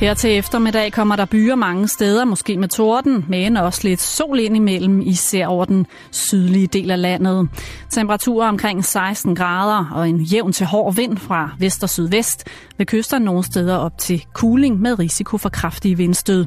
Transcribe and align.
Her 0.00 0.14
til 0.14 0.38
eftermiddag 0.38 0.92
kommer 0.92 1.16
der 1.16 1.24
byer 1.24 1.54
mange 1.54 1.88
steder, 1.88 2.24
måske 2.24 2.56
med 2.56 2.68
torden, 2.68 3.24
men 3.28 3.56
også 3.56 3.80
lidt 3.84 4.00
sol 4.00 4.38
ind 4.40 4.56
imellem, 4.56 5.00
især 5.00 5.46
over 5.46 5.64
den 5.64 5.86
sydlige 6.10 6.66
del 6.66 6.90
af 6.90 7.00
landet. 7.02 7.48
Temperaturer 7.90 8.48
omkring 8.48 8.84
16 8.84 9.34
grader 9.36 9.90
og 9.94 10.08
en 10.08 10.20
jævn 10.20 10.52
til 10.52 10.66
hård 10.66 10.94
vind 10.94 11.18
fra 11.18 11.50
vest 11.58 11.82
og 11.82 11.90
sydvest. 11.90 12.44
Ved 12.78 12.86
kysterne 12.86 13.24
nogle 13.24 13.44
steder 13.44 13.76
op 13.76 13.98
til 13.98 14.24
kuling 14.34 14.80
med 14.80 14.98
risiko 14.98 15.38
for 15.38 15.48
kraftige 15.48 15.96
vindstød. 15.96 16.46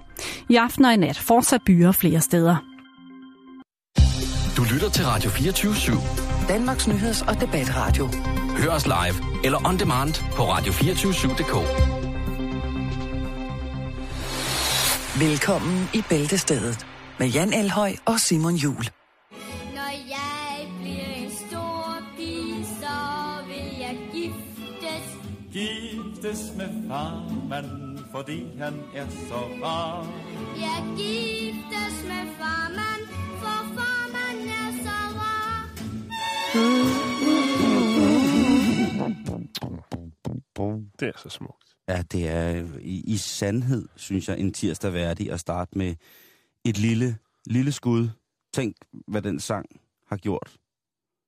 I 0.49 0.55
aften 0.55 0.85
og 0.85 0.93
i 0.93 0.97
nat 0.97 1.17
fortsat 1.17 1.61
byer 1.65 1.91
flere 1.91 2.21
steder. 2.21 2.55
Du 4.57 4.63
lytter 4.73 4.89
til 4.89 5.05
Radio 5.05 5.29
24 5.29 5.73
/7. 5.73 6.47
Danmarks 6.47 6.87
nyheds- 6.87 7.21
og 7.27 7.41
debatradio. 7.41 8.09
Hør 8.57 8.69
os 8.71 8.85
live 8.85 9.43
eller 9.43 9.67
on 9.67 9.79
demand 9.79 10.13
på 10.35 10.43
radio247.dk. 10.43 12.08
Velkommen 15.19 15.89
i 15.93 16.01
Bæltestedet 16.09 16.87
med 17.19 17.27
Jan 17.27 17.53
Elhøj 17.53 17.91
og 18.05 18.19
Simon 18.19 18.55
Jul. 18.55 18.83
Når 19.75 19.91
jeg 20.09 20.67
bliver 20.81 21.13
en 21.15 21.31
stor 21.31 21.97
pige, 22.17 22.65
så 22.65 22.97
vil 23.47 23.79
jeg 23.79 23.97
giftes. 24.13 25.05
Giftes 25.51 26.57
med 26.57 26.69
farmand, 26.89 27.99
fordi 28.11 28.57
han 28.57 28.73
er 28.95 29.07
så 29.09 29.41
rar. 29.63 30.07
Jeg 30.57 30.83
giftes 30.97 31.95
med 32.07 32.23
farmand, 32.39 33.03
for 33.39 33.59
farmand 33.77 34.49
er 34.61 34.71
så 34.83 34.99
rar. 35.19 35.69
Det 40.99 41.07
er 41.07 41.17
så 41.17 41.29
smukt. 41.29 41.58
Ja, 41.89 42.01
det 42.11 42.27
er 42.27 42.67
i, 42.81 43.03
i 43.07 43.17
sandhed, 43.17 43.87
synes 43.95 44.29
jeg, 44.29 44.39
en 44.39 44.53
tirsdag 44.53 44.93
værdig 44.93 45.31
at 45.31 45.39
starte 45.39 45.77
med 45.77 45.95
et 46.65 46.77
lille, 46.77 47.17
lille 47.45 47.71
skud. 47.71 48.09
Tænk, 48.53 48.75
hvad 49.07 49.21
den 49.21 49.39
sang 49.39 49.65
har 50.07 50.17
gjort. 50.17 50.57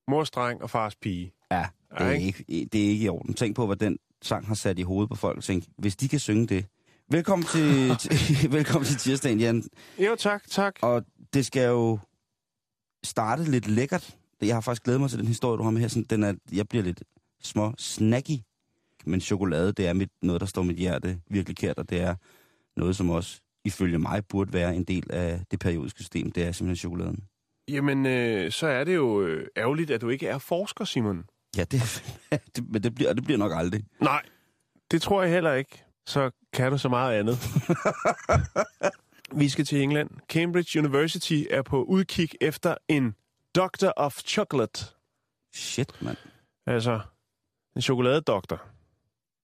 Mors 0.08 0.32
dreng 0.32 0.64
og 0.64 0.70
fars 0.70 0.96
pige. 0.96 1.34
Ja, 1.52 1.68
det 1.92 2.08
er, 2.08 2.12
ikke, 2.12 2.46
det 2.48 2.86
er 2.86 2.90
ikke 2.90 3.06
i 3.06 3.10
orden. 3.10 3.34
Tænk 3.34 3.56
på, 3.56 3.66
hvad 3.66 3.76
den 3.76 3.98
sang 4.22 4.48
har 4.48 4.56
sat 4.56 4.80
i 4.80 4.82
hovedet 4.82 5.10
på 5.10 5.16
folk. 5.16 5.44
Tænk, 5.44 5.64
hvis 5.78 5.96
de 5.96 6.10
kan 6.10 6.20
synge 6.20 6.48
det. 6.48 6.66
Velkommen 7.10 7.48
til, 7.48 7.96
til, 8.02 8.52
velkommen 8.52 8.86
til 8.86 8.98
tirsdagen, 8.98 9.40
Jan. 9.40 9.64
Jo, 10.00 10.16
tak, 10.16 10.44
tak. 10.50 10.76
Og 10.82 11.06
det 11.34 11.46
skal 11.46 11.68
jo 11.68 12.00
starte 13.04 13.44
lidt 13.44 13.68
lækkert. 13.68 14.18
Jeg 14.42 14.56
har 14.56 14.62
faktisk 14.62 14.84
glædet 14.84 15.02
mig 15.02 15.10
til 15.10 15.20
den 15.20 15.28
historie, 15.28 15.58
du 15.58 15.64
har 15.64 15.72
med 15.72 15.82
her. 15.82 15.88
Sådan, 15.88 16.06
den 16.10 16.24
er, 16.24 16.34
jeg 16.52 16.68
bliver 16.68 16.84
lidt 16.84 17.04
små 17.44 17.74
snacky. 17.78 18.38
Men 19.06 19.22
chokolade, 19.22 19.72
det 19.72 19.88
er 19.88 19.94
mit, 19.94 20.10
noget, 20.22 20.42
der 20.42 20.48
står 20.48 20.64
mit 20.64 20.78
hjerte 20.78 21.20
virkelig 21.30 21.58
kært, 21.58 21.78
og 21.78 21.90
det 21.90 22.02
er 22.02 22.16
noget, 22.78 22.96
som 22.96 23.10
også 23.10 23.42
ifølge 23.66 24.00
mig 24.00 24.26
burde 24.26 24.54
være 24.54 24.76
en 24.76 24.84
del 24.84 25.04
af 25.10 25.42
det 25.52 25.60
periodiske 25.60 26.00
system. 26.00 26.32
Det 26.32 26.44
er 26.44 26.52
simpelthen 26.52 26.76
chokoladen. 26.76 27.24
Jamen, 27.68 28.06
øh, 28.06 28.52
så 28.52 28.68
er 28.68 28.84
det 28.84 28.96
jo 28.96 29.22
øh, 29.22 29.48
ærgerligt, 29.58 29.92
at 29.92 30.02
du 30.02 30.10
ikke 30.10 30.28
er 30.28 30.38
forsker, 30.38 30.86
Simon. 30.86 31.26
Ja, 31.58 31.64
det, 31.64 32.04
det, 32.56 32.70
men 32.70 32.84
det 32.84 32.96
bliver, 32.96 33.14
det 33.14 33.24
bliver 33.24 33.38
nok 33.38 33.52
aldrig. 33.56 33.84
Nej, 34.00 34.22
det 34.92 35.02
tror 35.02 35.22
jeg 35.22 35.32
heller 35.32 35.54
ikke. 35.54 35.84
Så 36.06 36.32
kan 36.54 36.72
du 36.72 36.78
så 36.78 36.90
meget 36.90 37.20
andet. 37.20 37.38
Vi 39.40 39.50
skal 39.50 39.66
til 39.66 39.82
England. 39.82 40.10
Cambridge 40.30 40.80
University 40.80 41.44
er 41.50 41.62
på 41.62 41.84
udkig 41.84 42.30
efter 42.42 42.76
en 42.88 43.16
Doctor 43.56 43.94
of 43.98 44.18
Chocolate. 44.18 44.86
Shit, 45.54 46.02
mand. 46.02 46.18
Altså, 46.66 47.00
en 47.76 47.82
chokoladedoktor. 47.82 48.62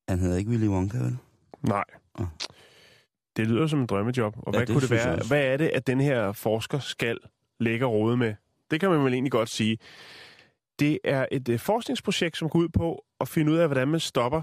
Han 0.10 0.20
hedder 0.20 0.38
ikke 0.38 0.50
Willy 0.50 0.68
Wonka, 0.68 0.98
vel? 0.98 1.18
Nej. 1.62 1.84
Ah. 2.20 2.26
Det 3.38 3.48
lyder 3.48 3.68
som 3.68 3.80
en 3.80 3.86
drømmejob. 3.86 4.38
Og 4.38 4.54
Ja, 4.54 4.58
hvad 4.58 4.68
det 4.68 4.74
kunne 4.74 4.82
det 4.82 4.92
være? 4.92 5.20
Hvad 5.28 5.44
er 5.44 5.58
det, 5.58 5.68
at 5.68 5.88
den 5.88 6.02
her 6.02 6.32
forsker 6.32 6.80
skal 6.80 7.18
lægge 7.60 7.86
rode 7.86 8.18
med? 8.18 8.34
Det 8.72 8.80
kan 8.80 8.90
man 8.90 9.04
vel 9.04 9.14
egentlig 9.14 9.32
godt 9.32 9.50
sige. 9.50 9.78
Det 10.80 11.00
er 11.04 11.26
et 11.32 11.50
øh, 11.50 11.60
forskningsprojekt, 11.60 12.38
som 12.38 12.50
går 12.50 12.60
ud 12.60 12.70
på 12.70 13.06
at 13.22 13.28
finde 13.28 13.52
ud 13.52 13.58
af, 13.58 13.68
hvordan 13.68 13.88
man 13.88 14.00
stopper 14.00 14.42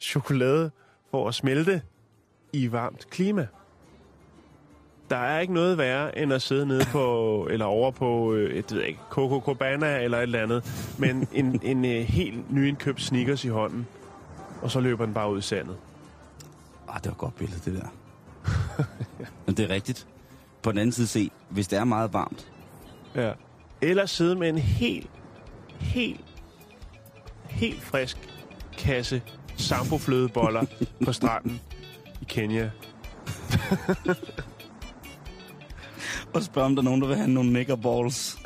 chokolade 0.00 0.70
for 1.10 1.28
at 1.28 1.34
smelte 1.34 1.82
i 2.52 2.72
varmt 2.72 3.10
klima. 3.10 3.46
Der 5.10 5.16
er 5.16 5.40
ikke 5.40 5.54
noget 5.54 5.78
værre, 5.78 6.18
end 6.18 6.32
at 6.32 6.42
sidde 6.42 6.66
nede 6.66 6.84
på, 6.92 7.46
eller 7.52 7.64
over 7.64 7.90
på, 7.90 8.34
øh, 8.34 8.54
et, 8.54 8.74
ved 8.74 8.82
ikke, 8.82 9.00
Coco 9.10 9.40
Cabana 9.40 9.98
eller 10.02 10.18
et 10.18 10.22
eller 10.22 10.42
andet, 10.42 10.94
men 10.98 11.28
en, 11.32 11.60
en 11.62 11.84
øh, 11.84 12.00
helt 12.00 12.52
nyindkøbt 12.52 13.02
sneakers 13.02 13.44
i 13.44 13.48
hånden, 13.48 13.86
og 14.62 14.70
så 14.70 14.80
løber 14.80 15.04
den 15.04 15.14
bare 15.14 15.32
ud 15.32 15.38
i 15.38 15.42
sandet. 15.42 15.76
Ah, 16.88 16.96
det 16.96 17.06
var 17.06 17.12
et 17.12 17.18
godt 17.18 17.36
billede, 17.36 17.60
det 17.70 17.82
der. 17.82 17.88
Men 19.46 19.56
det 19.56 19.64
er 19.64 19.68
rigtigt. 19.74 20.06
På 20.62 20.70
den 20.70 20.78
anden 20.78 20.92
side 20.92 21.06
se, 21.06 21.30
hvis 21.48 21.68
det 21.68 21.78
er 21.78 21.84
meget 21.84 22.12
varmt, 22.12 22.46
Ja. 23.14 23.32
Eller 23.80 24.06
sidde 24.06 24.34
med 24.36 24.48
en 24.48 24.58
helt, 24.58 25.10
helt, 25.80 26.24
helt 27.44 27.82
frisk 27.82 28.16
kasse 28.78 29.22
samboflødeboller 29.56 30.64
på 31.04 31.12
stranden 31.12 31.60
i 32.20 32.24
Kenya. 32.28 32.70
og 36.34 36.42
spørge, 36.42 36.66
om 36.66 36.74
der 36.76 36.82
er 36.82 36.84
nogen, 36.84 37.00
der 37.00 37.06
vil 37.06 37.16
have 37.16 37.28
nogle 37.28 37.52
nickerballs. 37.52 38.38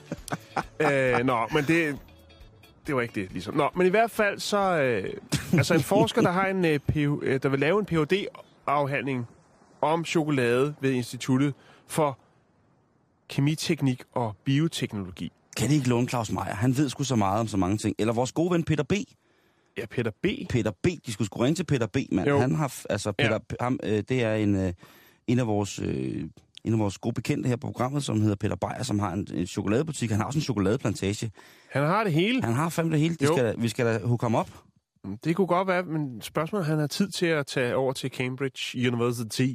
øh, 0.90 1.18
nå, 1.24 1.46
men 1.52 1.64
det, 1.64 1.98
det 2.86 2.94
var 2.94 3.02
ikke 3.02 3.20
det, 3.20 3.32
ligesom. 3.32 3.54
Nå, 3.54 3.70
men 3.74 3.86
i 3.86 3.90
hvert 3.90 4.10
fald 4.10 4.38
så... 4.38 4.58
Øh, 4.58 5.14
altså 5.52 5.74
en 5.74 5.80
forsker, 5.80 6.22
der, 6.22 6.30
har 6.30 6.46
en, 6.46 6.64
øh, 6.64 6.78
PhD, 6.78 7.18
øh, 7.22 7.40
der 7.42 7.48
vil 7.48 7.60
lave 7.60 7.80
en 7.80 7.86
phd 7.86 8.26
afhandling 8.66 9.26
om 9.80 10.04
chokolade 10.04 10.74
ved 10.80 10.90
Instituttet 10.90 11.54
for 11.86 12.18
Kemiteknik 13.28 14.02
og 14.12 14.36
Bioteknologi. 14.44 15.32
Kan 15.56 15.68
de 15.68 15.74
ikke 15.74 15.88
låne 15.88 16.08
Claus 16.08 16.32
Meier? 16.32 16.54
Han 16.54 16.76
ved 16.76 16.88
sgu 16.88 17.04
så 17.04 17.16
meget 17.16 17.40
om 17.40 17.48
så 17.48 17.56
mange 17.56 17.78
ting. 17.78 17.96
Eller 17.98 18.12
vores 18.12 18.32
gode 18.32 18.50
ven 18.50 18.64
Peter 18.64 18.84
B. 18.84 18.92
Ja, 19.78 19.86
Peter 19.86 20.10
B. 20.22 20.26
Peter 20.48 20.70
B. 20.82 20.86
De 21.06 21.12
skulle 21.12 21.26
sgu 21.26 21.40
ringe 21.40 21.54
til 21.54 21.64
Peter 21.64 21.86
B, 21.86 21.96
mand. 22.12 22.30
Han 22.40 22.54
har, 22.54 22.82
altså, 22.90 23.12
Peter, 23.12 23.38
ja. 23.50 23.56
ham, 23.60 23.80
øh, 23.82 24.02
det 24.08 24.22
er 24.22 24.34
en, 24.34 24.54
øh, 24.56 24.72
en 25.26 25.38
af 25.38 25.46
vores... 25.46 25.78
Øh, 25.78 26.24
en 26.64 26.72
af 26.72 26.78
vores 26.78 26.98
gode 26.98 27.14
bekendte 27.14 27.48
her 27.48 27.56
på 27.56 27.66
programmet, 27.66 28.04
som 28.04 28.20
hedder 28.20 28.36
Peter 28.36 28.56
Beyer, 28.56 28.82
som 28.82 28.98
har 28.98 29.12
en, 29.12 29.26
en 29.34 29.46
chokoladebutik. 29.46 30.10
Han 30.10 30.20
har 30.20 30.26
også 30.26 30.38
en 30.38 30.42
chokoladeplantage. 30.42 31.30
Han 31.70 31.82
har 31.82 32.04
det 32.04 32.12
hele. 32.12 32.42
Han 32.42 32.54
har 32.54 32.68
fandme 32.68 32.92
det 32.92 33.00
hele. 33.00 33.14
De 33.14 33.24
Jo. 33.24 33.36
skal, 33.36 33.54
vi 33.58 33.68
skal 33.68 33.86
da 33.86 33.98
hooke 34.06 34.24
ham 34.24 34.34
op. 34.34 34.50
Det 35.24 35.36
kunne 35.36 35.46
godt 35.46 35.68
være, 35.68 35.82
men 35.82 36.20
spørgsmålet 36.20 36.64
er, 36.64 36.70
han 36.70 36.78
har 36.78 36.86
tid 36.86 37.08
til 37.10 37.26
at 37.26 37.46
tage 37.46 37.76
over 37.76 37.92
til 37.92 38.10
Cambridge 38.10 38.88
University. 38.92 39.48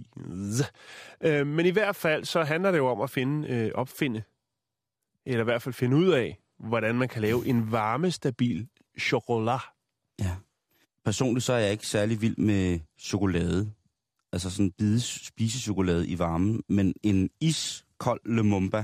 Øh, 1.22 1.48
men 1.48 1.66
i 1.66 1.70
hvert 1.70 1.96
fald, 1.96 2.26
så 2.26 2.44
handler 2.44 2.72
det 2.72 2.78
jo 2.78 2.88
om 2.88 3.02
at 3.02 3.10
finde, 3.10 3.48
øh, 3.48 3.72
opfinde, 3.76 4.24
eller 5.26 5.42
i 5.42 5.44
hvert 5.44 5.62
fald 5.62 5.74
finde 5.74 5.98
ud 5.98 6.08
af, 6.12 6.38
hvordan 6.60 6.96
man 6.96 7.08
kan 7.08 7.22
lave 7.22 7.48
en 7.48 7.72
varmestabil 7.72 8.68
chokolade. 9.00 9.60
Ja. 10.20 10.36
Personligt 11.06 11.44
så 11.46 11.54
er 11.54 11.58
jeg 11.58 11.72
ikke 11.72 11.88
særlig 11.88 12.22
vild 12.22 12.38
med 12.38 12.80
chokolade. 13.00 13.72
Altså 14.34 14.50
sådan 14.50 14.72
bide 14.78 15.02
spisechokolade 15.02 16.08
i 16.08 16.20
varmen. 16.20 16.62
Men 16.70 16.94
en 17.04 17.30
iskold 17.42 18.20
Lumumba 18.26 18.84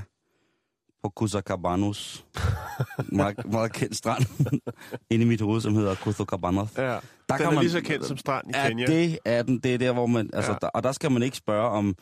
på 1.02 1.12
Copacabana's 1.20 2.22
meget, 3.16 3.50
meget 3.52 3.72
kendt 3.72 3.96
strand 3.96 4.24
inde 5.10 5.24
i 5.24 5.28
mit 5.28 5.40
hoved, 5.40 5.60
som 5.60 5.74
hedder 5.74 5.94
Copacabana. 5.94 6.60
Ja, 6.60 6.82
Der 6.82 6.98
den 7.28 7.36
kan 7.36 7.46
er 7.46 7.50
man- 7.50 7.60
lige 7.60 7.70
så 7.70 7.80
kendt 7.80 8.06
som 8.06 8.16
strand 8.16 8.46
i 8.48 8.52
Ja, 8.54 8.68
Kenya. 8.68 8.86
det 8.86 9.18
er 9.24 9.42
den. 9.42 9.58
Det 9.58 9.74
er 9.74 9.78
der, 9.78 9.92
hvor 9.92 10.06
man... 10.06 10.30
Altså, 10.32 10.52
Ja. 10.52 10.58
der, 10.60 10.68
og 10.68 10.82
der 10.82 10.92
skal 10.92 11.10
man 11.12 11.22
ikke 11.22 11.36
spørge 11.36 11.68
om... 11.68 11.94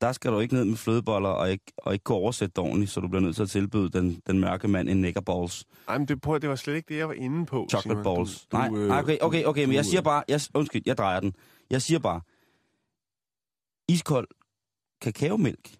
Der 0.00 0.12
skal 0.12 0.32
du 0.32 0.40
ikke 0.40 0.54
ned 0.54 0.64
med 0.64 0.76
flødeboller 0.76 1.28
og 1.28 1.50
ikke, 1.50 1.64
og 1.78 1.92
ikke 1.92 2.02
kunne 2.02 2.18
oversætte 2.18 2.52
det 2.56 2.58
ordentligt, 2.64 2.90
så 2.90 3.00
du 3.00 3.08
bliver 3.08 3.20
nødt 3.22 3.36
til 3.36 3.42
at 3.42 3.50
tilbyde 3.50 3.88
den, 3.90 4.20
den 4.26 4.40
mørke 4.40 4.68
mand 4.68 4.88
en 4.88 5.00
neckerballs. 5.00 5.64
Ej, 5.88 5.98
men 5.98 6.08
det, 6.08 6.20
prøv, 6.20 6.40
det 6.40 6.48
var 6.48 6.56
slet 6.56 6.74
ikke 6.74 6.88
det, 6.94 6.98
jeg 6.98 7.08
var 7.08 7.14
inde 7.14 7.46
på. 7.46 7.66
Chocolate 7.70 8.00
Simon. 8.02 8.16
balls. 8.16 8.46
Du, 8.52 8.56
Nej, 8.56 8.68
øh, 8.76 8.98
okay, 8.98 9.16
okay, 9.20 9.44
okay, 9.44 9.64
men 9.64 9.74
jeg 9.74 9.84
siger 9.84 10.00
øh, 10.00 10.04
bare... 10.04 10.22
Jeg, 10.28 10.40
undskyld, 10.54 10.82
jeg 10.86 10.98
drejer 10.98 11.20
den. 11.20 11.34
Jeg 11.70 11.82
siger 11.82 11.98
bare... 11.98 12.20
Iskold 13.88 14.28
kakaomælk. 15.00 15.70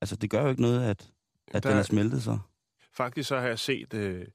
Altså, 0.00 0.16
det 0.16 0.30
gør 0.30 0.42
jo 0.42 0.48
ikke 0.48 0.62
noget, 0.62 0.80
at, 0.90 1.10
at 1.48 1.62
Der- 1.62 1.70
den 1.70 1.78
er 1.78 1.82
smeltet 1.82 2.22
så. 2.22 2.38
Faktisk 2.92 3.28
så 3.28 3.38
har 3.40 3.46
jeg 3.46 3.58
set 3.58 3.94
øh, 3.94 4.26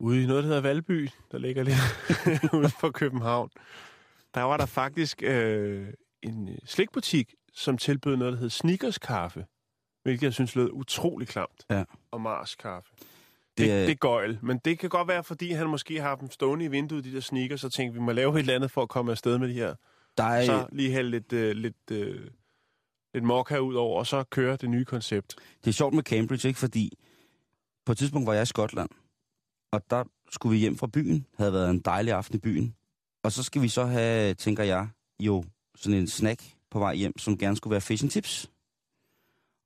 ude 0.00 0.22
i 0.22 0.26
noget, 0.26 0.42
der 0.44 0.48
hedder 0.48 0.62
Valby, 0.62 1.08
der 1.32 1.38
ligger 1.38 1.62
lidt 1.62 1.76
ude 2.60 2.68
for 2.68 2.90
København. 2.90 3.50
Der 4.34 4.42
var 4.42 4.56
der 4.56 4.66
faktisk 4.66 5.22
øh, 5.22 5.88
en 6.22 6.48
øh, 6.48 6.58
slikbutik, 6.64 7.34
som 7.52 7.78
tilbød 7.78 8.16
noget, 8.16 8.32
der 8.32 8.38
hed 8.38 8.50
Snickers 8.50 8.98
kaffe. 8.98 9.46
Hvilket 10.02 10.22
jeg 10.22 10.32
synes 10.34 10.56
lød 10.56 10.70
utrolig 10.72 11.28
klamt. 11.28 11.66
Ja. 11.70 11.84
Og 12.10 12.20
Mars 12.20 12.54
kaffe. 12.54 12.90
Det, 12.98 13.06
Det 13.58 13.68
det, 13.68 13.90
er 13.90 13.94
gøjl, 13.94 14.38
men 14.42 14.58
det 14.58 14.78
kan 14.78 14.90
godt 14.90 15.08
være, 15.08 15.24
fordi 15.24 15.50
han 15.52 15.66
måske 15.66 16.00
har 16.00 16.14
dem 16.16 16.30
stående 16.30 16.64
i 16.64 16.68
vinduet, 16.68 17.04
de 17.04 17.12
der 17.12 17.20
sneakers, 17.20 17.64
og 17.64 17.72
tænkte, 17.72 17.94
vi 17.94 18.00
må 18.04 18.12
lave 18.12 18.34
et 18.34 18.38
eller 18.38 18.54
andet 18.54 18.70
for 18.70 18.82
at 18.82 18.88
komme 18.88 19.10
afsted 19.12 19.38
med 19.38 19.48
de 19.48 19.52
her. 19.54 19.74
Der 20.16 20.24
er, 20.24 20.44
Så 20.44 20.66
lige 20.72 20.90
hælde 20.90 21.10
lidt, 21.10 21.32
øh, 21.32 21.56
lidt, 21.56 21.90
øh, 21.90 22.30
lidt 23.14 23.24
mokka 23.24 23.58
ud 23.58 23.74
over, 23.74 23.98
og 23.98 24.06
så 24.06 24.24
køre 24.30 24.56
det 24.56 24.70
nye 24.70 24.84
koncept. 24.84 25.34
Det 25.64 25.70
er 25.70 25.72
sjovt 25.72 25.94
med 25.94 26.02
Cambridge, 26.02 26.48
ikke? 26.48 26.60
Fordi 26.60 26.92
på 27.86 27.92
et 27.92 27.98
tidspunkt 27.98 28.26
var 28.26 28.32
jeg 28.32 28.42
i 28.42 28.46
Skotland, 28.46 28.88
og 29.72 29.90
der 29.90 30.04
skulle 30.30 30.50
vi 30.52 30.58
hjem 30.58 30.76
fra 30.78 30.86
byen. 30.86 31.26
Havde 31.36 31.52
været 31.52 31.70
en 31.70 31.78
dejlig 31.78 32.12
aften 32.12 32.34
i 32.34 32.38
byen. 32.38 32.74
Og 33.22 33.32
så 33.32 33.42
skal 33.42 33.62
vi 33.62 33.68
så 33.68 33.84
have, 33.84 34.34
tænker 34.34 34.64
jeg, 34.64 34.88
jo 35.20 35.44
sådan 35.74 35.98
en 35.98 36.08
snack 36.08 36.42
på 36.70 36.78
vej 36.78 36.94
hjem, 36.94 37.18
som 37.18 37.38
gerne 37.38 37.56
skulle 37.56 37.72
være 37.72 37.80
fish 37.80 38.04
and 38.04 38.10
chips. 38.10 38.50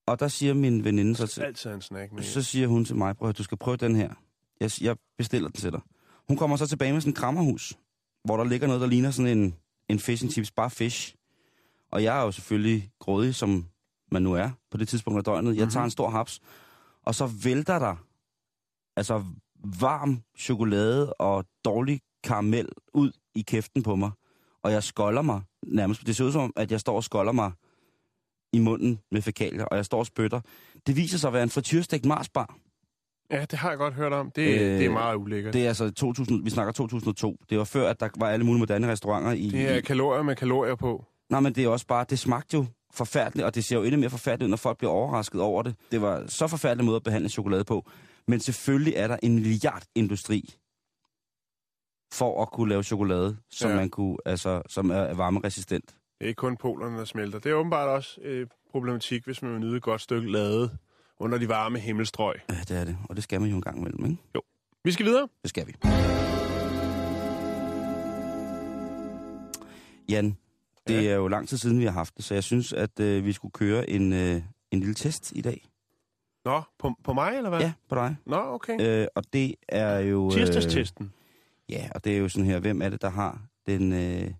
Og 0.06 0.20
der 0.20 0.28
siger 0.28 0.54
min 0.54 0.84
veninde 0.84 1.16
så 1.16 1.26
til, 1.26 1.40
Altid 1.40 1.70
en 1.70 1.80
snack 1.82 2.12
med. 2.12 2.22
så 2.22 2.42
siger 2.42 2.66
hun 2.66 2.84
til 2.84 2.96
mig, 2.96 3.16
prøv 3.16 3.28
at 3.28 3.38
du 3.38 3.42
skal 3.42 3.58
prøve 3.58 3.76
den 3.76 3.96
her. 3.96 4.14
Jeg, 4.60 4.70
jeg 4.80 4.96
bestiller 5.18 5.48
den 5.48 5.56
til 5.60 5.72
dig. 5.72 5.80
Hun 6.28 6.36
kommer 6.36 6.56
så 6.56 6.66
tilbage 6.66 6.92
med 6.92 7.00
sådan 7.00 7.10
en 7.10 7.14
krammerhus, 7.14 7.78
hvor 8.24 8.36
der 8.36 8.44
ligger 8.44 8.66
noget, 8.66 8.80
der 8.80 8.86
ligner 8.86 9.10
sådan 9.10 9.38
en, 9.38 9.54
en 9.88 9.98
fish 9.98 10.24
and 10.24 10.32
chips, 10.32 10.50
bare 10.50 10.70
fish. 10.70 11.14
Og 11.92 12.02
jeg 12.02 12.18
er 12.18 12.24
jo 12.24 12.32
selvfølgelig 12.32 12.90
grådig, 12.98 13.34
som 13.34 13.66
man 14.12 14.22
nu 14.22 14.32
er 14.32 14.50
på 14.70 14.76
det 14.76 14.88
tidspunkt 14.88 15.18
af 15.18 15.24
døgnet. 15.24 15.56
Jeg 15.56 15.68
tager 15.68 15.84
en 15.84 15.90
stor 15.90 16.10
haps, 16.10 16.40
og 17.02 17.14
så 17.14 17.26
vælter 17.26 17.78
der 17.78 17.96
altså 18.96 19.24
varm 19.80 20.22
chokolade 20.38 21.12
og 21.12 21.44
dårlig 21.64 22.00
karamel 22.24 22.68
ud 22.94 23.12
i 23.34 23.42
kæften 23.42 23.82
på 23.82 23.96
mig. 23.96 24.10
Og 24.62 24.72
jeg 24.72 24.82
skolder 24.82 25.22
mig 25.22 25.42
nærmest. 25.66 26.06
Det 26.06 26.16
ser 26.16 26.24
ud 26.24 26.32
som, 26.32 26.52
at 26.56 26.70
jeg 26.70 26.80
står 26.80 26.96
og 26.96 27.04
skolder 27.04 27.32
mig 27.32 27.52
i 28.52 28.58
munden 28.58 28.98
med 29.10 29.22
fækalier, 29.22 29.64
og 29.64 29.76
jeg 29.76 29.84
står 29.84 29.98
og 29.98 30.06
spytter. 30.06 30.40
Det 30.86 30.96
viser 30.96 31.18
sig 31.18 31.28
at 31.28 31.34
være 31.34 31.42
en 31.42 31.50
frityrstegt 31.50 32.04
marsbar. 32.04 32.56
Ja, 33.30 33.40
det 33.50 33.58
har 33.58 33.68
jeg 33.68 33.78
godt 33.78 33.94
hørt 33.94 34.12
om. 34.12 34.30
Det, 34.30 34.42
øh, 34.54 34.60
det 34.78 34.84
er 34.86 34.90
meget 34.90 35.16
ulækkert. 35.16 35.54
Det 35.54 35.64
er 35.64 35.68
altså 35.68 35.90
2000, 35.90 36.44
vi 36.44 36.50
snakker 36.50 36.72
2002. 36.72 37.36
Det 37.50 37.58
var 37.58 37.64
før, 37.64 37.88
at 37.90 38.00
der 38.00 38.08
var 38.16 38.28
alle 38.30 38.46
mulige 38.46 38.58
moderne 38.58 38.88
restauranter 38.92 39.32
i... 39.32 39.48
det 39.48 39.68
er 39.70 39.74
i 39.76 39.80
kalorier 39.80 40.22
med 40.22 40.36
kalorier 40.36 40.74
på. 40.74 41.04
nej, 41.30 41.40
men 41.40 41.52
det 41.54 41.64
er 41.64 41.68
også 41.68 41.86
bare, 41.86 42.06
det 42.10 42.18
smagte 42.18 42.56
jo 42.56 42.66
forfærdeligt, 42.94 43.46
og 43.46 43.54
det 43.54 43.64
ser 43.64 43.76
jo 43.76 43.82
endnu 43.82 44.00
mere 44.00 44.10
forfærdeligt 44.10 44.46
ud, 44.46 44.50
når 44.50 44.56
folk 44.56 44.78
bliver 44.78 44.90
overrasket 44.92 45.40
over 45.40 45.62
det. 45.62 45.74
Det 45.92 46.02
var 46.02 46.24
så 46.26 46.46
forfærdelig 46.46 46.84
måde 46.84 46.96
at 46.96 47.02
behandle 47.02 47.28
chokolade 47.28 47.64
på. 47.64 47.90
Men 48.28 48.40
selvfølgelig 48.40 48.94
er 48.96 49.08
der 49.08 49.16
en 49.22 49.34
milliardindustri 49.34 50.54
for 52.12 52.42
at 52.42 52.50
kunne 52.50 52.68
lave 52.68 52.82
chokolade, 52.82 53.36
som 53.50 53.70
Ja. 53.70 53.76
man 53.76 53.88
kunne, 53.90 54.16
altså, 54.24 54.62
som 54.68 54.90
er, 54.90 54.94
er 54.94 55.14
varmeresistent. 55.14 55.86
Det 55.86 56.24
er 56.24 56.28
ikke 56.28 56.38
kun 56.38 56.56
polerne, 56.56 56.98
der 56.98 57.04
smelter. 57.04 57.38
Det 57.38 57.50
er 57.50 57.54
åbenbart 57.54 57.88
også 57.88 58.20
øh, 58.22 58.46
problematik, 58.70 59.24
hvis 59.24 59.42
man 59.42 59.52
vil 59.52 59.60
nyde 59.60 59.76
et 59.76 59.82
godt 59.82 60.00
stykke 60.00 60.32
lade 60.32 60.70
under 61.20 61.38
de 61.38 61.48
varme 61.48 61.78
himmelstrøg. 61.78 62.34
Ja, 62.50 62.54
det 62.68 62.70
er 62.80 62.84
det, 62.84 62.96
og 63.08 63.16
det 63.16 63.24
skal 63.24 63.40
man 63.40 63.50
jo 63.50 63.56
en 63.56 63.62
gang 63.62 63.78
imellem, 63.78 64.04
ikke? 64.04 64.16
Vi 64.84 64.92
skal 64.92 65.06
videre. 65.06 65.28
Det 65.42 65.48
skal 65.50 65.66
vi. 65.66 65.72
Jan, 70.08 70.36
det 70.88 71.04
Ja. 71.04 71.10
er 71.10 71.14
jo 71.14 71.28
lang 71.28 71.48
tid 71.48 71.56
siden, 71.58 71.78
vi 71.80 71.84
har 71.84 71.92
haft 71.92 72.16
det, 72.16 72.24
så 72.24 72.34
jeg 72.34 72.44
synes, 72.44 72.72
at 72.72 73.00
øh, 73.00 73.24
vi 73.24 73.32
skulle 73.32 73.52
køre 73.52 73.90
en, 73.90 74.12
øh, 74.12 74.42
en 74.70 74.78
lille 74.80 74.94
test 74.94 75.32
i 75.36 75.40
dag. 75.40 75.68
Nå, 76.44 76.62
på, 76.78 76.94
på 77.04 77.12
mig, 77.12 77.36
eller 77.36 77.50
hvad? 77.50 77.60
Ja, 77.60 77.72
på 77.88 77.94
dig. 77.94 78.16
Nå, 78.26 78.36
okay. 78.36 78.80
Øh, 79.02 79.06
og 79.14 79.24
det 79.32 79.54
er 79.68 79.98
jo... 79.98 80.26
Øh, 80.26 80.32
Tirsdagstesten. 80.32 81.12
ja, 81.68 81.88
og 81.94 82.04
det 82.04 82.14
er 82.14 82.18
jo 82.18 82.28
sådan 82.28 82.46
her, 82.46 82.58
hvem 82.58 82.82
er 82.82 82.88
det, 82.88 83.02
der 83.02 83.10
har 83.10 83.40
den... 83.66 83.92
Øh, 83.92 84.30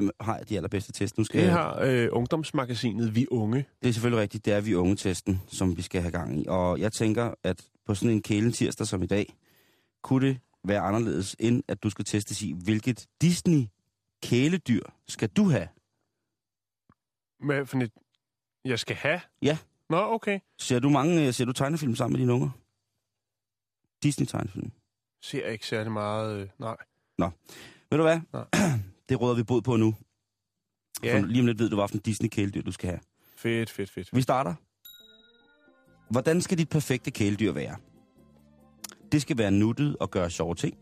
hvem 0.00 0.10
har 0.20 0.38
de 0.38 0.56
allerbedste 0.56 0.92
test? 0.92 1.18
Nu 1.18 1.24
skal 1.24 1.42
Det 1.42 1.50
har 1.50 1.80
øh, 1.80 2.08
ungdomsmagasinet 2.12 3.14
Vi 3.14 3.26
Unge. 3.30 3.66
Det 3.82 3.88
er 3.88 3.92
selvfølgelig 3.92 4.22
rigtigt, 4.22 4.44
det 4.44 4.52
er 4.52 4.60
vi 4.60 4.74
unge-testen, 4.74 5.42
som 5.48 5.76
vi 5.76 5.82
skal 5.82 6.00
have 6.00 6.12
gang 6.12 6.40
i. 6.40 6.44
Og 6.48 6.80
jeg 6.80 6.92
tænker, 6.92 7.34
at 7.42 7.62
på 7.86 7.94
sådan 7.94 8.10
en 8.10 8.22
kælen 8.22 8.52
tirsdag 8.52 8.86
som 8.86 9.02
i 9.02 9.06
dag, 9.06 9.36
kunne 10.02 10.26
det 10.28 10.38
være 10.64 10.80
anderledes, 10.80 11.36
end 11.38 11.62
at 11.68 11.82
du 11.82 11.90
skal 11.90 12.04
testes 12.04 12.42
i, 12.42 12.54
hvilket 12.64 13.06
Disney-kæledyr 13.22 14.82
skal 15.08 15.28
du 15.28 15.50
have? 15.50 15.68
Hvad 17.44 17.66
for 17.66 17.78
et, 17.78 17.92
jeg 18.64 18.78
skal 18.78 18.96
have? 18.96 19.20
Ja. 19.42 19.58
Nå, 19.90 19.96
okay. 19.96 20.40
Ser 20.58 20.78
du 20.78 20.88
mange, 20.88 21.26
øh, 21.26 21.32
ser 21.32 21.44
du 21.44 21.52
tegnefilm 21.52 21.94
sammen 21.94 22.12
med 22.12 22.20
dine 22.20 22.32
unger? 22.32 22.50
Disney-tegnefilm. 24.02 24.70
Ser 25.22 25.46
ikke 25.46 25.66
særlig 25.66 25.92
meget, 25.92 26.40
øh, 26.40 26.48
nej. 26.58 26.76
Ved 27.90 27.98
du 27.98 28.02
hvad? 28.02 28.20
Nej. 28.32 28.44
Det 29.08 29.20
råder 29.20 29.34
vi 29.36 29.42
bod 29.42 29.62
på 29.62 29.76
nu. 29.76 29.94
Ja, 31.02 31.18
For 31.20 31.26
lige 31.26 31.40
om 31.40 31.46
lidt 31.46 31.58
ved 31.58 31.70
du, 31.70 31.76
hvilken 31.76 32.00
Disney-kæledyr 32.00 32.62
du 32.62 32.72
skal 32.72 32.88
have. 32.90 33.00
fedt, 33.38 33.70
fedt, 33.70 33.90
fedt. 33.90 34.08
Vi 34.12 34.22
starter. 34.22 34.54
Hvordan 36.10 36.40
skal 36.40 36.58
dit 36.58 36.68
perfekte 36.68 37.10
kæledyr 37.10 37.52
være? 37.52 37.76
Det 39.12 39.22
skal 39.22 39.38
være 39.38 39.50
nuttet 39.50 39.96
og 40.00 40.10
gøre 40.10 40.30
sjove 40.30 40.54
ting. 40.54 40.76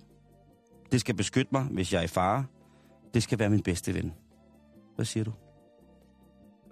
Det 0.92 1.00
skal 1.00 1.14
beskytte 1.14 1.48
mig, 1.52 1.62
hvis 1.64 1.92
jeg 1.92 1.98
er 1.98 2.02
i 2.02 2.06
fare. 2.06 2.44
Det 3.14 3.22
skal 3.22 3.38
være 3.38 3.50
min 3.50 3.62
bedste 3.62 3.94
ven. 3.94 4.12
Hvad 4.96 5.04
siger 5.04 5.24
du? 5.24 5.32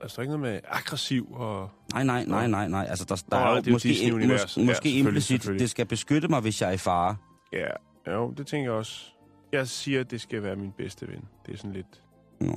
Altså, 0.02 0.14
der 0.16 0.18
er 0.20 0.22
ikke 0.22 0.38
noget 0.38 0.54
med 0.54 0.60
aggressiv 0.68 1.32
og... 1.32 1.70
Nej, 1.92 2.04
nej, 2.04 2.24
nej, 2.24 2.46
nej, 2.46 2.68
nej. 2.68 2.86
Altså, 2.88 3.04
der, 3.04 3.24
der 3.36 3.44
Nå, 3.44 3.50
er 3.56 3.62
jo 3.66 3.72
måske, 3.72 3.88
Disney-universet. 3.88 4.46
måske, 4.46 4.62
Ja, 4.62 4.66
måske 4.66 4.98
implicit, 4.98 5.42
det 5.60 5.70
skal 5.70 5.86
beskytte 5.86 6.28
mig, 6.28 6.40
hvis 6.40 6.60
jeg 6.62 6.68
er 6.68 6.72
i 6.72 6.76
fare. 6.76 7.16
Ja, 7.52 7.68
jo, 8.12 8.30
det 8.30 8.46
tænker 8.46 8.70
jeg 8.70 8.78
også. 8.78 9.12
Jeg 9.52 9.68
siger, 9.68 10.00
at 10.00 10.10
det 10.10 10.20
skal 10.20 10.42
være 10.42 10.56
min 10.56 10.72
bedste 10.72 11.08
ven. 11.08 11.28
Det 11.46 11.52
er 11.52 11.56
sådan 11.56 11.72
lidt... 11.72 12.02
Nå. 12.40 12.52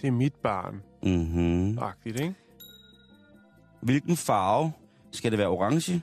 Det 0.00 0.08
er 0.08 0.12
mit 0.12 0.34
barn. 0.34 0.82
Mm-hmm. 1.02 1.78
Agtigt, 1.78 2.20
ikke? 2.20 2.34
Hvilken 3.82 4.16
farve 4.16 4.72
skal 5.10 5.30
det 5.30 5.38
være? 5.38 5.48
Orange, 5.48 6.02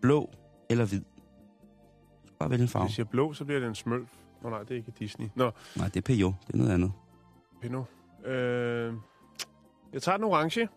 blå 0.00 0.30
eller 0.70 0.84
hvid? 0.84 1.00
Du 1.00 2.26
skal 2.26 2.36
bare 2.38 2.50
vælge 2.50 2.62
en 2.62 2.68
farve. 2.68 2.86
Hvis 2.86 2.98
jeg 2.98 3.08
blå, 3.08 3.32
så 3.32 3.44
bliver 3.44 3.60
det 3.60 3.68
en 3.68 3.74
smølf. 3.74 4.08
Nå 4.42 4.50
nej, 4.50 4.58
det 4.62 4.70
er 4.70 4.74
ikke 4.76 4.92
Disney. 4.98 5.28
Nå, 5.34 5.50
Nej, 5.76 5.88
det 5.88 5.96
er 5.96 6.00
Peugeot. 6.00 6.34
Det 6.46 6.54
er 6.54 6.58
noget 6.58 6.70
andet. 6.72 6.92
Pino. 7.60 7.84
Øh, 8.24 8.94
jeg 9.92 10.02
tager 10.02 10.16
den 10.16 10.24
orange. 10.24 10.68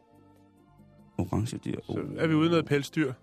Orange 1.18 1.58
dyr. 1.58 1.80
Så 1.84 2.06
er 2.18 2.28
vi 2.28 2.34
ude 2.34 2.46
i 2.48 2.50
noget 2.50 2.66
pelsdyr. 2.66 3.14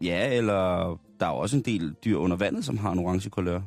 Ja, 0.00 0.36
eller 0.36 0.96
der 1.20 1.26
er 1.26 1.30
jo 1.30 1.36
også 1.36 1.56
en 1.56 1.62
del 1.62 1.94
dyr 2.04 2.16
under 2.16 2.36
vandet, 2.36 2.64
som 2.64 2.78
har 2.78 2.92
en 2.92 2.98
orange 2.98 3.30
kulør. 3.30 3.60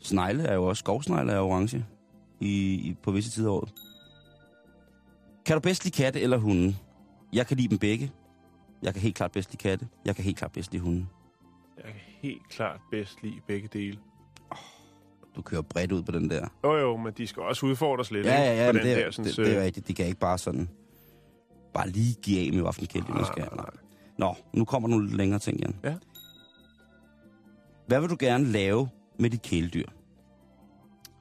Snegle 0.00 0.42
er 0.42 0.54
jo 0.54 0.64
også, 0.64 0.80
skovsnegle 0.80 1.32
er 1.32 1.40
orange 1.40 1.86
i, 2.40 2.74
i, 2.74 2.96
på 3.02 3.10
visse 3.10 3.30
tider 3.30 3.50
af 3.50 3.54
året. 3.54 3.72
Kan 5.46 5.56
du 5.56 5.60
bedst 5.60 5.84
lide 5.84 6.02
katte 6.02 6.20
eller 6.20 6.36
hunde? 6.36 6.76
Jeg 7.32 7.46
kan 7.46 7.56
lide 7.56 7.68
dem 7.68 7.78
begge. 7.78 8.12
Jeg 8.82 8.92
kan 8.92 9.02
helt 9.02 9.14
klart 9.14 9.32
bedst 9.32 9.50
lide 9.50 9.62
katte. 9.62 9.88
Jeg 10.04 10.14
kan 10.16 10.24
helt 10.24 10.36
klart 10.36 10.52
bedst 10.52 10.72
lide 10.72 10.82
hunde. 10.82 11.06
Jeg 11.76 11.84
kan 11.84 11.94
helt 12.22 12.48
klart 12.50 12.80
bedst 12.90 13.22
lide 13.22 13.40
begge 13.46 13.68
dele. 13.72 13.98
Du 15.36 15.42
kører 15.42 15.62
bredt 15.62 15.92
ud 15.92 16.02
på 16.02 16.12
den 16.12 16.30
der. 16.30 16.48
Jo 16.64 16.76
jo, 16.76 16.96
men 16.96 17.12
de 17.12 17.26
skal 17.26 17.42
også 17.42 17.66
udfordres 17.66 18.10
lidt, 18.10 18.26
Ja, 18.26 18.32
ja, 18.40 18.64
ja, 18.64 18.70
På 18.70 18.72
men 18.72 18.82
den 18.82 18.88
det, 18.90 18.96
der, 18.96 19.06
er, 19.06 19.10
sådan, 19.10 19.28
det, 19.30 19.36
det 19.36 19.56
er 19.56 19.62
rigtigt. 19.62 19.88
De 19.88 19.94
kan 19.94 20.06
ikke 20.06 20.18
bare 20.18 20.38
sådan... 20.38 20.68
Bare 21.74 21.88
lige 21.88 22.14
give 22.22 22.46
af 22.46 22.52
med, 22.52 22.62
hvilken 22.62 22.86
kæld 22.86 23.14
man 23.14 23.24
skal. 23.24 23.48
Nej. 23.56 23.70
Nå, 24.18 24.34
nu 24.52 24.64
kommer 24.64 24.88
nogle 24.88 25.06
lidt 25.06 25.16
længere 25.16 25.38
ting, 25.38 25.60
Jan. 25.60 25.76
Ja. 25.84 25.94
Hvad 27.86 28.00
vil 28.00 28.10
du 28.10 28.16
gerne 28.18 28.44
lave 28.44 28.88
med 29.18 29.30
dit 29.30 29.42
kæledyr? 29.42 29.86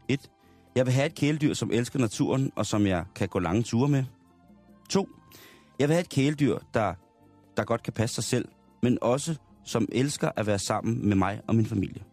1. 0.09 0.31
Jeg 0.75 0.85
vil 0.85 0.93
have 0.93 1.05
et 1.05 1.15
kæledyr, 1.15 1.53
som 1.53 1.71
elsker 1.71 1.99
naturen, 1.99 2.51
og 2.55 2.65
som 2.65 2.85
jeg 2.85 3.05
kan 3.15 3.27
gå 3.27 3.39
lange 3.39 3.63
ture 3.63 3.89
med. 3.89 4.03
2. 4.89 5.09
Jeg 5.79 5.87
vil 5.87 5.93
have 5.93 6.01
et 6.01 6.09
kæledyr, 6.09 6.57
der, 6.73 6.93
der 7.57 7.63
godt 7.63 7.83
kan 7.83 7.93
passe 7.93 8.15
sig 8.15 8.23
selv, 8.23 8.47
men 8.83 8.97
også 9.01 9.35
som 9.63 9.87
elsker 9.91 10.31
at 10.35 10.47
være 10.47 10.59
sammen 10.59 11.07
med 11.09 11.15
mig 11.15 11.41
og 11.47 11.55
min 11.55 11.65
familie. 11.65 12.03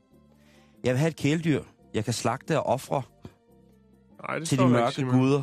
Jeg 0.84 0.92
vil 0.92 0.98
have 0.98 1.08
et 1.08 1.16
kæledyr, 1.16 1.62
jeg 1.94 2.04
kan 2.04 2.12
slagte 2.14 2.60
og 2.60 2.66
ofre 2.66 3.02
Nej, 4.28 4.38
det 4.38 4.48
til 4.48 4.58
de 4.58 4.62
ikke, 4.62 4.72
mørke 4.72 4.94
Simon. 4.94 5.18
guder, 5.18 5.42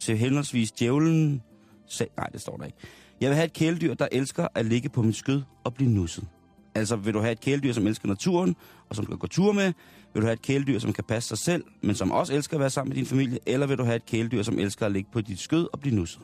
til 0.00 0.16
henholdsvis 0.18 0.72
djævlen... 0.72 1.42
Se, 1.86 2.06
nej, 2.16 2.26
det 2.26 2.40
står 2.40 2.56
der 2.56 2.64
ikke. 2.64 2.78
Jeg 3.22 3.30
vil 3.30 3.36
have 3.36 3.44
et 3.44 3.52
kæledyr, 3.52 3.94
der 3.94 4.08
elsker 4.12 4.48
at 4.54 4.66
ligge 4.66 4.88
på 4.88 5.02
mit 5.02 5.16
skød 5.16 5.42
og 5.64 5.74
blive 5.74 5.90
nusset. 5.90 6.28
Altså, 6.74 6.96
vil 6.96 7.14
du 7.14 7.18
have 7.18 7.32
et 7.32 7.40
kæledyr, 7.40 7.72
som 7.72 7.86
elsker 7.86 8.08
naturen, 8.08 8.56
og 8.88 8.96
som 8.96 9.06
kan 9.06 9.18
gå 9.18 9.26
tur 9.26 9.52
med? 9.52 9.72
Vil 10.12 10.22
du 10.22 10.26
have 10.26 10.32
et 10.32 10.42
kæledyr, 10.42 10.78
som 10.78 10.92
kan 10.92 11.04
passe 11.04 11.28
sig 11.28 11.38
selv, 11.38 11.64
men 11.82 11.94
som 11.94 12.12
også 12.12 12.34
elsker 12.34 12.56
at 12.56 12.60
være 12.60 12.70
sammen 12.70 12.90
med 12.90 12.96
din 12.96 13.06
familie? 13.06 13.38
Eller 13.46 13.66
vil 13.66 13.78
du 13.78 13.84
have 13.84 13.96
et 13.96 14.06
kæledyr, 14.06 14.42
som 14.42 14.58
elsker 14.58 14.86
at 14.86 14.92
ligge 14.92 15.10
på 15.12 15.20
dit 15.20 15.38
skød 15.38 15.68
og 15.72 15.80
blive 15.80 15.94
nusset? 15.94 16.22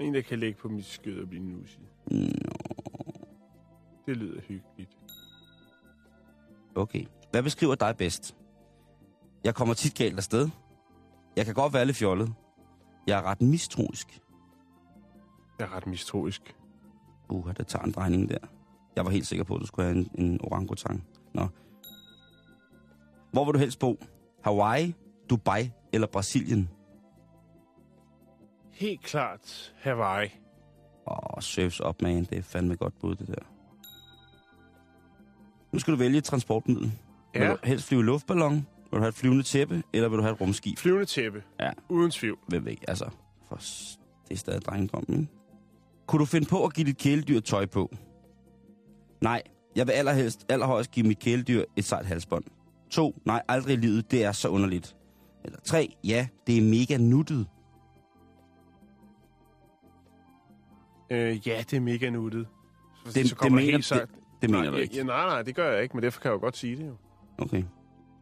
En, 0.00 0.14
der 0.14 0.20
kan 0.20 0.38
ligge 0.38 0.58
på 0.60 0.68
mit 0.68 0.86
skød 0.86 1.20
og 1.20 1.28
blive 1.28 1.42
nusset. 1.44 1.80
Det 4.06 4.16
lyder 4.16 4.40
hyggeligt. 4.40 4.96
Okay. 6.74 7.04
Hvad 7.30 7.42
beskriver 7.42 7.74
dig 7.74 7.96
bedst? 7.96 8.36
Jeg 9.44 9.54
kommer 9.54 9.74
tit 9.74 9.94
galt 9.94 10.16
afsted. 10.16 10.48
Jeg 11.36 11.44
kan 11.44 11.54
godt 11.54 11.72
være 11.72 11.86
lidt 11.86 11.96
fjollet. 11.96 12.32
Jeg 13.06 13.18
er 13.18 13.22
ret 13.22 13.42
mistroisk. 13.42 14.20
Er 15.58 15.76
ret 15.76 15.86
mistroisk. 15.86 16.56
Uh, 17.28 17.54
det 17.56 17.66
tager 17.66 17.84
en 17.84 17.92
drejning 17.92 18.28
der. 18.28 18.38
Jeg 18.96 19.04
var 19.04 19.10
helt 19.10 19.26
sikker 19.26 19.44
på, 19.44 19.54
at 19.54 19.60
du 19.60 19.66
skulle 19.66 19.88
have 19.88 19.98
en, 19.98 20.10
en 20.24 20.40
orangutang. 20.42 21.04
Nå. 21.34 21.48
Hvor 23.32 23.44
vil 23.44 23.54
du 23.54 23.58
helst 23.58 23.78
bo? 23.78 23.98
Hawaii, 24.44 24.94
Dubai 25.30 25.70
eller 25.92 26.06
Brasilien? 26.06 26.68
Helt 28.72 29.02
klart 29.02 29.74
Hawaii. 29.76 30.28
Åh, 31.06 31.40
surfs 31.40 31.80
op, 31.80 32.02
man. 32.02 32.24
Det 32.24 32.38
er 32.38 32.42
fandme 32.42 32.76
godt 32.76 32.98
bud, 33.00 33.14
det 33.14 33.26
der. 33.26 33.42
Nu 35.72 35.78
skal 35.78 35.92
du 35.92 35.98
vælge 35.98 36.18
et 36.18 36.24
transportmiddel. 36.24 36.92
Ja. 37.34 37.40
Vil 37.40 37.48
du 37.48 37.56
helst 37.64 37.88
flyve 37.88 38.04
luftballon? 38.04 38.54
Vil 38.54 38.92
du 38.92 38.98
have 38.98 39.08
et 39.08 39.14
flyvende 39.14 39.42
tæppe? 39.42 39.82
Eller 39.92 40.08
vil 40.08 40.18
du 40.18 40.22
have 40.22 40.34
et 40.34 40.40
rumskib? 40.40 40.78
Flyvende 40.78 41.06
tæppe. 41.06 41.42
Ja. 41.60 41.70
Uden 41.88 42.10
tvivl. 42.10 42.38
Hvem 42.48 42.64
ved, 42.64 42.76
altså, 42.88 43.10
for 43.48 43.56
det 44.28 44.30
er 44.30 44.36
stadig 44.36 44.62
drengedrømmen, 44.62 45.20
ikke? 45.20 45.32
Kunne 46.08 46.20
du 46.20 46.24
finde 46.24 46.46
på 46.48 46.64
at 46.64 46.74
give 46.74 46.86
dit 46.86 46.98
kæledyr 46.98 47.40
tøj 47.40 47.66
på? 47.66 47.94
Nej, 49.20 49.42
jeg 49.76 49.86
vil 49.86 49.92
allerhelst, 49.92 50.46
allerhøjst 50.48 50.90
give 50.90 51.06
mit 51.06 51.18
kæledyr 51.18 51.64
et 51.76 51.84
sejt 51.84 52.06
halsbånd. 52.06 52.44
To, 52.90 53.14
nej, 53.24 53.42
aldrig 53.48 53.72
i 53.72 53.76
livet, 53.76 54.10
det 54.10 54.24
er 54.24 54.32
så 54.32 54.48
underligt. 54.48 54.96
Eller 55.44 55.58
tre, 55.64 55.96
ja, 56.04 56.28
det 56.46 56.58
er 56.58 56.62
mega 56.62 56.96
nuttet. 56.96 57.46
Øh, 61.10 61.48
ja, 61.48 61.64
det 61.70 61.76
er 61.76 61.80
mega 61.80 62.10
nuttet. 62.10 62.46
Så, 63.06 63.12
Det- 63.14 63.28
så 63.28 63.36
det 63.42 63.52
mener- 63.52 63.70
helt 63.72 63.84
sagt... 63.84 64.10
det- 64.10 64.18
det 64.42 64.50
mener 64.50 64.62
nej, 64.62 64.70
du 64.70 64.76
ikke. 64.76 64.96
Ja, 64.96 65.02
nej, 65.02 65.26
nej, 65.26 65.42
det 65.42 65.54
gør 65.54 65.72
jeg 65.72 65.82
ikke, 65.82 65.96
men 65.96 66.02
derfor 66.02 66.20
kan 66.20 66.28
jeg 66.28 66.34
jo 66.34 66.40
godt 66.40 66.56
sige 66.56 66.76
det 66.76 66.86
jo. 66.86 66.96
Okay. 67.38 67.62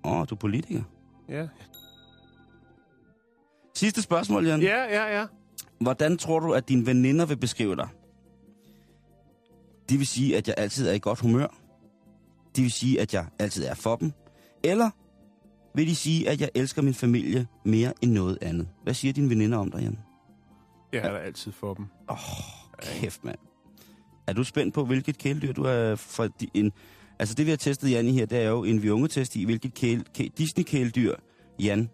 Åh, 0.04 0.26
du 0.30 0.34
er 0.34 0.38
politiker. 0.38 0.82
Ja, 1.28 1.48
Sidste 3.74 4.02
spørgsmål, 4.02 4.46
Jan. 4.46 4.60
ja, 4.62 4.82
ja. 4.84 5.18
ja. 5.20 5.26
Hvordan 5.80 6.18
tror 6.18 6.40
du, 6.40 6.52
at 6.52 6.68
dine 6.68 6.86
veninder 6.86 7.26
vil 7.26 7.36
beskrive 7.36 7.76
dig? 7.76 7.88
De 9.88 9.96
vil 9.96 10.06
sige, 10.06 10.36
at 10.36 10.48
jeg 10.48 10.54
altid 10.58 10.88
er 10.88 10.92
i 10.92 10.98
godt 10.98 11.20
humør. 11.20 11.46
De 12.56 12.62
vil 12.62 12.72
sige, 12.72 13.00
at 13.00 13.14
jeg 13.14 13.26
altid 13.38 13.64
er 13.64 13.74
for 13.74 13.96
dem. 13.96 14.12
Eller 14.62 14.90
vil 15.74 15.86
de 15.86 15.96
sige, 15.96 16.28
at 16.28 16.40
jeg 16.40 16.50
elsker 16.54 16.82
min 16.82 16.94
familie 16.94 17.46
mere 17.64 17.92
end 18.02 18.12
noget 18.12 18.38
andet? 18.42 18.68
Hvad 18.82 18.94
siger 18.94 19.12
dine 19.12 19.30
veninder 19.30 19.58
om 19.58 19.70
dig, 19.70 19.80
Jan? 19.80 19.98
Jeg 20.92 21.02
er 21.02 21.12
der 21.12 21.18
altid 21.18 21.52
for 21.52 21.74
dem. 21.74 21.86
Kæft, 22.82 23.24
mand. 23.24 23.38
Er 24.26 24.32
du 24.32 24.44
spændt 24.44 24.74
på, 24.74 24.84
hvilket 24.84 25.18
kæledyr 25.18 25.52
du 25.52 25.62
er 25.62 25.94
for 25.96 26.28
en... 26.54 26.72
Altså 27.18 27.34
det, 27.34 27.46
vi 27.46 27.50
har 27.50 27.56
testet 27.56 27.90
Jan 27.90 28.06
i 28.06 28.12
her, 28.12 28.26
det 28.26 28.38
er 28.38 28.48
jo 28.48 28.64
en 28.64 28.82
viungetest 28.82 29.36
i, 29.36 29.44
hvilket 29.44 29.74
kæle, 29.74 30.04
kæ, 30.14 30.28
Disney-kæledyr 30.38 31.14
Jan, 31.60 31.90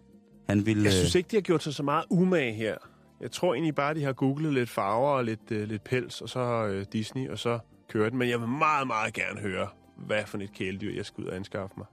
han 0.49 0.65
vil... 0.65 0.77
Jeg 0.77 0.85
øh, 0.85 0.91
synes 0.91 1.15
ikke, 1.15 1.27
de 1.31 1.35
har 1.35 1.41
gjort 1.41 1.63
sig 1.63 1.73
så 1.73 1.83
meget 1.83 2.05
umage 2.09 2.53
her. 2.53 2.77
Jeg 3.23 3.31
tror 3.31 3.53
egentlig 3.53 3.75
bare, 3.75 3.93
de 3.93 4.03
har 4.03 4.13
googlet 4.13 4.53
lidt 4.53 4.69
farver 4.69 5.09
og 5.09 5.23
lidt, 5.23 5.51
øh, 5.51 5.67
lidt 5.67 5.83
pels, 5.83 6.21
og 6.21 6.29
så 6.29 6.39
øh, 6.39 6.85
Disney, 6.93 7.29
og 7.29 7.39
så 7.39 7.59
kører 7.89 8.09
den. 8.09 8.19
Men 8.19 8.29
jeg 8.29 8.39
vil 8.39 8.47
meget, 8.47 8.87
meget 8.87 9.13
gerne 9.13 9.39
høre, 9.39 9.67
hvad 9.97 10.25
for 10.25 10.37
et 10.37 10.53
kæledyr, 10.53 10.95
jeg 10.95 11.05
skal 11.05 11.23
ud 11.23 11.29
og 11.29 11.35
anskaffe 11.35 11.75
mig. 11.77 11.85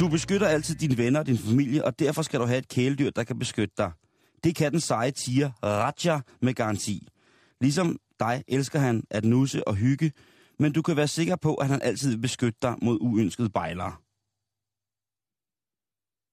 Du 0.00 0.08
beskytter 0.08 0.48
altid 0.48 0.74
dine 0.74 0.98
venner 0.98 1.20
og 1.20 1.26
din 1.26 1.38
familie, 1.38 1.84
og 1.84 1.98
derfor 1.98 2.22
skal 2.22 2.40
du 2.40 2.44
have 2.44 2.58
et 2.58 2.68
kæledyr, 2.68 3.10
der 3.10 3.24
kan 3.24 3.38
beskytte 3.38 3.74
dig. 3.78 3.92
Det 4.44 4.56
kan 4.56 4.72
den 4.72 4.80
seje 4.80 5.10
tiger 5.10 5.50
Raja 5.62 6.20
med 6.40 6.54
garanti. 6.54 7.08
Ligesom 7.60 7.98
dig 8.20 8.44
elsker 8.48 8.78
han 8.78 9.04
at 9.10 9.24
nusse 9.24 9.68
og 9.68 9.74
hygge, 9.74 10.12
men 10.58 10.72
du 10.72 10.82
kan 10.82 10.96
være 10.96 11.08
sikker 11.08 11.36
på, 11.36 11.54
at 11.54 11.66
han 11.66 11.82
altid 11.82 12.10
vil 12.10 12.18
beskytte 12.18 12.58
dig 12.62 12.74
mod 12.82 12.98
uønskede 13.00 13.50
bejlere. 13.50 13.92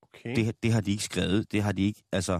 Okay. 0.02 0.36
Det, 0.36 0.64
det 0.64 0.74
har 0.74 0.82
de 0.82 0.92
ikke 0.92 1.04
skrevet. 1.04 1.52
Det 1.52 1.64
har 1.64 1.72
de 1.72 1.82
ikke, 1.82 2.04
altså... 2.12 2.40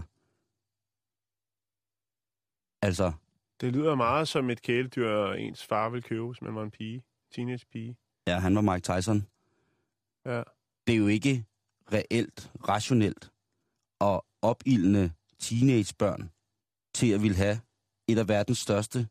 Altså, 2.82 3.12
det 3.60 3.72
lyder 3.72 3.94
meget 3.94 4.28
som 4.28 4.50
et 4.50 4.62
kæledyr, 4.62 5.32
ens 5.32 5.64
far 5.66 5.88
ville 5.88 6.02
købe, 6.02 6.26
hvis 6.26 6.42
man 6.42 6.54
var 6.54 6.62
en 6.62 6.70
pige. 6.70 7.02
Teenage 7.34 7.66
pige. 7.72 7.96
ja, 8.26 8.38
han 8.38 8.54
var 8.54 8.60
Mike 8.60 8.92
Tyson. 8.92 9.26
Ja. 10.26 10.42
Det 10.86 10.92
er 10.94 10.98
jo 10.98 11.06
ikke 11.06 11.44
reelt, 11.92 12.52
rationelt 12.68 13.30
og 14.00 14.26
opildne 14.42 15.12
teenagebørn 15.38 16.30
til 16.94 17.12
at 17.12 17.22
ville 17.22 17.36
have 17.36 17.60
et 18.08 18.18
af 18.18 18.28
verdens 18.28 18.58
største, 18.58 19.08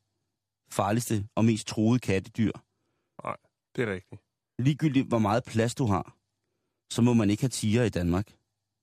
farligste 0.72 1.28
og 1.36 1.46
mest 1.46 1.68
truede 1.68 2.00
kattedyr. 2.00 2.52
Det 3.76 3.90
er 3.90 3.94
rigtigt. 3.94 4.22
Ligegyldigt 4.60 5.08
hvor 5.08 5.20
meget 5.20 5.44
plads 5.44 5.76
du 5.76 5.86
har, 5.86 6.16
så 6.94 7.02
må 7.02 7.14
man 7.14 7.30
ikke 7.30 7.44
have 7.44 7.50
tiger 7.50 7.84
i 7.84 7.90
Danmark. 7.90 8.28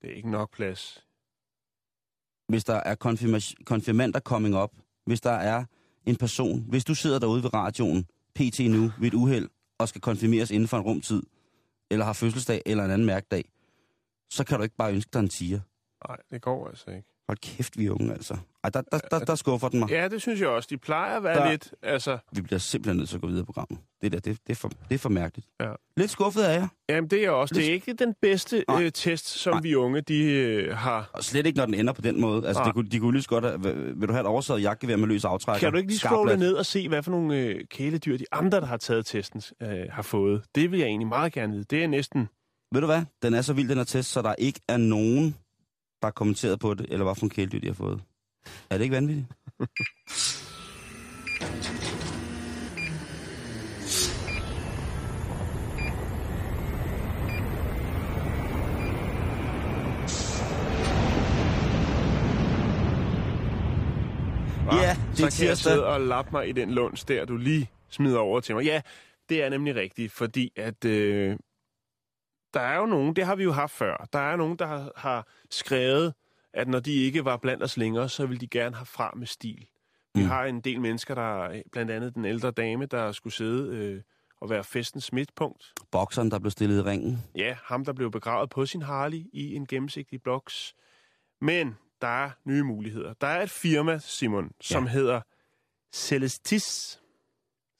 Det 0.02 0.10
er 0.10 0.14
ikke 0.14 0.30
nok 0.30 0.52
plads. 0.52 1.03
Hvis 2.48 2.64
der 2.64 2.74
er 2.74 2.94
konfirma- 3.04 3.64
konfirmander 3.64 4.20
coming 4.20 4.56
up, 4.62 4.70
hvis 5.06 5.20
der 5.20 5.30
er 5.30 5.64
en 6.06 6.16
person, 6.16 6.64
hvis 6.68 6.84
du 6.84 6.94
sidder 6.94 7.18
derude 7.18 7.42
ved 7.42 7.54
radioen, 7.54 8.04
pt. 8.34 8.58
nu, 8.60 8.92
ved 8.98 9.08
et 9.08 9.14
uheld, 9.14 9.48
og 9.78 9.88
skal 9.88 10.00
konfirmeres 10.00 10.50
inden 10.50 10.68
for 10.68 10.76
en 10.76 10.82
rumtid, 10.82 11.22
eller 11.90 12.04
har 12.04 12.12
fødselsdag 12.12 12.62
eller 12.66 12.84
en 12.84 12.90
anden 12.90 13.06
mærkedag, 13.06 13.44
så 14.30 14.44
kan 14.44 14.56
du 14.58 14.62
ikke 14.62 14.76
bare 14.76 14.92
ønske 14.92 15.10
dig 15.12 15.20
en 15.20 15.28
tiger. 15.28 15.60
Nej, 16.08 16.16
det 16.30 16.42
går 16.42 16.68
altså 16.68 16.90
ikke. 16.90 17.08
Hold 17.28 17.38
kæft, 17.38 17.78
vi 17.78 17.86
er 17.86 17.90
unge, 17.90 18.12
altså. 18.12 18.36
Ej, 18.64 18.70
der, 18.70 18.80
der, 18.92 18.98
der, 18.98 19.18
der 19.18 19.34
skuffer 19.34 19.68
den 19.68 19.80
mig. 19.80 19.90
Ja, 19.90 20.08
det 20.08 20.22
synes 20.22 20.40
jeg 20.40 20.48
også. 20.48 20.66
De 20.70 20.76
plejer 20.78 21.16
at 21.16 21.22
være 21.24 21.38
Der- 21.38 21.50
lidt... 21.50 21.74
Altså, 21.82 22.18
Vi 22.32 22.40
bliver 22.42 22.58
simpelthen 22.58 22.96
nødt 22.96 23.08
til 23.08 23.16
at 23.16 23.20
gå 23.20 23.26
videre 23.26 23.42
i 23.42 23.44
programmet. 23.44 23.78
Det 24.02 24.12
der, 24.12 24.18
det, 24.20 24.38
det, 24.46 24.52
er, 24.52 24.54
for, 24.54 24.68
det 24.88 24.94
er 24.94 24.98
for 24.98 25.08
mærkeligt. 25.08 25.48
Ja. 25.60 25.68
Lidt 25.96 26.10
skuffet 26.10 26.46
er 26.48 26.52
jeg. 26.52 26.68
jamen, 26.88 27.10
det 27.10 27.18
er 27.18 27.22
jeg 27.22 27.30
også. 27.30 27.54
Det 27.54 27.68
er 27.68 27.72
ikke 27.72 27.92
den 27.92 28.14
bedste 28.22 28.64
øh, 28.70 28.92
test, 28.92 29.26
som 29.28 29.52
Nej. 29.52 29.60
vi 29.62 29.74
unge, 29.74 30.00
de 30.00 30.22
øh, 30.24 30.76
har. 30.76 31.10
Og 31.12 31.24
slet 31.24 31.46
ikke, 31.46 31.56
når 31.58 31.64
den 31.66 31.74
ender 31.74 31.92
på 31.92 32.00
den 32.02 32.20
måde. 32.20 32.46
Altså, 32.46 32.60
Nej. 32.60 32.64
det 32.64 32.74
kunne, 32.74 32.88
de 32.88 32.98
kunne 32.98 33.12
lige 33.12 33.22
så 33.22 33.28
godt 33.28 33.44
have, 33.44 33.62
vil 33.96 34.08
du 34.08 34.12
have 34.12 34.20
et 34.20 34.26
oversaget 34.26 34.62
jagtgevær 34.62 34.96
med 34.96 35.08
løs 35.08 35.24
aftrækker? 35.24 35.60
Kan 35.60 35.72
du 35.72 35.78
ikke 35.78 35.90
lige 35.90 35.98
scrolle 35.98 36.36
ned 36.36 36.52
og 36.54 36.66
se, 36.66 36.88
hvad 36.88 37.02
for 37.02 37.10
nogle 37.10 37.36
øh, 37.38 37.60
kæledyr 37.70 38.16
de 38.18 38.24
andre, 38.32 38.60
der 38.60 38.66
har 38.66 38.76
taget 38.76 39.06
testen, 39.06 39.42
øh, 39.62 39.68
har 39.90 40.02
fået? 40.02 40.42
Det 40.54 40.70
vil 40.70 40.78
jeg 40.78 40.86
egentlig 40.86 41.08
meget 41.08 41.32
gerne 41.32 41.52
vide. 41.52 41.64
Det 41.64 41.84
er 41.84 41.88
næsten... 41.88 42.28
Ved 42.72 42.80
du 42.80 42.86
hvad? 42.86 43.02
Den 43.22 43.34
er 43.34 43.42
så 43.42 43.52
vild, 43.52 43.68
den 43.68 43.76
her 43.76 43.84
test, 43.84 44.10
så 44.10 44.22
der 44.22 44.34
ikke 44.38 44.60
er 44.68 44.76
nogen, 44.76 45.36
har 46.04 46.10
kommenteret 46.10 46.60
på 46.60 46.74
det, 46.74 46.86
eller 46.90 47.04
hvad 47.04 47.14
for 47.14 47.26
en 47.26 47.30
kæledyr, 47.30 47.60
de 47.60 47.66
har 47.66 47.74
fået. 47.74 48.02
Er 48.70 48.78
det 48.78 48.84
ikke 48.84 48.96
vanvittigt? 48.96 49.26
Ja, 64.72 64.96
det 65.16 65.24
er 65.24 65.30
så 65.30 65.38
kan 65.38 65.48
jeg 65.48 65.56
sidde 65.56 65.86
og 65.86 66.00
lappe 66.00 66.30
mig 66.32 66.48
i 66.48 66.52
den 66.52 66.70
lunds 66.70 67.04
der, 67.04 67.24
du 67.24 67.36
lige 67.36 67.70
smider 67.90 68.18
over 68.18 68.40
til 68.40 68.54
mig. 68.54 68.64
Ja, 68.64 68.80
det 69.28 69.42
er 69.42 69.48
nemlig 69.48 69.74
rigtigt, 69.74 70.12
fordi 70.12 70.52
at... 70.56 70.84
Øh, 70.84 71.36
der 72.54 72.60
er 72.60 72.76
jo 72.78 72.86
nogen, 72.86 73.16
det 73.16 73.26
har 73.26 73.34
vi 73.36 73.42
jo 73.44 73.52
haft 73.52 73.72
før, 73.72 74.08
der 74.12 74.18
er 74.18 74.36
nogen, 74.36 74.56
der 74.58 74.66
har, 74.66 74.92
har 74.96 75.26
skrevet, 75.50 76.14
at 76.52 76.68
når 76.68 76.80
de 76.80 76.92
ikke 76.92 77.24
var 77.24 77.36
blandt 77.36 77.62
os 77.62 77.76
længere, 77.76 78.08
så 78.08 78.26
ville 78.26 78.40
de 78.40 78.46
gerne 78.46 78.76
have 78.76 78.86
fra 78.86 79.12
med 79.16 79.26
stil. 79.26 79.66
Vi 80.14 80.22
Mm. 80.22 80.28
har 80.28 80.44
en 80.44 80.60
del 80.60 80.80
mennesker, 80.80 81.14
der 81.14 81.62
blandt 81.72 81.90
andet 81.90 82.14
den 82.14 82.24
ældre 82.24 82.50
dame, 82.50 82.86
der 82.86 83.12
skulle 83.12 83.34
sidde 83.34 83.76
øh, 83.76 84.02
og 84.40 84.50
være 84.50 84.64
festens 84.64 85.12
midtpunkt. 85.12 85.72
Bokseren, 85.90 86.30
der 86.30 86.38
blev 86.38 86.50
stillet 86.50 86.78
i 86.78 86.82
ringen. 86.82 87.18
Ja, 87.36 87.56
ham 87.64 87.84
der 87.84 87.92
blev 87.92 88.10
begravet 88.10 88.50
på 88.50 88.66
sin 88.66 88.82
Harley 88.82 89.22
i 89.32 89.54
en 89.54 89.66
gennemsigtig 89.66 90.22
bloks. 90.22 90.74
Men 91.40 91.76
der 92.00 92.08
er 92.24 92.30
nye 92.44 92.62
muligheder. 92.62 93.14
Der 93.20 93.26
er 93.26 93.42
et 93.42 93.50
firma, 93.50 93.98
Simon, 93.98 94.50
som 94.60 94.84
ja. 94.84 94.90
hedder 94.90 95.20
Celestis. 95.92 97.00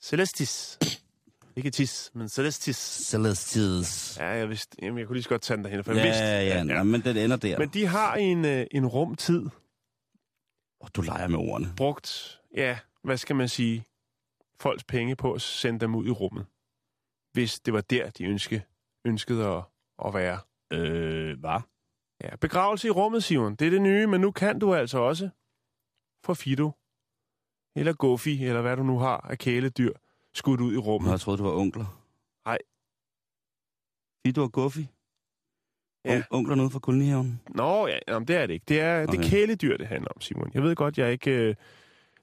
Celestis. 0.02 0.78
Ikke 1.56 1.70
tis, 1.70 2.11
men 2.14 2.28
Celestis. 2.28 2.76
Celestis. 2.76 4.16
Ja, 4.20 4.26
jeg 4.26 4.49
vidste. 4.49 4.76
Jamen, 4.82 4.99
jeg 4.99 5.06
kunne 5.06 5.14
lige 5.14 5.23
så 5.23 5.28
godt 5.28 5.42
tage 5.42 5.56
den 5.56 5.64
derhen, 5.64 5.84
for 5.84 5.92
Ja, 5.92 5.99
jeg 5.99 6.06
vidste. 6.06 6.25
ja, 6.25 6.40
ja, 6.42 6.75
ja. 6.76 6.82
men 6.82 7.00
den 7.00 7.16
ender 7.16 7.37
der. 7.37 7.58
Men 7.58 7.68
de 7.68 7.87
har 7.87 8.14
en, 8.14 8.44
øh, 8.44 8.66
en 8.70 8.87
rumtid 8.87 9.46
Oh, 10.80 10.88
du 10.94 11.00
leger 11.02 11.28
med 11.28 11.38
ordene. 11.38 11.73
brugt, 11.76 12.40
ja, 12.56 12.78
hvad 13.02 13.16
skal 13.16 13.37
man 13.37 13.49
sige, 13.49 13.84
folks 14.61 14.84
penge 14.84 15.16
på 15.16 15.32
at 15.32 15.42
sende 15.42 15.80
dem 15.80 15.94
ud 15.94 16.06
i 16.06 16.11
rummet. 16.11 16.46
Hvis 17.32 17.61
det 17.61 17.75
var 17.75 17.80
der, 17.80 18.11
de 18.11 18.25
ønske, 18.25 18.64
ønskede 19.04 19.46
at, 19.46 19.62
at 20.06 20.14
være. 20.14 20.38
Øh, 20.73 21.38
hvad? 21.40 21.61
Ja, 22.25 22.37
begravelse 22.37 22.88
i 22.88 22.90
rummet, 22.90 23.25
Simon. 23.25 23.54
Det 23.54 23.66
er 23.66 23.70
det 23.70 23.82
nye, 23.82 24.06
men 24.06 24.20
nu 24.20 24.30
kan 24.30 24.58
du 24.58 24.75
altså 24.75 24.99
også 24.99 25.28
få 26.25 26.34
Fido, 26.34 26.70
eller 27.76 27.92
Goofy, 27.92 28.28
eller 28.28 28.61
hvad 28.62 28.76
du 28.76 28.82
nu 28.82 28.99
har 28.99 29.16
af 29.16 29.38
kæledyr, 29.38 29.92
skudt 30.34 30.60
ud 30.60 30.74
i 30.74 30.76
rummet. 30.76 31.10
jeg 31.10 31.20
troede, 31.20 31.38
du 31.38 31.42
var 31.44 31.52
onkler. 31.52 32.00
Nej. 32.46 32.58
Fido 34.26 34.42
og 34.42 34.52
Goofy? 34.52 34.78
Ja. 36.04 36.18
On- 36.20 36.24
onklerne 36.30 36.62
ude 36.62 36.70
fra 36.70 36.78
kolonihaven? 36.78 37.40
Nå, 37.54 37.86
ja, 37.86 37.98
jamen, 38.08 38.28
det 38.28 38.36
er 38.36 38.46
det 38.46 38.54
ikke. 38.54 38.64
Det 38.68 38.80
er, 38.80 39.02
okay. 39.02 39.18
det 39.18 39.24
er 39.24 39.30
kæledyr, 39.30 39.76
det 39.76 39.86
handler 39.86 40.08
om, 40.14 40.20
Simon. 40.20 40.50
Jeg 40.54 40.62
ved 40.62 40.76
godt, 40.76 40.98
jeg 40.98 41.12
ikke 41.12 41.30
øh, 41.30 41.54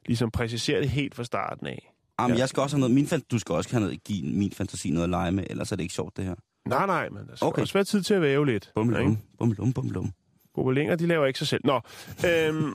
ligesom 0.06 0.32
præciserer 0.32 0.80
det 0.82 0.90
helt 0.90 1.16
fra 1.16 1.24
starten 1.24 1.68
af. 1.68 1.94
Jamen, 2.20 2.36
Ja. 2.36 2.40
jeg 2.42 2.50
skal 2.50 2.62
også 2.62 2.76
have 2.76 2.80
noget. 2.80 2.96
Min 2.96 3.08
fan- 3.08 3.22
du 3.32 3.40
skal 3.40 3.56
også 3.56 3.72
have 3.72 3.82
noget, 3.82 4.04
give 4.04 4.34
min 4.36 4.52
fantasi 4.52 4.90
noget 4.90 5.04
at 5.04 5.10
lege 5.10 5.32
med, 5.32 5.44
ellers 5.50 5.72
er 5.72 5.76
det 5.76 5.84
ikke 5.84 5.94
sjovt, 5.94 6.18
det 6.18 6.26
her. 6.26 6.36
Nej, 6.66 6.86
nej, 6.86 7.10
men 7.10 7.28
der 7.28 7.36
skal 7.36 7.46
okay. 7.46 7.62
Også 7.62 7.74
være 7.74 7.84
tid 7.84 8.02
til 8.04 8.14
at 8.14 8.22
væve 8.22 8.46
lidt. 8.46 8.72
Bummelum, 8.76 9.18
bummelum, 9.38 9.74
bummelum. 9.74 10.12
Gobelinger, 10.54 10.96
de 10.96 11.08
laver 11.08 11.26
ikke 11.26 11.40
sig 11.40 11.48
selv. 11.48 11.62
Nå, 11.66 11.82
øhm, 12.28 12.74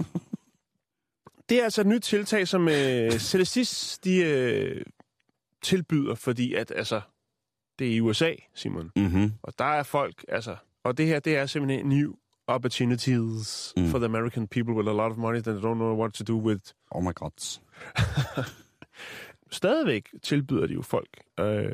det 1.48 1.60
er 1.60 1.64
altså 1.64 1.80
et 1.80 1.86
nyt 1.86 2.00
tiltag, 2.02 2.48
som 2.48 2.68
øh, 2.68 3.12
Celestis, 3.12 3.98
de 4.04 4.16
øh, 4.24 4.84
tilbyder, 5.66 6.14
fordi 6.14 6.54
at, 6.54 6.72
altså, 6.76 7.00
det 7.78 7.86
er 7.86 7.96
i 7.96 8.00
USA, 8.00 8.34
Simon. 8.54 8.90
Mhm. 8.96 9.32
Og 9.42 9.52
der 9.58 9.64
er 9.64 9.82
folk, 9.82 10.24
altså, 10.28 10.56
og 10.84 10.98
det 10.98 11.06
her, 11.06 11.20
det 11.20 11.36
er 11.36 11.46
simpelthen 11.46 11.86
new 11.86 12.12
opportunities 12.46 13.72
mm. 13.76 13.88
For 13.88 13.98
the 13.98 14.04
American 14.04 14.46
people 14.48 14.74
with 14.74 14.88
a 14.88 14.92
lot 14.92 15.10
of 15.10 15.16
money 15.16 15.40
that 15.42 15.56
don't 15.56 15.74
know 15.74 15.96
what 15.96 16.12
to 16.12 16.24
do 16.24 16.36
with. 16.36 16.62
Oh 16.90 17.02
my 17.02 17.12
god. 17.14 17.60
Stadigvæk 19.50 20.08
tilbyder 20.22 20.66
de 20.66 20.74
jo 20.74 20.82
folk, 20.82 21.08
øh, 21.40 21.72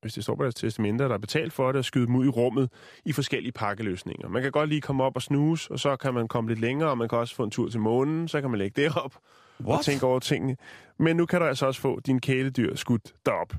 hvis 0.00 0.14
det 0.14 0.22
står 0.22 0.34
på 0.34 0.42
deres 0.42 0.54
testamente, 0.54 1.04
der 1.04 1.14
er 1.14 1.18
betalt 1.18 1.52
for 1.52 1.72
det, 1.72 1.78
at 1.78 1.84
skyde 1.84 2.06
dem 2.06 2.14
ud 2.14 2.26
i 2.26 2.28
rummet 2.28 2.70
i 3.04 3.12
forskellige 3.12 3.52
pakkeløsninger. 3.52 4.28
Man 4.28 4.42
kan 4.42 4.52
godt 4.52 4.68
lige 4.68 4.80
komme 4.80 5.04
op 5.04 5.16
og 5.16 5.22
snuse, 5.22 5.70
og 5.70 5.78
så 5.78 5.96
kan 5.96 6.14
man 6.14 6.28
komme 6.28 6.50
lidt 6.50 6.60
længere, 6.60 6.90
og 6.90 6.98
man 6.98 7.08
kan 7.08 7.18
også 7.18 7.34
få 7.34 7.44
en 7.44 7.50
tur 7.50 7.68
til 7.68 7.80
månen, 7.80 8.28
så 8.28 8.40
kan 8.40 8.50
man 8.50 8.58
lægge 8.58 8.82
det 8.82 8.96
op 8.96 9.18
og 9.64 9.70
What? 9.70 9.84
tænke 9.84 10.06
over 10.06 10.18
tingene. 10.18 10.56
Men 10.98 11.16
nu 11.16 11.26
kan 11.26 11.40
du 11.40 11.46
altså 11.46 11.66
også 11.66 11.80
få 11.80 12.00
din 12.00 12.20
kæledyr 12.20 12.74
skudt 12.76 13.12
derop. 13.26 13.52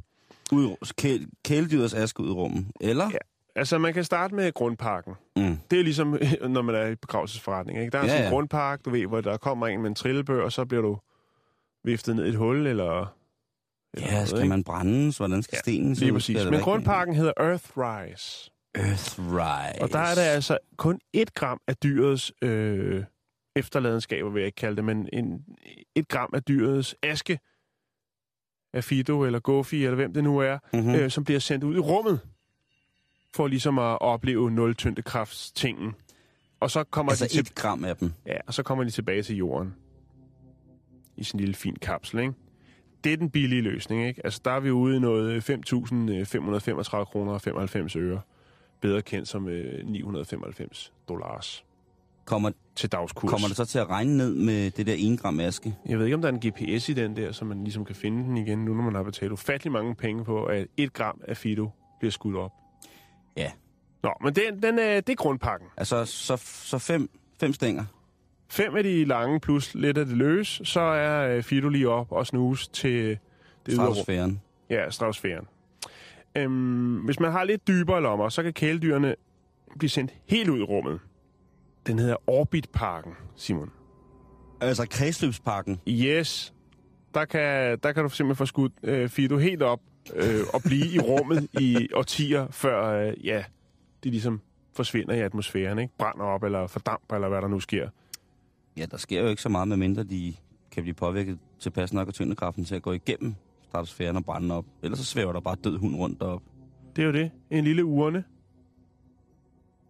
Ud, 0.52 0.94
kæ, 0.98 1.18
kæledyrets 1.46 1.94
aske 1.94 2.20
ud 2.24 2.28
i 2.30 2.32
rummet. 2.32 2.66
Eller? 2.82 3.10
Ja. 3.12 3.18
Altså, 3.56 3.78
man 3.78 3.94
kan 3.94 4.04
starte 4.04 4.36
med 4.36 4.54
grundparken. 4.54 5.14
Mm. 5.36 5.58
Det 5.72 5.80
er 5.80 5.84
ligesom, 5.84 6.18
når 6.50 6.62
man 6.62 6.76
er 6.76 6.88
i 6.88 6.96
begravelsesforretning. 6.96 7.80
Ikke? 7.80 7.92
Der 7.92 7.98
er 7.98 8.04
Ja, 8.04 8.08
sådan 8.10 8.22
en 8.22 8.26
ja. 8.30 8.34
grundpark, 8.34 8.86
du 8.86 8.90
ved, 8.90 9.06
hvor 9.08 9.22
der 9.22 9.38
kommer 9.38 9.68
en 9.68 9.82
med 9.82 9.90
en 9.90 9.96
trillebør, 9.96 10.44
og 10.44 10.52
så 10.52 10.66
bliver 10.66 10.82
du 10.82 10.98
viftet 11.84 12.16
ned 12.16 12.26
i 12.26 12.30
et 12.30 12.36
hul, 12.36 12.68
eller... 12.68 13.14
eller 13.94 14.08
Ja, 14.08 14.14
noget, 14.14 14.28
skal 14.28 14.40
ikke? 14.40 14.50
man 14.50 14.64
brændes? 14.64 15.18
Hvordan 15.18 15.44
skal 15.44 15.56
Ja, 15.56 15.60
stenen 15.60 15.96
se 15.96 16.02
Lige 16.02 16.14
præcis. 16.14 16.46
Men 16.46 16.60
grundparken 16.62 17.16
hedder 17.16 17.34
Earthrise. 17.38 18.52
Earthrise. 18.76 19.82
Og 19.82 19.92
der 19.92 20.00
er 20.00 20.16
det 20.16 20.22
altså 20.22 20.58
kun 20.78 21.00
et 21.14 21.34
gram 21.34 21.62
af 21.68 21.76
dyrets 21.78 22.32
øh, 22.42 23.04
efterladenskaber, 23.56 24.30
vil 24.30 24.40
jeg 24.40 24.46
ikke 24.46 24.56
kalde 24.56 24.76
det, 24.76 24.86
men 24.86 25.10
en, 25.14 25.46
et 25.96 26.08
gram 26.08 26.30
af 26.34 26.44
dyrets 26.44 26.96
aske 27.04 27.40
af 28.74 28.84
Fido 28.84 29.24
eller 29.24 29.40
Gofi, 29.40 29.84
eller 29.86 29.96
hvem 29.96 30.14
det 30.14 30.24
nu 30.24 30.38
er, 30.40 30.58
Mm-hmm. 30.74 30.90
mm. 30.90 30.96
øh, 30.96 31.12
som 31.12 31.24
bliver 31.24 31.40
sendt 31.40 31.64
ud 31.64 31.76
i 31.76 31.80
rummet, 31.80 32.20
for 33.36 33.48
ligesom 33.48 33.80
at 33.80 34.02
opleve 34.02 34.52
nul-tyndekraftstingen. 34.52 35.94
Og 36.60 36.72
så 36.72 36.84
kommer, 36.84 37.12
altså 37.12 37.26
de 37.26 37.30
til, 37.30 37.40
et 37.40 37.56
gram 37.56 37.84
af 37.86 37.98
dem. 37.98 38.12
ja, 38.26 38.38
og 38.48 38.54
så 38.54 38.64
kommer 38.64 38.84
de 38.84 38.90
tilbage 38.90 39.24
til 39.24 39.36
jorden. 39.38 39.76
I 41.18 41.24
sådan 41.24 41.38
en 41.38 41.40
lille 41.40 41.56
fin 41.56 41.76
kapsel, 41.76 42.20
ikke? 42.20 42.34
Det 43.04 43.14
er 43.14 43.18
den 43.18 43.30
billige 43.30 43.62
løsning, 43.62 44.08
ikke? 44.08 44.22
Altså, 44.26 44.42
der 44.46 44.52
er 44.52 44.60
vi 44.60 44.72
ude 44.72 44.96
i 44.96 45.00
noget 45.00 45.50
5.535 45.50 47.04
kroner 47.04 47.32
og 47.34 47.42
95 47.42 47.96
øre. 47.96 48.22
Bedre 48.82 49.02
kendt 49.02 49.28
som 49.28 49.48
øh, 49.48 49.86
995 49.88 50.94
dollars 51.08 51.66
Kommer, 52.26 52.52
til 52.76 52.92
dagskurs. 52.92 53.30
kommer 53.32 53.48
det 53.48 53.58
så 53.58 53.66
til 53.66 53.80
at 53.80 53.90
regne 53.90 54.18
ned 54.18 54.36
med 54.36 54.72
det 54.72 54.88
der 54.88 54.96
1 54.98 55.20
gram 55.20 55.40
aske? 55.40 55.76
Jeg 55.86 55.98
ved 55.98 56.06
ikke, 56.06 56.16
om 56.16 56.22
der 56.22 56.30
er 56.30 56.34
en 56.34 56.40
GPS 56.40 56.90
i 56.90 56.94
den 56.94 57.16
der, 57.16 57.32
så 57.32 57.46
man 57.46 57.64
ligesom 57.64 57.86
kan 57.86 57.96
finde 57.96 58.24
den 58.24 58.38
igen, 58.38 58.66
nu 58.66 58.74
når 58.74 58.84
man 58.84 58.96
har 58.96 59.04
betalt 59.04 59.32
ufattelig 59.32 59.72
mange 59.72 59.96
penge 59.96 60.24
på, 60.26 60.44
at 60.46 60.68
et 60.78 60.94
gram 60.94 61.22
af 61.28 61.38
Fido 61.38 61.70
bliver 62.00 62.12
skudt 62.12 62.36
op. 62.36 62.52
Ja. 63.38 63.52
Nå, 64.04 64.14
men 64.24 64.36
den, 64.36 64.64
den 64.64 64.80
er, 64.80 65.02
det 65.02 65.10
er 65.10 65.16
grundpakken. 65.16 65.68
Altså, 65.78 66.06
så, 66.06 66.38
så 66.46 66.78
fem, 66.78 67.10
fem 67.40 67.54
stænger. 67.54 67.86
Fem 68.50 68.76
af 68.76 68.84
de 68.84 69.06
lange 69.06 69.40
plus 69.40 69.76
lidt 69.76 69.98
af 69.98 70.06
det 70.06 70.18
løs, 70.18 70.62
så 70.64 70.82
er 70.82 71.36
øh, 71.36 71.44
Fido 71.44 71.70
lige 71.70 71.90
op 71.90 72.12
og 72.12 72.28
snus 72.28 72.68
til 72.68 73.18
det. 73.66 73.74
Stratosfæren. 73.74 74.42
Ja, 74.70 74.90
stravsfæren. 74.90 75.48
Øhm, 76.36 76.96
hvis 76.96 77.20
man 77.20 77.32
har 77.32 77.44
lidt 77.44 77.68
dybere 77.68 78.02
lommer, 78.02 78.30
så 78.30 78.44
kan 78.44 78.54
kæledyrene 78.54 79.16
blive 79.80 79.90
sendt 79.90 80.14
helt 80.26 80.50
ud 80.50 80.60
i 80.60 80.64
rummet. 80.64 81.00
Den 81.88 82.00
hedder 82.00 82.16
Orbitparken, 82.28 83.14
Simon. 83.36 83.72
Altså 84.62 84.88
kredsløbspakken. 84.90 85.82
Yes, 85.88 86.54
der 87.14 87.26
kan, 87.26 87.78
der 87.84 87.92
kan 87.92 88.04
du 88.04 88.10
simpelthen 88.10 88.36
få 88.36 88.46
skudt 88.46 88.74
øh, 88.84 89.10
Fido 89.10 89.38
helt 89.38 89.62
op 89.62 89.80
øh, 90.16 90.40
og 90.54 90.62
blive 90.66 90.88
i 90.88 91.00
rummet 91.00 91.48
i 91.60 91.88
årtier, 91.94 92.48
før 92.52 93.08
øh, 93.08 93.26
ja, 93.26 93.44
de 94.04 94.10
ligesom 94.10 94.42
forsvinder 94.74 95.14
i 95.14 95.20
atmosfæren, 95.20 95.80
ikke? 95.80 95.94
Brænder 95.98 96.26
op 96.26 96.44
eller 96.44 96.68
fordamper, 96.68 97.16
eller 97.16 97.30
hvad 97.30 97.42
der 97.42 97.48
nu 97.48 97.60
sker. 97.60 97.90
Ja, 98.78 98.86
der 98.86 98.98
sker 98.98 99.22
jo 99.22 99.28
ikke 99.28 99.42
så 99.42 99.50
meget, 99.50 99.68
medmindre 99.68 100.04
de 100.04 100.34
kan 100.72 100.84
blive 100.84 100.94
påvirket 100.94 101.40
tilpas 101.60 101.94
nok 101.94 102.08
af 102.08 102.14
tyngdekraften 102.14 102.66
til 102.66 102.76
at 102.76 102.82
gå 102.82 102.92
igennem 102.92 103.36
stratosfæren 103.64 104.16
og 104.16 104.26
brænde 104.26 104.56
op. 104.56 104.66
Ellers 104.84 105.00
så 105.00 105.06
svæver 105.06 105.34
der 105.34 105.40
bare 105.40 105.56
død 105.64 105.78
hund 105.78 105.96
rundt 105.96 106.20
derop. 106.20 106.42
Det 106.96 107.02
er 107.02 107.06
jo 107.06 107.14
det. 107.14 107.32
En 107.50 107.64
lille 107.64 107.86
urne. 107.86 108.24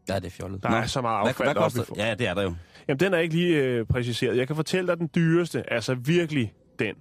Ja, 0.10 0.16
det 0.16 0.26
er 0.26 0.30
fjollet. 0.30 0.64
Der 0.64 0.70
er 0.70 0.86
så 0.86 1.02
meget 1.02 1.20
affald 1.20 1.36
hvad, 1.38 1.54
hvad 1.54 1.64
koster? 1.64 1.84
Ja, 1.98 2.16
det 2.16 2.28
er 2.28 2.34
der 2.34 2.44
jo. 2.44 2.54
Jamen, 2.88 3.00
den 3.00 3.14
er 3.14 3.18
ikke 3.18 3.36
lige 3.36 3.58
øh, 3.58 3.86
præciseret. 3.86 4.38
Jeg 4.38 4.48
kan 4.48 4.56
fortælle 4.56 4.88
dig 4.88 4.98
den 4.98 5.10
dyreste, 5.16 5.74
altså 5.74 5.94
virkelig 5.96 6.54
den. 6.80 6.96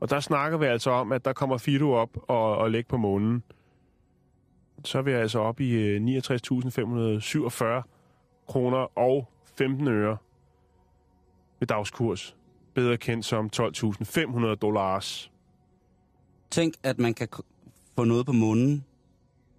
Og 0.00 0.10
der 0.10 0.20
snakker 0.20 0.58
vi 0.58 0.66
altså 0.66 0.90
om, 0.90 1.12
at 1.12 1.24
der 1.24 1.32
kommer 1.32 1.58
Fido 1.58 1.92
op 1.92 2.16
og, 2.28 2.56
og 2.56 2.70
lægge 2.70 2.88
på 2.88 2.96
månen. 2.96 3.42
Så 4.84 4.98
er 4.98 5.02
vi 5.02 5.12
altså 5.12 5.38
op 5.38 5.60
i 5.60 5.70
øh, 5.70 6.00
69.547 6.00 7.82
kroner 8.48 8.98
og 8.98 9.28
15 9.58 9.88
øre 9.88 10.16
ved 11.60 11.66
dagskurs. 11.66 12.36
Bedre 12.74 12.96
kendt 12.96 13.24
som 13.24 13.50
12.500 13.56 14.54
dollars. 14.54 15.30
Tænk, 16.50 16.74
at 16.82 16.98
man 16.98 17.14
kan 17.14 17.28
få 17.96 18.04
noget 18.04 18.26
på 18.26 18.32
månen. 18.32 18.84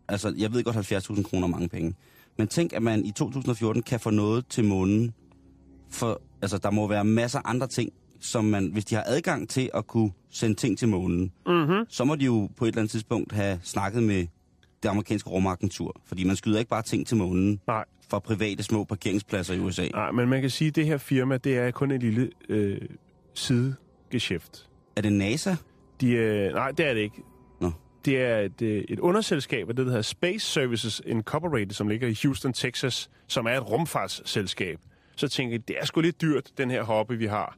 Altså, 0.07 0.33
jeg 0.37 0.53
ved 0.53 0.63
godt, 0.63 0.75
70.000 0.75 1.23
kroner 1.23 1.47
er 1.47 1.51
mange 1.51 1.69
penge. 1.69 1.95
Men 2.37 2.47
tænk, 2.47 2.73
at 2.73 2.83
man 2.83 3.05
i 3.05 3.11
2014 3.11 3.83
kan 3.83 3.99
få 3.99 4.09
noget 4.09 4.47
til 4.47 4.63
månen. 4.65 5.13
For 5.89 6.21
altså, 6.41 6.57
der 6.57 6.71
må 6.71 6.87
være 6.87 7.03
masser 7.05 7.39
af 7.39 7.41
andre 7.45 7.67
ting, 7.67 7.91
som 8.19 8.45
man, 8.45 8.67
hvis 8.67 8.85
de 8.85 8.95
har 8.95 9.03
adgang 9.07 9.49
til 9.49 9.69
at 9.73 9.87
kunne 9.87 10.11
sende 10.29 10.55
ting 10.55 10.77
til 10.77 10.87
månen, 10.87 11.31
Mm-hmm. 11.47 11.85
så 11.89 12.03
må 12.03 12.15
de 12.15 12.25
jo 12.25 12.49
på 12.57 12.65
et 12.65 12.67
eller 12.69 12.79
andet 12.81 12.91
tidspunkt 12.91 13.31
have 13.31 13.59
snakket 13.63 14.03
med 14.03 14.25
det 14.83 14.89
amerikanske 14.89 15.29
rumagentur. 15.29 16.01
Fordi 16.05 16.23
man 16.23 16.35
skyder 16.35 16.59
ikke 16.59 16.69
bare 16.69 16.81
ting 16.81 17.07
til 17.07 17.17
månen 17.17 17.59
Nej, 17.67 17.85
fra 18.09 18.19
private 18.19 18.63
små 18.63 18.83
parkeringspladser 18.83 19.53
i 19.53 19.59
USA. 19.59 19.87
nej, 19.87 20.11
men 20.11 20.29
man 20.29 20.41
kan 20.41 20.49
sige, 20.49 20.67
at 20.67 20.75
det 20.75 20.85
her 20.85 20.97
firma, 20.97 21.37
det 21.37 21.57
er 21.57 21.71
kun 21.71 21.91
et 21.91 22.01
lille 22.01 22.29
øh, 22.49 22.81
sidegeschæft. 23.33 24.67
Er 24.95 25.01
det 25.01 25.13
NASA? 25.13 25.55
De, 26.01 26.11
øh, 26.11 26.53
nej, 26.53 26.71
det 26.71 26.85
er 26.89 26.93
det 26.93 27.01
ikke. 27.01 27.21
Det 28.07 28.21
er 28.21 28.39
et, 28.39 28.61
øh, 28.61 28.83
et 28.89 28.99
underselskab 28.99 29.69
af 29.69 29.75
det, 29.75 29.85
der 29.85 29.91
hedder 29.91 30.01
Space 30.01 30.45
Services 30.45 31.01
Incorporated, 31.05 31.71
som 31.71 31.87
ligger 31.87 32.07
i 32.07 32.17
Houston, 32.23 32.53
Texas, 32.53 33.09
som 33.27 33.45
er 33.45 33.51
et 33.51 33.69
rumfartsselskab. 33.71 34.79
Så 35.15 35.27
tænker 35.27 35.53
jeg, 35.53 35.67
det 35.67 35.75
er 35.79 35.85
sgu 35.85 36.01
lidt 36.01 36.21
dyrt, 36.21 36.51
den 36.57 36.71
her 36.71 36.83
hobby, 36.83 37.11
vi 37.17 37.25
har. 37.25 37.57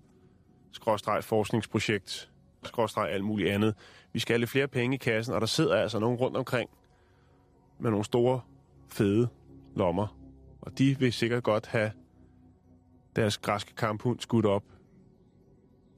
Skråstreg 0.72 1.24
forskningsprojekt, 1.24 2.30
skråstreg 2.64 3.12
alt 3.12 3.24
muligt 3.24 3.50
andet. 3.50 3.76
Vi 4.14 4.20
skal 4.20 4.34
have 4.34 4.40
lidt 4.40 4.50
flere 4.50 4.68
penge 4.68 4.96
i 4.96 4.98
kassen, 4.98 5.34
og 5.34 5.42
der 5.42 5.48
sidder 5.48 5.76
altså 5.76 6.00
nogen 6.00 6.18
rundt 6.18 6.38
omkring 6.38 6.70
med 7.80 7.92
nogle 7.92 8.06
store, 8.06 8.42
fede 8.88 9.28
lommer. 9.76 10.18
Og 10.62 10.78
de 10.78 11.00
vil 11.00 11.14
sikkert 11.14 11.44
godt 11.44 11.68
have 11.68 11.92
deres 13.16 13.38
græske 13.38 13.76
kamphund 13.76 14.20
skudt 14.20 14.46
op 14.46 14.64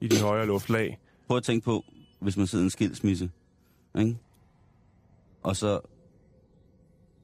i 0.00 0.08
de 0.08 0.20
højere 0.22 0.46
luftlag. 0.46 0.98
Prøv 1.26 1.36
at 1.36 1.42
tænke 1.42 1.64
på, 1.64 1.84
hvis 2.20 2.36
man 2.36 2.46
sidder 2.46 2.62
i 2.62 2.66
en 2.66 2.70
skilsmisse, 2.70 3.30
ikke? 3.98 4.16
Og 5.42 5.56
så... 5.56 5.80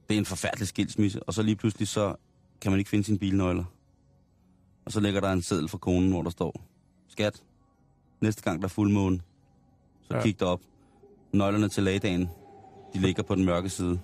Det 0.09 0.15
er 0.15 0.19
en 0.19 0.25
forfærdelig 0.25 0.67
skilsmisse, 0.67 1.23
og 1.23 1.33
så 1.33 1.41
lige 1.43 1.55
pludselig 1.55 1.87
så 1.87 2.15
kan 2.61 2.71
man 2.71 2.79
ikke 2.79 2.89
finde 2.89 3.03
sine 3.03 3.17
bilnøgler. 3.19 3.63
Og 4.85 4.91
så 4.91 4.99
ligger 4.99 5.21
der 5.21 5.31
en 5.31 5.41
seddel 5.41 5.67
fra 5.69 5.77
konen, 5.77 6.09
hvor 6.11 6.21
der 6.23 6.29
står, 6.29 6.61
Skat, 7.07 7.43
næste 8.21 8.41
gang 8.41 8.61
der 8.61 8.65
er 8.67 8.69
fuldmåne, 8.69 9.21
så 10.01 10.15
Ja. 10.15 10.21
kig 10.21 10.39
derop. 10.39 10.61
Nøglerne 11.33 11.69
til 11.69 11.83
lagdagen, 11.83 12.29
de 12.93 12.99
ligger 12.99 13.23
på 13.23 13.35
den 13.35 13.45
mørke 13.45 13.69
side. 13.69 13.99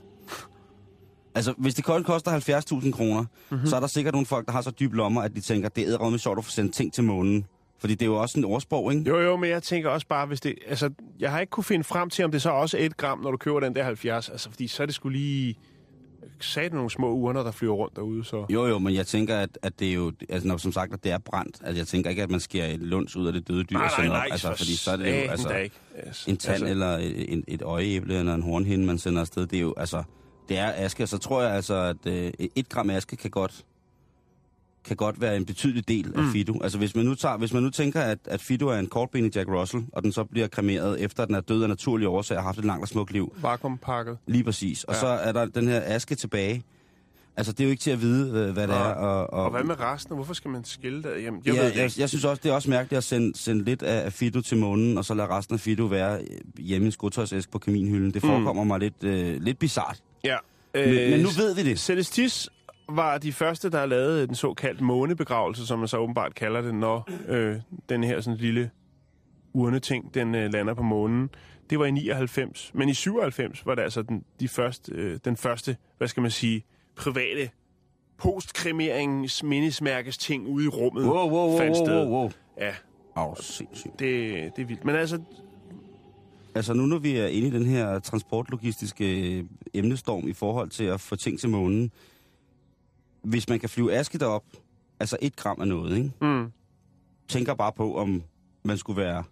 Altså, 1.35 1.53
hvis 1.57 1.75
det 1.75 1.85
kun 1.85 2.03
koster 2.03 2.31
70.000 2.31 2.91
kroner, 2.91 3.21
Mhm. 3.21 3.29
mm-hmm. 3.51 3.67
så 3.67 3.75
er 3.75 3.79
der 3.79 3.87
sikkert 3.87 4.13
nogle 4.13 4.25
folk, 4.25 4.45
der 4.45 4.51
har 4.51 4.61
så 4.61 4.71
dyb 4.71 4.93
lommer, 4.93 5.21
at 5.21 5.35
de 5.35 5.41
tænker, 5.41 5.69
det 5.69 5.93
er 5.93 6.09
med 6.09 6.19
sjovt 6.19 6.37
at 6.37 6.45
få 6.45 6.51
sendt 6.51 6.73
ting 6.73 6.93
til 6.93 7.03
månen. 7.03 7.45
Fordi 7.79 7.93
det 7.93 8.01
er 8.01 8.05
jo 8.05 8.15
også 8.15 8.39
en 8.39 8.45
ordsprog, 8.45 8.93
ikke? 8.93 9.09
Jo, 9.09 9.19
jo, 9.19 9.37
men 9.37 9.49
jeg 9.49 9.63
tænker 9.63 9.89
også 9.89 10.07
bare, 10.07 10.25
hvis 10.25 10.41
det... 10.41 10.55
Altså, 10.67 10.89
jeg 11.19 11.31
har 11.31 11.39
ikke 11.39 11.51
kunne 11.51 11.63
finde 11.63 11.83
frem 11.83 12.09
til, 12.09 12.25
om 12.25 12.31
det 12.31 12.41
så 12.41 12.49
også 12.49 12.77
er 12.77 12.85
et 12.85 12.97
gram, 12.97 13.19
når 13.19 13.31
du 13.31 13.37
køber 13.37 13.59
den 13.59 13.75
der 13.75 13.83
70. 13.83 14.29
Altså, 14.29 14.49
fordi 14.49 14.67
så 14.67 14.83
er 14.83 14.85
det 14.85 14.95
skulle 14.95 15.17
lige... 15.17 15.55
Sagde 16.39 16.75
nogle 16.75 16.89
små 16.89 17.11
urner, 17.11 17.43
der 17.43 17.51
flyver 17.51 17.75
rundt 17.75 17.95
derude, 17.95 18.25
så... 18.25 18.45
Jo, 18.49 18.67
jo, 18.67 18.79
men 18.79 18.95
jeg 18.95 19.07
tænker, 19.07 19.37
at, 19.37 19.57
at 19.61 19.79
det 19.79 19.89
er 19.89 19.93
jo, 19.93 20.11
altså 20.29 20.47
når, 20.47 20.57
som 20.57 20.71
sagt, 20.71 20.93
at 20.93 21.03
det 21.03 21.11
er 21.11 21.17
brændt. 21.17 21.57
Altså 21.63 21.79
jeg 21.79 21.87
tænker 21.87 22.09
ikke, 22.09 22.23
at 22.23 22.31
man 22.31 22.39
skærer 22.39 22.67
et 22.67 22.79
lunds 22.79 23.15
ud 23.15 23.27
af 23.27 23.33
det 23.33 23.47
døde 23.47 23.63
dyr 23.63 23.77
og 23.77 23.91
sender 23.91 24.17
op. 24.17 24.23
Altså, 24.31 24.47
for 24.47 24.55
fordi 24.55 24.75
så 24.75 24.91
er 24.91 24.95
det 24.95 25.05
jo, 25.05 25.31
altså, 25.31 25.55
ikke. 25.55 25.75
Altså, 25.95 26.31
en 26.31 26.37
tand 26.37 26.53
altså, 26.53 26.67
eller 26.67 26.97
en, 26.97 27.43
et 27.47 27.61
øjeæble 27.61 28.19
eller 28.19 28.33
en 28.33 28.41
hornhinde, 28.41 28.85
man 28.85 28.97
sender 28.97 29.21
afsted. 29.21 29.47
Det 29.47 29.57
er 29.57 29.61
jo, 29.61 29.73
altså, 29.77 30.03
det 30.49 30.57
er 30.57 30.73
aske. 30.75 31.07
Så 31.07 31.17
tror 31.17 31.41
jeg 31.41 31.51
altså, 31.51 31.75
at 31.75 32.07
øh, 32.07 32.31
et 32.55 32.69
gram 32.69 32.89
aske 32.89 33.15
kan 33.15 33.31
godt, 33.31 33.65
kan 34.85 34.95
godt 34.95 35.21
være 35.21 35.37
en 35.37 35.45
betydelig 35.45 35.87
del 35.87 36.11
af 36.15 36.23
Mm. 36.23 36.31
Fido. 36.31 36.59
Altså 36.63 36.77
hvis 36.77 36.95
man 36.95 37.05
nu, 37.05 37.15
tager, 37.15 37.37
hvis 37.37 37.53
man 37.53 37.63
nu 37.63 37.69
tænker, 37.69 38.01
at, 38.01 38.19
at 38.25 38.41
Fido 38.41 38.67
er 38.67 38.79
en 38.79 38.87
kortbenet 38.87 39.35
Jack 39.35 39.49
Russell, 39.49 39.83
og 39.93 40.03
den 40.03 40.11
så 40.11 40.23
bliver 40.23 40.47
kremeret 40.47 41.01
efter, 41.01 41.23
at 41.23 41.27
den 41.27 41.35
er 41.35 41.41
død 41.41 41.63
af 41.63 41.69
naturlige 41.69 42.09
årsager 42.09 42.39
og 42.39 42.43
har 42.43 42.47
haft 42.47 42.57
et 42.59 42.65
langt 42.65 42.81
og 42.81 42.87
smukt 42.87 43.11
liv. 43.11 43.33
Vakuumpakket. 43.41 44.17
Lige 44.27 44.43
præcis. 44.43 44.83
Og 44.83 44.93
Ja. 44.93 45.07
ja. 45.11 45.17
så 45.17 45.23
er 45.23 45.31
der 45.31 45.45
den 45.45 45.67
her 45.67 45.81
aske 45.85 46.15
tilbage. 46.15 46.63
Altså 47.37 47.51
det 47.51 47.59
er 47.59 47.63
jo 47.63 47.69
ikke 47.71 47.81
til 47.81 47.91
at 47.91 48.01
vide, 48.01 48.27
øh, 48.29 48.33
hvad 48.53 48.61
det 48.67 48.69
Nej. 48.69 48.89
er. 48.89 48.93
Og, 48.93 49.33
og, 49.33 49.43
Og 49.43 49.51
hvad 49.51 49.63
med 49.63 49.79
resten? 49.79 50.15
Hvorfor 50.15 50.33
skal 50.33 50.51
man 50.51 50.63
skille 50.65 51.03
det? 51.03 51.23
Jamen, 51.23 51.41
jeg 51.45 51.53
ja, 51.53 51.59
ved 51.63 51.71
jeg, 51.73 51.83
ikke. 51.85 52.01
jeg 52.01 52.09
synes 52.09 52.25
også, 52.25 52.41
det 52.43 52.49
er 52.49 52.53
også 52.53 52.69
mærkeligt 52.69 52.97
at 52.97 53.03
sende, 53.03 53.37
sende 53.37 53.63
lidt 53.63 53.83
af 53.83 54.13
Fido 54.13 54.41
til 54.41 54.57
månen, 54.57 54.97
og 54.97 55.05
så 55.05 55.13
lade 55.13 55.27
resten 55.27 55.53
af 55.53 55.59
Fido 55.59 55.83
være 55.85 56.19
øh, 56.21 56.63
hjemme 56.65 56.87
i 56.87 56.91
skotøjsæsk 56.91 57.51
på 57.51 57.59
kaminhylden. 57.59 58.11
Det 58.13 58.21
forekommer 58.21 58.63
mm. 58.63 58.67
mig 58.67 58.79
lidt, 58.79 59.03
øh, 59.03 59.41
lidt 59.41 59.59
bizart. 59.59 59.99
Ja. 60.23 60.35
Men, 60.75 61.11
men 61.11 61.19
nu 61.19 61.29
ved 61.37 61.55
vi 61.55 61.63
det. 61.63 61.79
Celestis 61.79 62.49
var 62.89 63.17
de 63.17 63.33
første, 63.33 63.69
der 63.71 63.85
lavede 63.85 64.27
den 64.27 64.35
såkaldte 64.35 64.83
månebegravelse, 64.83 65.67
som 65.67 65.79
man 65.79 65.87
så 65.87 65.97
åbenbart 65.97 66.35
kalder 66.35 66.61
det, 66.61 66.75
når 66.75 67.09
øh, 67.27 67.55
den 67.89 68.03
her 68.03 68.21
sådan 68.21 68.37
lille 68.39 68.69
urneting, 69.53 70.13
den 70.13 70.35
øh, 70.35 70.53
lander 70.53 70.73
på 70.73 70.83
månen. 70.83 71.29
Det 71.69 71.79
var 71.79 71.85
i 71.85 71.91
99. 71.91 72.71
Men 72.73 72.89
i 72.89 72.93
97 72.93 73.65
var 73.65 73.75
det 73.75 73.81
altså 73.81 74.01
den, 74.01 74.23
de 74.39 74.47
første, 74.47 74.91
øh, 74.91 75.19
den 75.25 75.37
første, 75.37 75.77
hvad 75.97 76.07
skal 76.07 76.21
man 76.21 76.31
sige, 76.31 76.63
private 76.95 77.49
postkremeringens 78.17 79.43
mindesmærkes 79.43 80.17
ting 80.17 80.47
ude 80.47 80.65
i 80.65 80.67
rummet 80.67 81.05
Wow, 81.05 81.13
wow, 81.29 81.29
wow, 81.29 81.57
fandt 81.57 81.77
wow, 81.77 81.85
sted. 81.85 82.05
wow, 82.07 82.19
wow. 82.19 82.31
Ja, 82.57 82.71
Åh, 83.17 83.29
oh, 83.29 83.35
sindssygt. 83.39 83.99
det, 83.99 84.33
det 84.55 84.61
er 84.61 84.65
vildt. 84.65 84.85
Men 84.85 84.95
altså, 84.95 85.19
Altså 86.55 86.73
nu 86.73 86.85
når 86.85 86.97
vi 86.97 87.17
er 87.17 87.27
inde 87.27 87.47
i 87.47 87.51
den 87.51 87.65
her 87.65 87.99
transportlogistiske 87.99 89.37
øh, 89.37 89.43
emnestorm 89.73 90.27
i 90.27 90.33
forhold 90.33 90.69
til 90.69 90.83
at 90.83 91.01
få 91.01 91.15
ting 91.15 91.39
til 91.39 91.49
månen. 91.49 91.91
Hvis 93.25 93.49
man 93.49 93.59
kan 93.59 93.69
flyve 93.69 93.93
aske 93.93 94.17
derop, 94.17 94.43
altså 94.99 95.17
et 95.21 95.35
gram 95.35 95.61
af 95.61 95.67
noget, 95.67 95.97
ikke? 95.97 96.11
Mm. 96.21 96.51
tænker 97.27 97.53
bare 97.53 97.71
på, 97.71 97.97
om 97.97 98.23
man 98.63 98.77
skulle 98.77 99.01
være, 99.01 99.23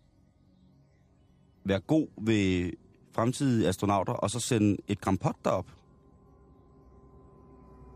være 1.66 1.80
god 1.80 2.08
ved 2.22 2.72
fremtidige 3.16 3.68
astronauter, 3.68 4.14
og 4.14 4.30
så 4.30 4.40
sende 4.40 4.78
et 4.88 5.02
gram 5.02 5.18
pot 5.18 5.36
derop. 5.46 5.66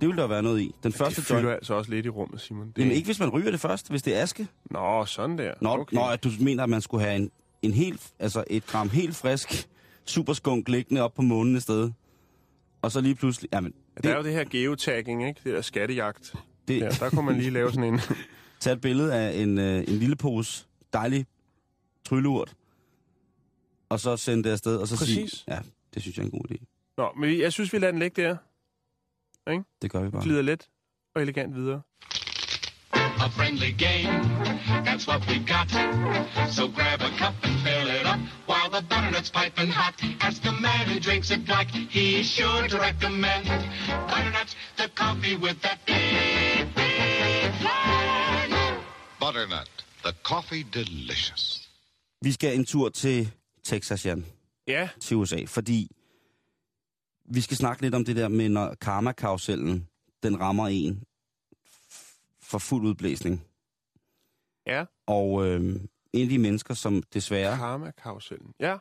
Det 0.01 0.07
ville 0.07 0.21
der 0.21 0.27
være 0.27 0.43
noget 0.43 0.61
i. 0.61 0.75
Den 0.83 0.93
første 0.93 1.21
det 1.21 1.27
fylder 1.27 1.41
joint... 1.41 1.53
altså 1.53 1.73
også 1.73 1.91
lidt 1.91 2.05
i 2.05 2.09
rummet, 2.09 2.41
Simon. 2.41 2.67
Det... 2.67 2.77
Jamen 2.77 2.93
ikke, 2.93 3.05
hvis 3.05 3.19
man 3.19 3.29
ryger 3.29 3.51
det 3.51 3.59
først, 3.59 3.89
hvis 3.89 4.01
det 4.03 4.17
er 4.17 4.21
aske. 4.21 4.47
Nå, 4.71 5.05
sådan 5.05 5.37
der. 5.37 5.53
Nå, 5.61 5.69
okay. 5.69 5.95
nå 5.95 6.07
at 6.07 6.23
du 6.23 6.29
mener, 6.39 6.63
at 6.63 6.69
man 6.69 6.81
skulle 6.81 7.03
have 7.03 7.15
en, 7.15 7.31
en 7.61 7.73
helt, 7.73 8.13
altså 8.19 8.43
et 8.47 8.67
gram 8.67 8.89
helt 8.89 9.15
frisk 9.15 9.67
superskunk 10.05 10.69
liggende 10.69 11.01
op 11.01 11.13
på 11.13 11.21
månen 11.21 11.55
i 11.57 11.59
stedet. 11.59 11.93
Og 12.81 12.91
så 12.91 13.01
lige 13.01 13.15
pludselig... 13.15 13.49
Jamen, 13.53 13.73
Det... 13.95 14.03
Der 14.03 14.11
er 14.11 14.17
jo 14.17 14.23
det, 14.23 14.33
her 14.33 14.43
geotagging, 14.43 15.27
ikke? 15.27 15.41
Det 15.43 15.53
der 15.53 15.61
skattejagt. 15.61 16.33
det, 16.67 16.79
Ja, 16.79 16.89
der 16.89 17.09
kunne 17.09 17.25
man 17.25 17.37
lige 17.37 17.49
lave 17.49 17.69
sådan 17.71 17.93
en... 17.93 17.99
tage 18.59 18.73
et 18.73 18.81
billede 18.81 19.13
af 19.15 19.41
en, 19.41 19.57
øh, 19.57 19.77
en 19.77 19.83
lille 19.97 20.15
pose 20.15 20.65
dejlig 20.93 21.25
trylleurt, 22.05 22.55
og 23.89 23.99
så 23.99 24.17
sende 24.17 24.43
det 24.43 24.49
afsted, 24.49 24.77
og 24.77 24.87
så 24.87 24.97
Præcis. 24.97 25.31
sige, 25.31 25.43
ja, 25.47 25.59
det 25.93 26.01
synes 26.01 26.17
jeg 26.17 26.23
er 26.23 26.25
en 26.25 26.31
god 26.31 26.51
idé. 26.51 26.65
Nå, 26.97 27.11
men 27.19 27.39
jeg 27.39 27.53
synes, 27.53 27.73
vi 27.73 27.77
lader 27.77 27.91
den 27.91 27.99
ligge 27.99 28.21
der. 28.21 28.37
Det 29.81 29.91
gør 29.91 30.01
vi 30.01 30.09
bare. 30.09 30.23
Glider 30.23 30.41
let 30.41 30.69
og 31.15 31.21
elegant 31.21 31.55
videre. 31.55 31.81
A 32.93 33.27
friendly 33.29 33.71
game, 33.87 34.13
that's 34.87 35.07
what 35.09 35.21
we 35.29 35.35
got. 35.53 35.69
So 36.57 36.63
grab 36.77 37.01
a 37.01 37.11
cup 37.21 37.35
and 37.43 37.55
fill 37.65 37.87
it 37.99 38.05
up 38.13 38.21
while 38.67 38.81
the 38.81 38.87
butternut's 38.87 39.29
piping 39.29 39.71
hot. 39.71 39.93
Ask 40.21 40.41
the 40.41 40.51
man 40.51 40.87
who 40.87 40.99
drinks 40.99 41.31
it 41.31 41.45
black, 41.45 41.67
he's 41.67 42.25
sure 42.37 42.67
to 42.67 42.77
recommend 42.77 43.45
butternut, 44.11 44.49
the 44.77 44.89
coffee 44.95 45.35
with 45.35 45.61
that 45.61 45.79
big, 45.85 46.75
big 46.75 47.53
flag. 47.61 48.49
Butternut, 49.19 49.69
the 50.03 50.13
coffee 50.23 50.63
delicious. 50.73 51.69
Vi 52.21 52.31
skal 52.31 52.55
en 52.55 52.65
tur 52.65 52.89
til 52.89 53.31
Texas, 53.63 54.05
Jan, 54.05 54.25
Ja, 54.67 54.89
til 54.99 55.17
USA, 55.17 55.43
fordi 55.47 55.91
vi 57.25 57.41
skal 57.41 57.57
snakke 57.57 57.81
lidt 57.81 57.95
om 57.95 58.05
det 58.05 58.15
der 58.15 58.27
med, 58.27 58.49
når 58.49 58.75
karma-karusellen, 58.81 59.87
den 60.23 60.39
rammer 60.39 60.67
en 60.67 61.03
for 62.41 62.57
fuld 62.57 62.85
udblæsning. 62.85 63.43
ja. 64.67 64.85
Og 65.07 65.47
øh, 65.47 65.75
en 66.17 66.23
af 66.23 66.29
de 66.29 66.37
mennesker, 66.37 66.73
som 66.73 67.03
desværre... 67.13 67.57
Karma-karusellen. 67.57 68.53
Ja, 68.59 68.75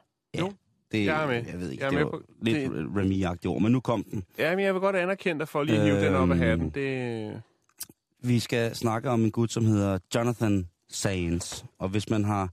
Det, 0.92 1.05
Jeg 1.05 1.22
er 1.22 1.27
med. 1.27 1.35
Jeg 1.46 1.61
ved 1.61 1.70
ikke, 1.70 1.85
Jeg 1.85 1.92
er 1.94 1.96
det 1.99 2.05
var 2.05 2.11
på- 2.11 2.22
lidt 2.42 2.57
det- 2.72 2.87
Remy-agtigt 2.96 3.46
ord, 3.51 3.62
men 3.62 3.72
nu 3.72 3.81
kom 3.81 4.05
den. 4.05 4.25
ja 4.38 4.57
men 4.57 4.64
jeg 4.64 4.75
vil 4.75 4.81
godt 4.81 4.96
anerkende 4.96 5.38
dig 5.38 5.49
for 5.49 5.62
lige 5.62 5.79
at 5.79 5.85
hive 5.85 6.05
den 6.07 6.14
op 6.14 6.31
af 6.31 6.35
Øhm. 6.35 6.42
hatten. 6.42 6.70
Det... 6.70 7.42
Vi 8.22 8.38
skal 8.40 8.75
snakke 8.77 9.11
om 9.11 9.25
en 9.25 9.31
gut, 9.31 9.53
som 9.53 9.64
hedder 9.64 9.99
Jonathan 10.14 10.68
Sainz. 10.88 11.64
Og 11.79 11.88
hvis 11.88 12.11
man 12.11 12.25
har 12.25 12.51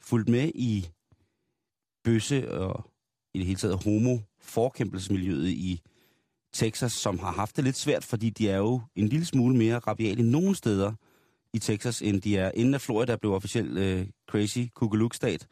fulgt 0.00 0.28
med 0.28 0.50
i 0.54 0.88
bøsse 2.04 2.52
og 2.58 2.90
i 3.34 3.38
det 3.38 3.46
hele 3.46 3.58
taget 3.58 3.84
homo-forkæmpelsesmiljøet 3.84 5.48
i 5.48 5.80
Texas, 6.52 6.92
som 6.92 7.18
har 7.18 7.32
haft 7.32 7.56
det 7.56 7.64
lidt 7.64 7.76
svært, 7.76 8.04
fordi 8.04 8.30
de 8.30 8.48
er 8.50 8.56
jo 8.56 8.80
en 8.96 9.08
lille 9.08 9.26
smule 9.26 9.56
mere 9.56 9.78
rabiale 9.78 10.30
nogle 10.30 10.54
steder 10.56 10.92
i 11.54 11.58
Texas, 11.58 12.02
end 12.02 12.22
de 12.22 12.36
er. 12.36 12.50
Inden 12.54 12.74
at 12.74 12.80
Florida 12.80 13.16
blev 13.16 13.32
officielt 13.32 13.78
øh, 13.78 14.06
crazy 14.30 14.58
kugeluk-stat, 14.74 15.46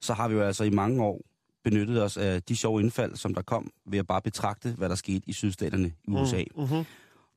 så 0.00 0.14
har 0.14 0.28
vi 0.28 0.34
jo 0.34 0.42
altså 0.42 0.64
i 0.64 0.70
mange 0.70 1.04
år 1.04 1.20
benyttet 1.64 2.02
os 2.02 2.16
af 2.16 2.42
de 2.42 2.56
sjove 2.56 2.80
indfald, 2.80 3.16
som 3.16 3.34
der 3.34 3.42
kom 3.42 3.70
ved 3.86 3.98
at 3.98 4.06
bare 4.06 4.22
betragte, 4.22 4.74
hvad 4.78 4.88
der 4.88 4.94
skete 4.94 5.22
i 5.26 5.32
sydstaterne 5.32 5.92
i 6.04 6.10
USA. 6.10 6.44
Mm-hmm. 6.56 6.84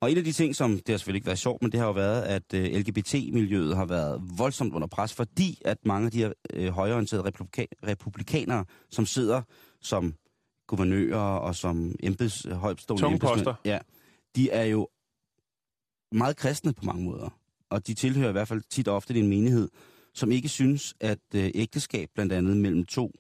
Og 0.02 0.12
en 0.12 0.18
af 0.18 0.24
de 0.24 0.32
ting, 0.32 0.56
som 0.56 0.72
det 0.72 0.90
har 0.90 0.98
selvfølgelig 0.98 1.18
ikke 1.18 1.26
været 1.26 1.40
sjovt, 1.40 1.62
men 1.62 1.72
det 1.72 1.80
har 1.80 1.88
jo 1.88 1.94
været, 1.94 2.22
at 2.22 2.54
øh, 2.54 2.64
LGBT-miljøet 2.64 3.76
har 3.76 3.86
været 3.86 4.22
voldsomt 4.38 4.74
under 4.74 4.88
pres, 4.88 5.14
fordi 5.14 5.62
at 5.66 5.78
mange 5.86 6.06
af 6.06 6.12
de 6.12 6.18
her 6.18 6.34
øh, 6.54 6.70
højreorienterede 6.70 7.24
republika- 7.30 7.88
republikanere, 7.88 8.66
som 8.90 9.06
sidder 9.06 9.42
som 9.82 10.14
guvernører 10.68 11.20
og 11.20 11.56
som 11.56 11.96
embeds, 12.04 12.48
højtstående 12.52 13.08
embedsmænd, 13.08 13.48
ja, 13.66 13.80
de 14.36 14.50
er 14.50 14.64
jo 14.64 14.88
meget 16.12 16.38
kristne 16.38 16.74
på 16.74 16.86
mange 16.86 17.04
måder. 17.04 17.41
Og 17.72 17.88
de 17.88 17.94
tilhører 17.94 18.30
i 18.30 18.32
hvert 18.32 18.48
fald 18.48 18.62
tit 18.70 18.88
og 18.88 18.96
ofte 18.96 19.14
en 19.16 19.28
menighed, 19.28 19.70
som 20.14 20.32
ikke 20.32 20.50
synes, 20.50 20.94
at 21.00 21.20
øh, 21.36 21.52
ægteskab 21.56 22.10
blandt 22.16 22.34
andet 22.34 22.58
mellem 22.58 22.86
to 22.86 23.12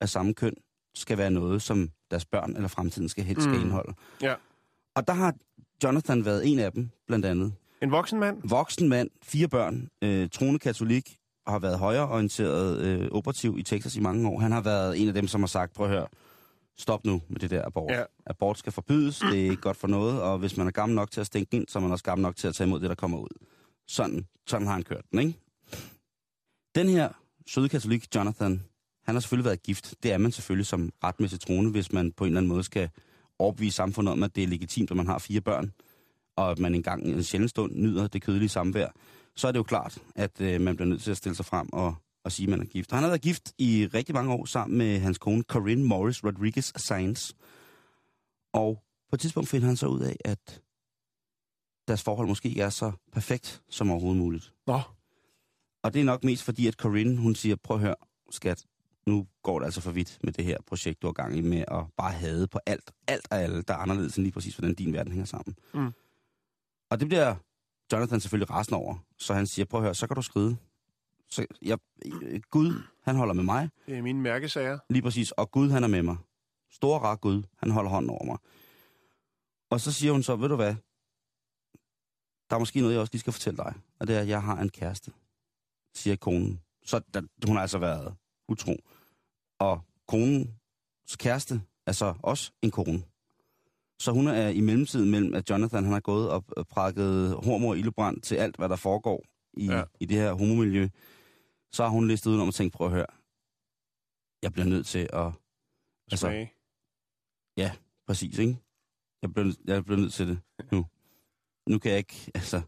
af 0.00 0.08
samme 0.08 0.34
køn 0.34 0.54
skal 0.94 1.18
være 1.18 1.30
noget, 1.30 1.62
som 1.62 1.90
deres 2.10 2.24
børn 2.24 2.56
eller 2.56 2.68
fremtiden 2.68 3.08
skal 3.08 3.24
helst 3.24 3.42
skal 3.42 3.54
Mm. 3.56 3.60
indeholde. 3.60 3.94
Ja. 4.22 4.34
Og 4.94 5.06
der 5.08 5.12
har 5.14 5.34
Jonathan 5.84 6.24
været 6.24 6.46
en 6.52 6.58
af 6.58 6.72
dem, 6.72 6.88
blandt 7.06 7.26
andet. 7.26 7.52
En 7.82 7.90
voksen 7.90 8.18
mand? 8.20 8.40
Voksen 8.44 8.88
mand, 8.88 9.10
fire 9.22 9.48
børn, 9.48 9.88
øh, 10.02 10.28
troende 10.32 10.58
katolik, 10.58 11.16
og 11.46 11.52
har 11.52 11.58
været 11.58 11.78
højreorienteret 11.78 12.78
øh, 12.80 13.08
operativ 13.10 13.58
i 13.58 13.62
Texas 13.62 13.96
i 13.96 14.00
mange 14.00 14.28
år. 14.28 14.38
Han 14.40 14.52
har 14.52 14.60
været 14.60 15.00
en 15.02 15.08
af 15.08 15.14
dem, 15.14 15.26
som 15.28 15.40
har 15.40 15.46
sagt, 15.46 15.74
prøv 15.74 15.86
at 15.86 15.92
høre, 15.92 16.06
stop 16.78 17.04
nu 17.04 17.22
med 17.28 17.40
det 17.40 17.50
der 17.50 17.66
abort. 17.66 17.90
Ja. 17.92 18.02
Abort 18.26 18.58
skal 18.58 18.72
forbydes, 18.72 19.18
det 19.18 19.40
er 19.40 19.50
ikke 19.50 19.56
godt 19.56 19.76
for 19.76 19.88
noget, 19.88 20.22
og 20.22 20.38
hvis 20.38 20.56
man 20.56 20.66
er 20.66 20.70
gammel 20.70 20.96
nok 20.96 21.10
til 21.10 21.20
at 21.20 21.26
stænke 21.26 21.56
ind, 21.56 21.68
så 21.68 21.78
er 21.78 21.82
man 21.82 21.92
også 21.92 22.04
gammel 22.04 22.22
nok 22.22 22.36
til 22.36 22.48
at 22.48 22.54
tage 22.54 22.66
imod 22.66 22.80
det, 22.80 22.88
der 22.88 22.94
kommer 22.94 23.18
ud. 23.18 23.28
Sådan, 23.88 24.26
sådan 24.46 24.66
har 24.66 24.74
han 24.74 24.82
kørt 24.82 25.04
den, 25.10 25.18
ikke? 25.18 25.38
Den 26.74 26.88
her 26.88 27.08
søde 27.46 27.68
katolik, 27.68 28.14
Jonathan, 28.14 28.64
han 29.04 29.14
har 29.14 29.20
selvfølgelig 29.20 29.44
været 29.44 29.62
gift. 29.62 29.94
Det 30.02 30.12
er 30.12 30.18
man 30.18 30.32
selvfølgelig 30.32 30.66
som 30.66 30.92
retmæssig 31.04 31.40
troende, 31.40 31.70
hvis 31.70 31.92
man 31.92 32.12
på 32.12 32.24
en 32.24 32.28
eller 32.28 32.40
anden 32.40 32.48
måde 32.48 32.64
skal 32.64 32.90
overbevise 33.38 33.76
samfundet 33.76 34.12
om, 34.12 34.22
at 34.22 34.36
det 34.36 34.44
er 34.44 34.48
legitimt, 34.48 34.90
at 34.90 34.96
man 34.96 35.06
har 35.06 35.18
fire 35.18 35.40
børn, 35.40 35.72
og 36.36 36.50
at 36.50 36.58
man 36.58 36.74
engang 36.74 37.04
en 37.04 37.22
sjældent 37.22 37.50
stund 37.50 37.72
nyder 37.74 38.06
det 38.06 38.22
kødelige 38.22 38.48
samvær, 38.48 38.88
så 39.36 39.48
er 39.48 39.52
det 39.52 39.58
jo 39.58 39.62
klart, 39.62 39.98
at 40.14 40.40
øh, 40.40 40.60
man 40.60 40.76
bliver 40.76 40.88
nødt 40.88 41.02
til 41.02 41.10
at 41.10 41.16
stille 41.16 41.36
sig 41.36 41.44
frem 41.44 41.68
og, 41.72 41.94
og 42.24 42.32
sige, 42.32 42.46
at 42.46 42.50
man 42.50 42.60
er 42.60 42.64
gift. 42.64 42.92
Og 42.92 42.98
han 42.98 43.02
har 43.02 43.10
været 43.10 43.22
gift 43.22 43.52
i 43.58 43.86
rigtig 43.94 44.14
mange 44.14 44.32
år 44.32 44.44
sammen 44.44 44.78
med 44.78 44.98
hans 44.98 45.18
kone 45.18 45.42
Corinne 45.42 45.84
Morris 45.84 46.24
Rodriguez 46.24 46.72
Sainz. 46.76 47.32
Og 48.52 48.82
på 49.10 49.16
et 49.16 49.20
tidspunkt 49.20 49.48
finder 49.48 49.66
han 49.66 49.76
så 49.76 49.86
ud 49.86 50.00
af, 50.00 50.16
at 50.24 50.62
deres 51.88 52.02
forhold 52.02 52.28
måske 52.28 52.60
er 52.60 52.68
så 52.70 52.92
perfekt 53.12 53.62
som 53.68 53.90
overhovedet 53.90 54.22
muligt. 54.22 54.52
Nå. 54.66 54.80
Og 55.82 55.94
det 55.94 56.00
er 56.00 56.04
nok 56.04 56.24
mest 56.24 56.42
fordi, 56.42 56.66
at 56.66 56.74
Corinne, 56.74 57.16
hun 57.16 57.34
siger, 57.34 57.56
prøv 57.56 57.76
at 57.76 57.80
høre, 57.80 57.94
skat, 58.30 58.64
nu 59.06 59.26
går 59.42 59.58
det 59.58 59.66
altså 59.66 59.80
for 59.80 59.90
vidt 59.90 60.18
med 60.24 60.32
det 60.32 60.44
her 60.44 60.58
projekt, 60.66 61.02
du 61.02 61.06
har 61.06 61.12
gang 61.12 61.36
i 61.36 61.40
med 61.40 61.64
at 61.68 61.84
bare 61.96 62.12
hade 62.12 62.46
på 62.46 62.58
alt, 62.66 62.90
alt 63.06 63.26
og 63.30 63.38
alle, 63.42 63.62
der 63.62 63.74
er 63.74 63.78
anderledes 63.78 64.16
end 64.16 64.22
lige 64.24 64.32
præcis, 64.32 64.56
hvordan 64.56 64.74
din 64.74 64.92
verden 64.92 65.12
hænger 65.12 65.26
sammen. 65.26 65.56
Mm. 65.74 65.92
Og 66.90 67.00
det 67.00 67.08
bliver 67.08 67.34
Jonathan 67.92 68.20
selvfølgelig 68.20 68.50
rasende 68.50 68.78
over, 68.78 68.96
så 69.18 69.34
han 69.34 69.46
siger, 69.46 69.66
prøv 69.66 69.80
at 69.80 69.84
høre, 69.84 69.94
så 69.94 70.06
kan 70.06 70.14
du 70.14 70.22
skride. 70.22 70.56
Så 71.30 71.46
jeg, 71.62 71.78
Gud, 72.50 72.82
han 73.04 73.16
holder 73.16 73.34
med 73.34 73.44
mig, 73.44 73.68
Det 73.86 73.98
er 73.98 74.02
mine 74.02 74.20
mærkesager. 74.20 74.78
lige 74.90 75.02
præcis, 75.02 75.30
og 75.32 75.50
Gud, 75.50 75.70
han 75.70 75.84
er 75.84 75.88
med 75.88 76.02
mig. 76.02 76.16
Stor 76.70 76.98
rar 76.98 77.16
Gud, 77.16 77.42
han 77.56 77.70
holder 77.70 77.90
hånden 77.90 78.10
over 78.10 78.24
mig. 78.24 78.38
Og 79.70 79.80
så 79.80 79.92
siger 79.92 80.12
hun 80.12 80.22
så, 80.22 80.36
ved 80.36 80.48
du 80.48 80.56
hvad, 80.56 80.74
der 82.50 82.56
er 82.56 82.58
måske 82.58 82.80
noget, 82.80 82.92
jeg 82.94 83.00
også 83.00 83.12
lige 83.12 83.20
skal 83.20 83.32
fortælle 83.32 83.56
dig, 83.56 83.74
og 84.00 84.06
det 84.06 84.16
er, 84.16 84.20
at 84.20 84.28
jeg 84.28 84.42
har 84.42 84.60
en 84.60 84.68
kæreste, 84.68 85.12
siger 85.94 86.16
konen. 86.16 86.60
Så 86.84 87.00
der, 87.14 87.22
hun 87.46 87.56
har 87.56 87.62
altså 87.62 87.78
været 87.78 88.14
utro. 88.48 88.76
Og 89.58 89.80
konens 90.08 91.16
kæreste 91.18 91.62
er 91.86 91.92
så 91.92 92.14
også 92.22 92.52
en 92.62 92.70
kone. 92.70 93.02
Så 94.00 94.12
hun 94.12 94.26
er 94.26 94.48
i 94.48 94.60
mellemtiden 94.60 95.10
mellem, 95.10 95.34
at 95.34 95.50
Jonathan 95.50 95.84
han 95.84 95.92
har 95.92 96.00
gået 96.00 96.30
og 96.30 96.44
prakket 96.68 97.34
hormor 97.44 97.70
og 97.70 97.78
ildebrand 97.78 98.20
til 98.20 98.34
alt, 98.36 98.56
hvad 98.56 98.68
der 98.68 98.76
foregår 98.76 99.24
i, 99.56 99.66
Ja. 99.66 99.76
ja. 99.76 99.84
i 100.00 100.04
det 100.06 100.16
her 100.16 100.32
homomiljø. 100.32 100.88
Så 101.72 101.82
har 101.82 101.90
hun 101.90 102.08
listet 102.08 102.30
udenom 102.30 102.48
og 102.48 102.54
tænkt, 102.54 102.74
prøv 102.74 102.86
at 102.86 102.92
høre, 102.92 103.06
jeg 104.42 104.52
bliver 104.52 104.66
nødt 104.66 104.86
til 104.86 105.08
at... 105.12 105.32
Altså, 106.10 106.26
Smage. 106.26 106.52
præcis, 108.06 108.38
ikke? 108.38 108.58
Jeg 109.22 109.32
bliver, 109.34 109.54
jeg 109.66 109.84
bliver 109.84 110.00
nødt 110.00 110.12
til 110.12 110.28
det 110.28 110.40
nu. 110.72 110.86
Nu 111.68 111.78
kan 111.78 111.90
jeg 111.90 111.98
ikke, 111.98 112.30
altså... 112.34 112.60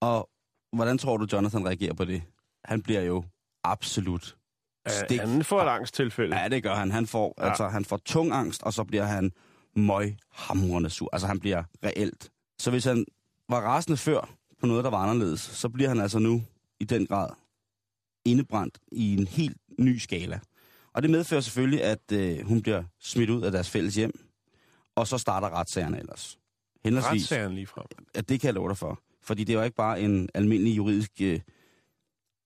Og 0.00 0.30
hvordan 0.72 0.98
tror 0.98 1.16
du, 1.16 1.26
Jonathan 1.32 1.66
reagerer 1.66 1.94
på 1.94 2.04
det? 2.04 2.22
Han 2.64 2.82
bliver 2.82 3.00
jo 3.00 3.24
absolut 3.64 4.36
stik. 4.88 5.20
Han 5.20 5.44
får 5.44 5.62
et 5.62 5.68
angsttilfælde. 5.68 6.36
Ja, 6.36 6.48
det 6.48 6.62
gør 6.62 6.74
han. 6.74 6.90
Han 6.90 7.06
får, 7.06 7.34
ja. 7.38 7.48
altså, 7.48 7.68
han 7.68 7.84
får 7.84 7.96
tung 7.96 8.32
angst, 8.32 8.62
og 8.62 8.72
så 8.72 8.84
bliver 8.84 9.04
han 9.04 9.32
møghamrende 9.76 10.90
sur. 10.90 11.08
Altså, 11.12 11.26
han 11.26 11.40
bliver 11.40 11.64
reelt. 11.84 12.30
Så 12.58 12.70
hvis 12.70 12.84
han 12.84 13.04
var 13.48 13.60
rasende 13.60 13.96
før 13.96 14.30
på 14.60 14.66
noget, 14.66 14.84
der 14.84 14.90
var 14.90 14.98
anderledes, 14.98 15.40
så 15.40 15.68
bliver 15.68 15.88
han 15.88 16.00
altså 16.00 16.18
nu 16.18 16.42
i 16.80 16.84
den 16.84 17.06
grad 17.06 17.30
indebrændt 18.24 18.78
i 18.92 19.16
en 19.16 19.26
helt 19.26 19.56
ny 19.78 19.98
skala. 19.98 20.40
Og 20.92 21.02
det 21.02 21.10
medfører 21.10 21.40
selvfølgelig, 21.40 21.82
at 21.82 22.12
øh, 22.12 22.46
hun 22.46 22.62
bliver 22.62 22.84
smidt 23.00 23.30
ud 23.30 23.42
af 23.42 23.52
deres 23.52 23.70
fælles 23.70 23.94
hjem, 23.94 24.28
og 24.94 25.06
så 25.06 25.18
starter 25.18 25.50
retssagerne 25.50 25.98
ellers. 25.98 26.38
Henholdsvis, 26.86 27.22
Retssagen 27.22 27.54
lige 27.54 27.66
frem. 27.66 27.86
at 28.14 28.28
det 28.28 28.40
kan 28.40 28.46
jeg 28.46 28.54
love 28.54 28.68
dig 28.68 28.76
for. 28.76 29.00
Fordi 29.22 29.44
det 29.44 29.52
er 29.52 29.58
jo 29.58 29.64
ikke 29.64 29.76
bare 29.76 30.00
en 30.00 30.28
almindelig 30.34 30.76
juridisk 30.76 31.10
øh, 31.20 31.40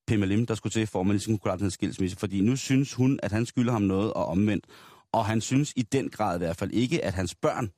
Pimmelim, 0.07 0.47
der 0.47 0.55
skulle 0.55 0.71
til, 0.73 0.87
for 0.87 1.01
at 1.01 1.07
man 1.07 1.15
ligesom 1.15 1.33
kunne 1.33 1.39
klare 1.39 1.57
den 1.57 1.65
her 1.65 1.71
skilsmisse. 1.71 2.17
Fordi 2.17 2.41
nu 2.41 2.57
synes 2.57 2.95
hun, 2.95 3.21
at 3.23 3.33
han 3.33 3.47
skylder 3.47 3.73
ham 3.73 3.83
noget 3.83 4.13
og 4.13 4.27
omvendt. 4.27 4.67
Og 5.13 5.27
han 5.27 5.41
synes 5.41 5.73
i 5.77 5.83
den 5.83 6.11
grad 6.11 6.37
i 6.37 6.39
hvert 6.39 6.57
fald 6.57 6.71
ikke, 6.71 7.05
at 7.05 7.15
hans 7.15 7.35
børn, 7.35 7.71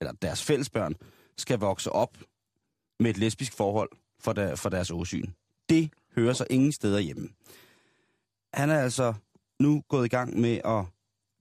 eller 0.00 0.12
deres 0.12 0.42
fælles 0.42 0.70
børn, 0.70 0.94
skal 1.36 1.58
vokse 1.58 1.92
op 1.92 2.18
med 3.00 3.10
et 3.10 3.18
lesbisk 3.18 3.52
forhold 3.56 3.88
for, 4.20 4.32
der, 4.32 4.54
for 4.54 4.68
deres 4.68 4.90
åsyn. 4.90 5.30
Det 5.68 5.90
hører 6.14 6.32
sig 6.32 6.46
ingen 6.50 6.72
steder 6.72 6.98
hjemme. 6.98 7.28
Han 8.54 8.70
er 8.70 8.78
altså 8.78 9.14
nu 9.60 9.82
gået 9.88 10.04
i 10.04 10.08
gang 10.08 10.40
med 10.40 10.60
at 10.64 10.84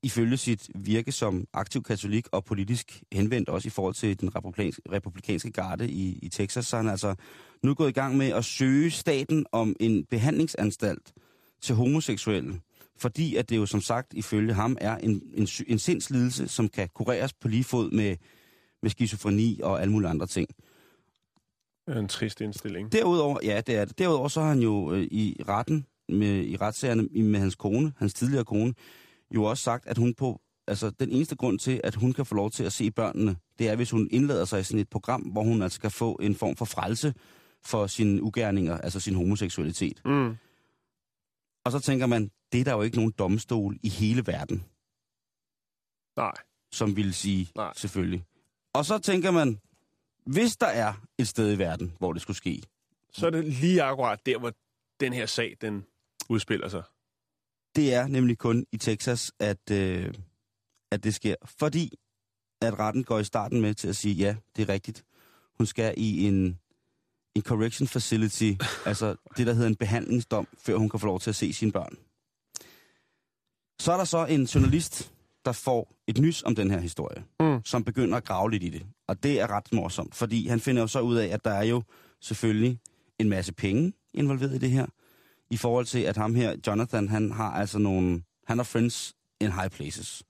ifølge 0.04 0.38
sit 0.38 0.70
virke 0.76 1.12
som 1.12 1.48
aktiv 1.54 1.84
katolik 1.84 2.28
og 2.32 2.46
politisk 2.46 3.04
henvendt 3.12 3.50
også 3.50 3.68
i 3.68 3.70
forhold 3.70 3.94
til 3.94 4.20
den 4.22 4.36
republikanske, 4.36 4.82
republikanske 4.92 5.52
garde 5.52 5.90
i, 5.90 6.20
i 6.22 6.30
Texas, 6.30 6.66
så 6.66 6.78
er 6.78 6.82
han 6.82 6.90
altså 6.92 7.16
nu 7.64 7.74
gået 7.74 7.90
i 7.90 7.94
gang 7.94 8.18
med 8.18 8.28
at 8.28 8.46
søge 8.46 8.92
staten 8.92 9.46
om 9.52 9.76
en 9.80 10.06
behandlingsanstalt 10.06 11.14
til 11.62 11.76
homoseksuelle, 11.76 12.62
fordi 12.98 13.36
at 13.36 13.50
det 13.50 13.58
jo 13.58 13.66
som 13.66 13.82
sagt 13.82 14.14
ifølge 14.14 14.54
ham 14.54 14.78
er 14.82 14.98
en, 14.98 15.22
en, 15.34 15.48
en 15.68 15.80
sindslidelse, 15.80 16.48
som 16.48 16.70
kan 16.70 16.90
kureres 16.94 17.34
på 17.34 17.48
lige 17.48 17.64
fod 17.64 17.92
med, 17.92 18.18
med 18.82 18.90
skizofreni 18.90 19.60
og 19.64 19.82
alle 19.82 19.92
mulige 19.92 20.10
andre 20.10 20.28
ting. 20.28 20.50
En 21.88 22.08
trist 22.08 22.42
indstilling. 22.42 22.92
Derudover, 22.92 23.40
ja, 23.44 23.62
det 23.68 23.76
er 23.76 23.86
det. 23.86 24.00
Derudover 24.00 24.28
så 24.28 24.42
har 24.42 24.50
han 24.50 24.60
jo 24.60 24.94
øh, 24.94 25.02
i 25.04 25.42
retten, 25.48 25.86
med, 26.10 26.46
i 26.46 26.56
retssagerne 26.56 27.04
med 27.04 27.40
hans 27.40 27.56
kone, 27.56 27.94
hans 27.98 28.14
tidligere 28.14 28.46
kone, 28.46 28.74
jo 29.36 29.44
også 29.44 29.64
sagt, 29.64 29.88
at 29.88 29.98
hun 29.98 30.14
på, 30.14 30.42
altså 30.68 30.90
den 30.90 31.10
eneste 31.10 31.36
grund 31.36 31.60
til, 31.60 31.82
at 31.84 31.96
hun 31.96 32.14
kan 32.14 32.26
få 32.26 32.36
lov 32.36 32.52
til 32.52 32.64
at 32.64 32.74
se 32.74 32.92
børnene, 32.92 33.36
det 33.60 33.70
er, 33.70 33.76
hvis 33.76 33.92
hun 33.92 34.08
indlader 34.12 34.46
sig 34.46 34.60
i 34.60 34.64
sådan 34.64 34.80
et 34.80 34.90
program, 34.90 35.22
hvor 35.22 35.44
hun 35.44 35.62
altså 35.62 35.82
kan 35.82 35.92
få 35.92 36.20
en 36.22 36.36
form 36.36 36.56
for 36.56 36.66
frelse 36.66 37.14
for 37.66 37.88
sine 37.88 38.24
ugerninger, 38.24 38.78
altså 38.78 39.00
sin 39.00 39.16
homoseksualitet. 39.16 40.02
Mm. 40.06 40.36
Og 41.64 41.72
så 41.72 41.80
tænker 41.80 42.06
man, 42.06 42.32
det 42.52 42.60
er 42.60 42.64
der 42.64 42.74
jo 42.74 42.82
ikke 42.82 42.98
nogen 42.98 43.14
domstol 43.20 43.78
i 43.84 43.90
hele 43.90 44.28
verden, 44.28 44.66
Nej. 46.18 46.34
som 46.72 46.96
vil 46.96 47.14
sige 47.14 47.52
Nej. 47.56 47.74
selvfølgelig. 47.76 48.24
Og 48.74 48.86
så 48.86 49.00
tænker 49.00 49.32
man, 49.32 49.60
hvis 50.26 50.52
der 50.52 50.68
er 50.68 50.94
et 51.18 51.28
sted 51.28 51.54
i 51.54 51.58
verden, 51.58 51.94
hvor 52.00 52.14
det 52.14 52.22
skulle 52.22 52.38
ske, 52.38 52.64
Så 53.14 53.26
er 53.26 53.30
det 53.30 53.46
lige 53.46 53.84
akkurat 53.84 54.26
der, 54.26 54.40
hvor 54.40 54.54
den 55.00 55.14
her 55.14 55.26
sag, 55.26 55.58
den 55.62 55.86
udspiller 56.30 56.68
sig. 56.68 56.84
Det 57.76 57.94
er 57.94 58.08
nemlig 58.08 58.38
kun 58.38 58.66
i 58.72 58.78
Texas, 58.78 59.32
at, 59.40 59.72
øh, 59.72 60.14
at 60.92 61.04
det 61.04 61.16
sker. 61.16 61.36
Fordi 61.46 61.94
at 62.62 62.80
retten 62.80 63.04
går 63.04 63.20
i 63.20 63.24
starten 63.24 63.62
med 63.62 63.74
til 63.74 63.88
at 63.88 63.96
sige, 63.96 64.14
ja, 64.16 64.36
det 64.56 64.70
er 64.70 64.74
rigtigt. 64.74 65.04
Hun 65.58 65.66
skal 65.68 65.94
i 65.98 66.28
en, 66.28 66.60
en 67.36 67.42
correction 67.42 67.88
facility, 67.88 68.52
altså 68.86 69.16
det, 69.38 69.48
der 69.48 69.54
hedder 69.54 69.68
en 69.68 69.76
behandlingsdom, 69.76 70.48
før 70.58 70.76
hun 70.78 70.90
kan 70.90 71.00
få 71.00 71.06
lov 71.06 71.20
til 71.20 71.30
at 71.30 71.36
se 71.36 71.54
sine 71.54 71.72
børn. 71.72 71.96
Så 73.80 73.92
er 73.92 73.98
der 73.98 74.04
så 74.06 74.26
en 74.26 74.44
journalist, 74.46 75.12
der 75.46 75.52
får 75.52 75.96
et 76.08 76.18
nys 76.18 76.44
om 76.44 76.56
den 76.56 76.72
her 76.72 76.80
historie, 76.80 77.24
Mm. 77.40 77.62
som 77.66 77.84
begynder 77.84 78.18
at 78.18 78.26
grave 78.26 78.52
lidt 78.52 78.64
i 78.64 78.70
det. 78.70 78.86
Og 79.08 79.24
det 79.24 79.40
er 79.42 79.48
ret 79.48 79.74
morsomt, 79.74 80.16
fordi 80.16 80.48
han 80.48 80.60
finder 80.60 80.82
jo 80.82 80.88
så 80.88 81.00
ud 81.00 81.16
af, 81.16 81.28
at 81.28 81.46
der 81.46 81.52
er 81.52 81.64
jo 81.64 81.84
selvfølgelig 82.22 82.80
en 83.20 83.30
masse 83.30 83.54
penge 83.54 83.94
involveret 84.14 84.56
i 84.56 84.58
det 84.58 84.72
her, 84.72 84.86
i 85.52 85.58
forhold 85.58 85.86
til, 85.86 86.00
at 86.00 86.18
ham 86.18 86.36
her, 86.36 86.56
Jonathan, 86.68 87.10
han 87.10 87.32
har 87.32 87.52
altså 87.52 87.80
nogle, 87.80 88.24
han 88.48 88.58
har 88.58 88.64
friends 88.64 89.14
in 89.42 89.52
high 89.52 89.70
places. 89.70 90.24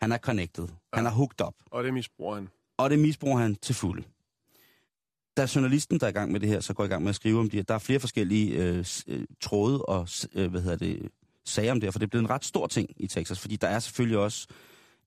Han 0.00 0.12
er 0.12 0.18
connected. 0.18 0.68
Han 0.92 1.06
er 1.06 1.10
hooked 1.10 1.46
up. 1.46 1.54
Og 1.70 1.84
det 1.84 1.94
misbruger 1.94 2.34
han. 2.34 2.48
Og 2.78 2.90
det 2.90 2.98
misbruger 2.98 3.38
han 3.38 3.54
til 3.54 3.74
fulde. 3.74 4.02
Da 5.36 5.46
journalisten, 5.54 6.00
der 6.00 6.06
er 6.06 6.10
i 6.10 6.12
gang 6.12 6.32
med 6.32 6.40
det 6.40 6.48
her, 6.48 6.60
så 6.60 6.74
går 6.74 6.84
i 6.84 6.88
gang 6.88 7.02
med 7.02 7.08
at 7.08 7.14
skrive 7.16 7.40
om 7.40 7.50
det 7.50 7.68
der 7.68 7.74
er 7.74 7.78
flere 7.78 8.00
forskellige 8.00 8.54
øh, 8.56 8.84
øh, 9.06 9.24
tråde 9.40 9.82
og 9.82 10.08
øh, 10.34 10.50
hvad 10.50 10.62
hedder 10.62 10.76
det, 10.76 11.08
sager 11.44 11.72
om 11.72 11.80
det 11.80 11.92
for 11.92 11.98
det 11.98 12.06
er 12.06 12.10
blevet 12.10 12.24
en 12.24 12.30
ret 12.30 12.44
stor 12.44 12.66
ting 12.66 12.90
i 12.96 13.06
Texas, 13.06 13.38
fordi 13.40 13.56
der 13.56 13.68
er 13.68 13.78
selvfølgelig 13.78 14.18
også 14.18 14.46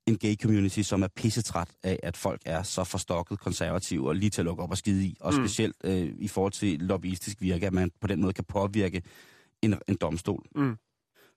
en 0.07 0.17
gay 0.17 0.35
community, 0.41 0.81
som 0.81 1.03
er 1.03 1.07
pissetræt 1.07 1.67
af, 1.83 1.99
at 2.03 2.17
folk 2.17 2.41
er 2.45 2.63
så 2.63 2.83
forstokket 2.83 3.39
konservative 3.39 4.07
og 4.07 4.15
lige 4.15 4.29
til 4.29 4.41
at 4.41 4.45
lukke 4.45 4.63
op 4.63 4.71
og 4.71 4.77
skide 4.77 5.05
i, 5.05 5.17
og 5.19 5.33
Mm. 5.33 5.39
specielt 5.47 5.75
øh, 5.83 6.11
i 6.17 6.27
forhold 6.27 6.51
til 6.53 6.79
lobbyistisk 6.79 7.41
virke, 7.41 7.67
at 7.67 7.73
man 7.73 7.91
på 8.01 8.07
den 8.07 8.21
måde 8.21 8.33
kan 8.33 8.43
påvirke 8.43 9.01
en, 9.61 9.75
en 9.87 9.95
domstol. 9.95 10.45
Mm. 10.55 10.75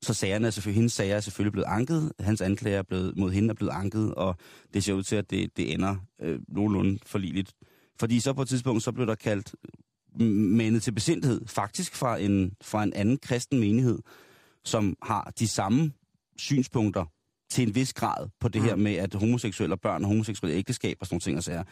Så 0.02 0.14
sagerne 0.14 0.46
er 0.46 0.50
selvfølgelig, 0.50 0.78
hendes 0.78 0.92
sager 0.92 1.16
er 1.16 1.20
selvfølgelig 1.20 1.52
blevet 1.52 1.66
anket, 1.66 2.12
hans 2.20 2.40
anklager 2.40 2.78
er 2.78 2.82
blevet, 2.82 3.16
mod 3.16 3.32
hende 3.32 3.48
er 3.48 3.54
blevet 3.54 3.72
anket, 3.72 4.14
og 4.14 4.36
det 4.74 4.84
ser 4.84 4.92
ud 4.92 5.02
til, 5.02 5.16
at 5.16 5.30
det, 5.30 5.56
det 5.56 5.72
ender 5.72 5.96
øh, 6.20 6.40
nogenlunde 6.48 6.98
forligeligt. 7.06 7.52
Fordi 8.00 8.20
så 8.20 8.32
på 8.32 8.42
et 8.42 8.48
tidspunkt, 8.48 8.82
så 8.82 8.92
blev 8.92 9.06
der 9.06 9.14
kaldt 9.14 9.54
mandet 10.56 10.82
til 10.82 10.92
besindighed, 10.92 11.46
faktisk 11.46 11.94
fra 11.94 12.18
en, 12.18 12.52
fra 12.62 12.82
en 12.82 12.92
anden 12.92 13.18
kristen 13.18 13.60
menighed, 13.60 13.98
som 14.64 14.96
har 15.02 15.32
de 15.38 15.48
samme 15.48 15.92
synspunkter 16.38 17.04
til 17.50 17.68
en 17.68 17.74
vis 17.74 17.92
grad 17.92 18.28
på 18.40 18.48
det 18.48 18.62
mm. 18.62 18.68
her 18.68 18.76
med, 18.76 18.94
at 18.94 19.14
homoseksuelle 19.14 19.76
børn 19.76 20.02
og 20.02 20.08
homoseksuelle 20.08 20.58
ægteskab 20.58 20.96
og 21.00 21.06
sådan 21.06 21.14
nogle 21.14 21.20
ting 21.20 21.36
og 21.36 21.44
sager, 21.44 21.64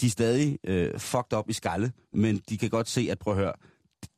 de 0.00 0.06
er 0.06 0.10
stadig 0.10 0.58
øh, 0.64 0.98
fucked 0.98 1.38
up 1.38 1.50
i 1.50 1.52
skalle, 1.52 1.92
men 2.12 2.40
de 2.48 2.58
kan 2.58 2.70
godt 2.70 2.88
se, 2.88 3.08
at 3.10 3.18
prøv 3.18 3.34
at 3.34 3.38
høre, 3.38 3.52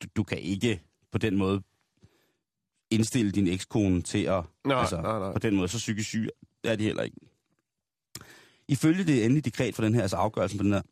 du, 0.03 0.09
du 0.17 0.23
kan 0.23 0.39
ikke 0.39 0.83
på 1.13 1.19
den 1.19 1.37
måde 1.37 1.63
indstille 2.91 3.33
din 3.33 3.47
ekskone 3.49 4.03
til 4.03 4.25
at... 4.25 4.45
Nej, 4.65 4.77
altså, 4.81 5.01
nej, 5.01 5.19
nej. 5.19 5.33
På 5.33 5.39
den 5.39 5.57
måde, 5.57 5.69
så 5.69 5.79
psykisk 5.79 6.09
syg 6.09 6.29
er 6.65 6.77
de 6.77 6.85
heller 6.85 7.03
ikke. 7.03 7.17
Ifølge 8.69 9.05
det 9.05 9.25
endelige 9.25 9.43
dekret 9.43 9.75
for 9.75 9.83
den 9.83 9.95
her, 9.95 10.03
altså 10.03 10.17
afgørelsen 10.17 10.59
på 10.59 10.65
den 10.65 10.73
her 10.73 10.83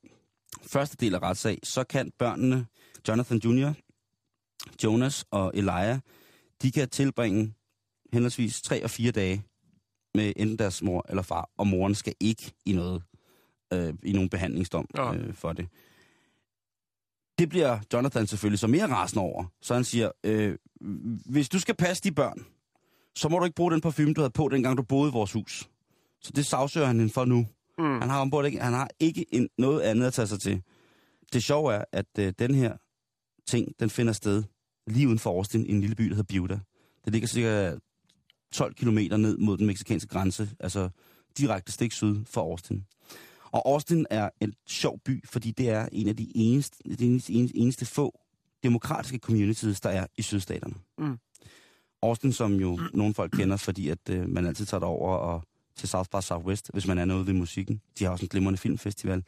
første 0.67 0.97
del 0.97 1.15
af 1.15 1.23
retssag, 1.23 1.59
så 1.63 1.85
kan 1.85 2.13
børnene, 2.19 2.67
Jonathan 3.09 3.39
Jr., 3.45 3.73
Jonas 4.85 5.25
og 5.31 5.53
Elijah, 5.55 5.99
de 6.63 6.71
kan 6.73 6.89
tilbringe 6.89 7.55
henholdsvis 8.13 8.63
tre 8.63 8.85
og 8.85 8.91
fire 8.91 9.13
dage 9.13 9.45
med 10.15 10.33
enten 10.37 10.59
deres 10.59 10.83
mor 10.83 11.07
eller 11.09 11.23
far, 11.23 11.51
og 11.57 11.67
moren 11.67 11.95
skal 11.95 12.15
ikke 12.21 12.53
i 12.65 12.73
noget 12.73 13.03
øh, 13.73 13.95
i 14.03 14.13
nogen 14.13 14.29
behandlingsdom 14.29 14.89
Ja. 14.97 15.15
øh, 15.15 15.35
for 15.35 15.53
det. 15.53 15.69
Det 17.39 17.49
bliver 17.49 17.79
Jonathan 17.93 18.27
selvfølgelig 18.27 18.59
så 18.59 18.67
mere 18.67 18.87
rasende 18.87 19.23
over, 19.23 19.45
så 19.63 19.75
han 19.75 19.85
siger, 19.85 20.11
øh, 20.25 20.57
hvis 21.27 21.49
du 21.49 21.59
skal 21.59 21.75
passe 21.75 22.03
de 22.03 22.13
børn, 22.13 22.47
så 23.15 23.29
må 23.29 23.39
du 23.39 23.45
ikke 23.45 23.55
bruge 23.55 23.73
den 23.73 23.81
parfume, 23.81 24.15
du 24.15 24.21
havde 24.21 24.31
på, 24.31 24.49
dengang 24.49 24.77
du 24.77 24.83
boede 24.83 25.09
i 25.09 25.13
vores 25.13 25.33
hus. 25.33 25.69
Så 26.21 26.33
det 26.37 26.47
sagsøger 26.47 26.87
han 26.87 26.99
hende 26.99 27.13
for 27.13 27.25
nu. 27.25 27.47
Mm. 27.79 28.01
Han 28.01 28.11
har 28.11 28.21
ombord 28.21 28.47
ikke, 28.47 28.61
han 28.61 28.73
har 28.73 28.89
ikke 29.01 29.27
en, 29.35 29.49
noget 29.59 29.81
andet 29.81 30.07
at 30.07 30.13
tage 30.13 30.27
sig 30.27 30.41
til. 30.41 30.63
Det 31.33 31.43
sjove 31.43 31.75
er, 31.75 31.85
at 31.93 32.07
øh, 32.19 32.33
den 32.39 32.55
her 32.55 32.77
ting, 33.47 33.73
den 33.81 33.91
finder 33.91 34.13
sted 34.13 34.43
lige 34.87 35.09
uden 35.09 35.19
for 35.19 35.31
Austin 35.31 35.67
i 35.67 35.71
en 35.71 35.81
lille 35.81 35.97
by, 35.97 36.05
der 36.05 36.15
hedder 36.15 36.41
Buda. 36.41 36.59
Det 37.05 37.13
ligger 37.13 37.29
cirka 37.29 37.77
12 38.53 38.75
kilometer 38.75 39.17
ned 39.17 39.37
mod 39.37 39.59
den 39.59 39.67
meksikanske 39.67 40.09
grænse, 40.09 40.51
altså 40.61 40.89
direkte 41.39 41.73
stik 41.73 41.93
syd 41.93 42.25
for 42.25 42.41
Austin. 42.41 42.85
Og 43.57 43.73
Austin 43.73 44.07
er 44.11 44.31
en 44.41 44.55
sjov 44.67 44.99
by, 45.05 45.25
fordi 45.27 45.51
det 45.51 45.71
er 45.71 45.89
en 45.93 46.09
af 46.09 46.17
de 46.17 46.33
eneste, 46.35 46.97
de 46.99 47.07
eneste, 47.07 47.33
eneste, 47.33 47.57
eneste 47.57 47.87
få 47.87 48.21
demokratiske 48.63 49.19
communities, 49.19 49.81
der 49.81 49.91
er 49.91 50.07
i 50.17 50.23
sydstaterne. 50.23 50.75
Mm. 50.99 51.19
Austin, 52.03 52.33
som 52.33 52.55
jo 52.55 52.81
nogle 52.95 53.15
folk 53.15 53.33
kender, 53.33 53.57
fordi 53.57 53.89
at 53.89 53.99
øh, 54.11 54.29
man 54.29 54.47
altid 54.47 54.67
tager 54.67 54.85
over 54.85 55.17
og 55.17 55.43
til 55.77 55.89
South 55.89 56.09
by 56.11 56.21
Southwest, 56.21 56.71
hvis 56.73 56.87
man 56.87 56.99
er 56.99 57.05
noget 57.05 57.27
ved 57.27 57.35
musikken. 57.35 57.81
De 57.99 58.05
har 58.05 58.11
også 58.11 58.25
en 58.25 58.29
glimrende 58.29 58.59
filmfestival. 58.59 59.25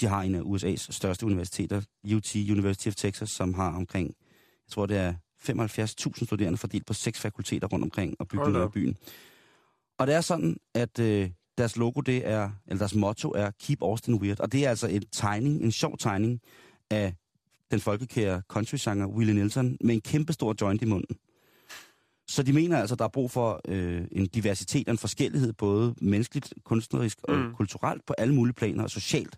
De 0.00 0.06
har 0.06 0.22
en 0.22 0.34
af 0.34 0.40
USA's 0.40 0.92
største 0.92 1.26
universiteter, 1.26 1.82
UT, 2.14 2.36
University 2.36 2.88
of 2.88 2.94
Texas, 2.94 3.30
som 3.30 3.54
har 3.54 3.76
omkring, 3.76 4.06
jeg 4.66 4.70
tror 4.70 4.86
det 4.86 4.96
er 4.96 5.14
75.000 5.48 6.24
studerende 6.24 6.58
fordelt 6.58 6.86
på 6.86 6.92
seks 6.92 7.20
fakulteter 7.20 7.68
rundt 7.68 7.84
omkring 7.84 8.16
og 8.18 8.28
bygninger 8.28 8.66
i 8.66 8.70
byen. 8.70 8.96
Og 9.98 10.06
det 10.06 10.14
er 10.14 10.20
sådan, 10.20 10.56
at 10.74 10.98
øh, 10.98 11.30
deres 11.58 11.76
logo, 11.76 12.00
det 12.00 12.28
er, 12.28 12.50
eller 12.66 12.78
deres 12.78 12.94
motto 12.94 13.30
er 13.30 13.50
Keep 13.60 13.82
Austin 13.82 14.14
Weird. 14.14 14.40
Og 14.40 14.52
det 14.52 14.64
er 14.66 14.70
altså 14.70 14.86
en 14.86 15.02
tegning, 15.12 15.62
en 15.62 15.72
sjov 15.72 15.98
tegning 15.98 16.40
af 16.90 17.14
den 17.70 17.80
folkekære 17.80 18.42
country-sanger 18.48 19.06
Willie 19.06 19.34
Nelson 19.34 19.76
med 19.80 19.94
en 19.94 20.00
kæmpe 20.00 20.32
stor 20.32 20.54
joint 20.60 20.82
i 20.82 20.84
munden. 20.84 21.16
Så 22.28 22.42
de 22.42 22.52
mener 22.52 22.78
altså, 22.78 22.94
at 22.94 22.98
der 22.98 23.04
er 23.04 23.08
brug 23.08 23.30
for 23.30 23.60
øh, 23.68 24.04
en 24.12 24.26
diversitet 24.26 24.88
og 24.88 24.92
en 24.92 24.98
forskellighed, 24.98 25.52
både 25.52 25.94
menneskeligt, 26.00 26.54
kunstnerisk 26.64 27.18
og 27.22 27.36
Mm. 27.38 27.54
kulturelt, 27.54 28.06
på 28.06 28.14
alle 28.18 28.34
mulige 28.34 28.54
planer 28.54 28.82
og 28.82 28.90
socialt. 28.90 29.36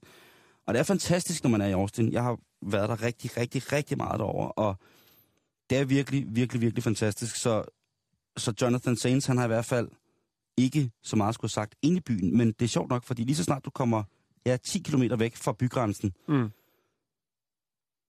Og 0.66 0.74
det 0.74 0.80
er 0.80 0.84
fantastisk, 0.84 1.42
når 1.44 1.50
man 1.50 1.60
er 1.60 1.66
i 1.66 1.72
Austin. 1.72 2.12
Jeg 2.12 2.22
har 2.22 2.38
været 2.62 2.88
der 2.88 3.02
rigtig, 3.02 3.36
rigtig, 3.36 3.72
rigtig 3.72 3.96
meget 3.96 4.18
derovre, 4.18 4.52
og 4.52 4.76
det 5.70 5.78
er 5.78 5.84
virkelig, 5.84 6.26
virkelig, 6.28 6.60
virkelig 6.60 6.84
fantastisk. 6.84 7.36
Så, 7.36 7.64
så 8.36 8.52
Jonathan 8.62 8.96
Saints, 8.96 9.26
han 9.26 9.36
har 9.36 9.44
i 9.44 9.48
hvert 9.48 9.64
fald 9.64 9.88
ikke 10.58 10.90
så 11.02 11.16
meget 11.16 11.34
skulle 11.34 11.48
have 11.48 11.62
sagt 11.62 11.74
ind 11.82 11.96
i 11.96 12.00
byen, 12.00 12.36
men 12.36 12.46
det 12.48 12.62
er 12.62 12.68
sjovt 12.68 12.90
nok, 12.90 13.04
fordi 13.04 13.24
lige 13.24 13.36
så 13.36 13.44
snart 13.44 13.64
du 13.64 13.70
kommer 13.70 14.02
ja, 14.46 14.56
10 14.56 14.78
km 14.78 15.02
væk 15.18 15.36
fra 15.36 15.52
bygrænsen, 15.52 16.12
Mm. 16.28 16.50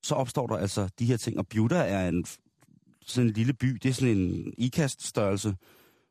så 0.04 0.16
opstår 0.16 0.48
der 0.48 0.56
altså 0.58 0.90
de 1.00 1.06
her 1.06 1.18
ting. 1.18 1.38
Og 1.38 1.48
Buda 1.48 1.76
er 1.76 2.08
en, 2.10 2.26
sådan 3.02 3.28
en 3.28 3.34
lille 3.34 3.54
by, 3.54 3.68
det 3.68 3.90
er 3.90 3.94
sådan 3.94 4.18
en 4.18 4.54
ikaststørrelse 4.58 5.56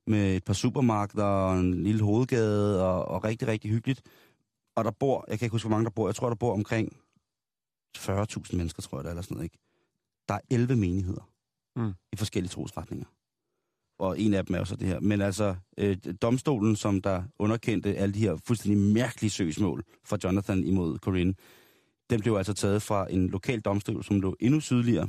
med 0.06 0.36
et 0.36 0.44
par 0.44 0.52
supermarkeder 0.54 1.24
og 1.24 1.58
en 1.60 1.82
lille 1.82 2.04
hovedgade 2.04 2.86
og, 2.88 3.04
og 3.04 3.24
rigtig, 3.24 3.48
rigtig 3.48 3.70
hyggeligt. 3.70 4.02
Og 4.76 4.84
der 4.84 4.90
bor, 4.90 5.24
jeg 5.28 5.38
kan 5.38 5.46
ikke 5.46 5.54
huske, 5.54 5.68
hvor 5.68 5.76
mange 5.76 5.84
der 5.84 5.90
bor, 5.90 6.08
jeg 6.08 6.14
tror, 6.14 6.28
der 6.28 6.36
bor 6.36 6.52
omkring 6.52 6.96
40.000 7.98 8.56
mennesker, 8.56 8.82
tror 8.82 8.98
jeg, 8.98 9.04
det 9.04 9.08
er, 9.08 9.12
eller 9.12 9.22
sådan 9.22 9.34
noget, 9.34 9.44
ikke? 9.44 9.58
Der 10.28 10.34
er 10.34 10.40
11 10.50 10.76
menigheder. 10.76 11.30
Mm. 11.76 11.92
i 12.12 12.16
forskellige 12.16 12.50
trosretninger. 12.50 13.06
Og 13.98 14.20
en 14.20 14.34
af 14.34 14.46
dem 14.46 14.54
er 14.54 14.58
jo 14.58 14.64
så 14.64 14.76
det 14.76 14.88
her. 14.88 15.00
Men 15.00 15.20
altså, 15.20 15.54
øh, 15.78 15.96
domstolen, 16.22 16.76
som 16.76 17.02
der 17.02 17.22
underkendte 17.38 17.96
alle 17.96 18.14
de 18.14 18.18
her 18.18 18.36
fuldstændig 18.46 18.92
mærkelige 18.94 19.30
søgsmål 19.30 19.84
fra 20.04 20.18
Jonathan 20.24 20.64
imod 20.64 20.98
Corinne, 20.98 21.34
den 22.10 22.20
blev 22.20 22.34
altså 22.34 22.54
taget 22.54 22.82
fra 22.82 23.12
en 23.12 23.28
lokal 23.28 23.60
domstol, 23.60 24.04
som 24.04 24.20
lå 24.20 24.36
endnu 24.40 24.60
sydligere, 24.60 25.08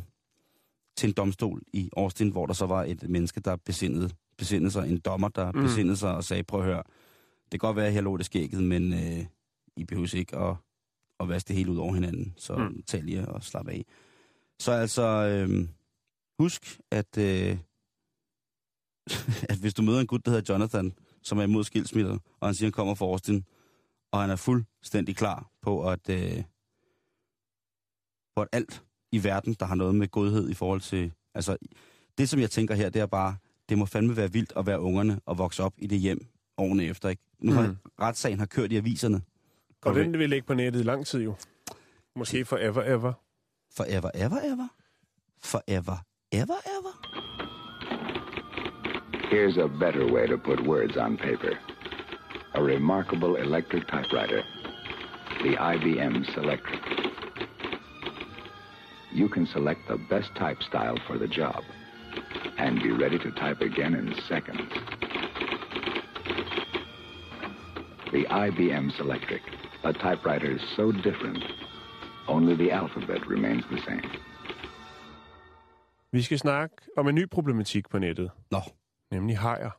til 0.98 1.08
en 1.08 1.14
domstol 1.14 1.62
i 1.74 1.90
Austin, 1.98 2.30
hvor 2.30 2.46
der 2.46 2.54
så 2.54 2.66
var 2.66 2.84
et 2.84 3.10
menneske, 3.10 3.40
der 3.40 3.56
besindede, 3.56 4.10
besindede 4.38 4.72
sig, 4.72 4.90
en 4.90 5.00
dommer, 5.00 5.28
der 5.28 5.52
Mm. 5.52 5.62
besindede 5.62 5.98
sig 5.98 6.16
og 6.16 6.24
sagde, 6.24 6.44
prøv 6.44 6.60
at 6.60 6.66
høre, 6.66 6.84
det 7.52 7.60
kan 7.60 7.68
godt 7.68 7.76
være, 7.78 7.88
at 7.88 7.94
her 7.94 8.02
lå 8.02 8.18
det 8.18 8.26
skægget, 8.26 8.64
men 8.64 8.94
øh, 8.94 9.26
I 9.76 9.84
behøver 9.86 10.16
ikke 10.16 10.38
at, 10.38 10.56
at 11.20 11.30
vaske 11.30 11.48
det 11.48 11.56
hele 11.56 11.72
ud 11.72 11.78
over 11.78 11.94
hinanden, 11.94 12.34
så 12.38 12.56
mm. 12.58 12.84
tag 12.88 13.04
lige 13.04 13.28
og 13.28 13.44
slap 13.44 13.68
af. 13.68 13.86
Så 14.60 14.72
altså, 14.72 15.04
øh, 15.04 15.68
husk, 16.40 16.80
at, 16.92 17.18
øh, 17.18 17.58
at 19.50 19.58
hvis 19.58 19.74
du 19.74 19.82
møder 19.82 20.00
en 20.00 20.08
gut, 20.08 20.26
der 20.26 20.32
hedder 20.32 20.54
Jonathan, 20.54 20.94
som 21.24 21.38
er 21.40 21.44
imod 21.44 21.64
skilsmisser, 21.64 22.18
og 22.40 22.48
han 22.48 22.56
siger, 22.56 22.68
han 22.68 22.72
kommer 22.72 22.96
fra 22.96 23.06
Austin, 23.06 23.46
og 24.12 24.22
han 24.22 24.30
er 24.30 24.36
fuldstændig 24.36 25.16
klar 25.16 25.50
på, 25.62 25.90
at, 25.90 26.10
øh, 26.10 26.44
på 28.36 28.42
at 28.42 28.48
alt 28.52 28.84
i 29.12 29.24
verden, 29.24 29.54
der 29.60 29.66
har 29.66 29.76
noget 29.76 29.96
med 29.96 30.08
godhed 30.08 30.50
i 30.50 30.54
forhold 30.54 30.82
til... 30.82 31.12
Altså, 31.36 31.58
det 32.18 32.30
som 32.30 32.40
jeg 32.40 32.52
tænker 32.52 32.76
her, 32.76 32.90
det 32.90 33.02
er 33.02 33.06
bare, 33.06 33.36
det 33.70 33.78
må 33.78 33.86
fandme 33.86 34.16
være 34.16 34.32
vildt 34.32 34.54
at 34.56 34.66
være 34.66 34.80
ungerne 34.82 35.20
og 35.26 35.38
vokse 35.38 35.64
op 35.64 35.74
i 35.78 35.88
det 35.88 36.00
hjem 36.00 36.28
årene 36.58 36.84
efter, 36.86 37.10
ikke? 37.10 37.24
Nu 37.40 37.52
har 37.52 37.68
Mm. 37.68 37.78
retssagen 38.02 38.40
har 38.40 38.46
kørt 38.46 38.72
i 38.72 38.78
aviserne. 38.78 39.22
Og 39.82 39.96
den 39.96 40.18
vil 40.20 40.30
ligge 40.30 40.48
på 40.48 40.54
nettet 40.54 40.80
i 40.80 40.84
lang 40.84 41.06
tid 41.06 41.22
jo. 41.24 41.36
Måske 42.16 42.46
forever, 42.46 42.84
ever. 42.84 43.14
Forever, 43.72 44.12
ever, 44.16 44.40
ever? 44.54 44.68
Forever, 45.44 45.98
ever, 46.32 46.58
ever? 46.78 47.59
Here's 49.30 49.58
a 49.58 49.68
better 49.68 50.12
way 50.12 50.26
to 50.26 50.40
put 50.40 50.60
words 50.66 50.98
on 50.98 51.16
paper. 51.16 51.54
A 52.56 52.64
remarkable 52.64 53.36
electric 53.36 53.88
typewriter. 53.88 54.42
The 55.44 55.56
IBM 55.56 56.26
Selectric. 56.34 56.82
You 59.12 59.30
can 59.30 59.46
select 59.46 59.82
the 59.88 59.98
best 60.10 60.34
type 60.36 60.64
style 60.64 60.98
for 61.06 61.20
the 61.20 61.28
job 61.28 61.64
and 62.58 62.82
be 62.82 62.92
ready 62.92 63.20
to 63.20 63.32
type 63.32 63.62
again 63.62 63.94
in 63.94 64.16
seconds. 64.28 64.74
The 68.12 68.26
IBM 68.26 68.92
Selectric, 68.98 69.42
a 69.84 69.94
typewriter 69.94 70.58
so 70.76 70.92
different, 70.92 71.44
only 72.28 72.56
the 72.56 72.72
alphabet 72.72 73.28
remains 73.28 73.64
the 73.70 73.80
same. 73.88 74.10
Vi 76.12 76.22
skal 76.22 76.40
snakke 76.40 76.76
om 76.98 77.08
en 77.08 77.16
ny 77.16 77.26
problematik 77.26 77.90
på 77.90 78.00
nettet, 78.00 78.32
Nå, 78.52 78.62
nemlig 79.12 79.38
hajer. 79.38 79.72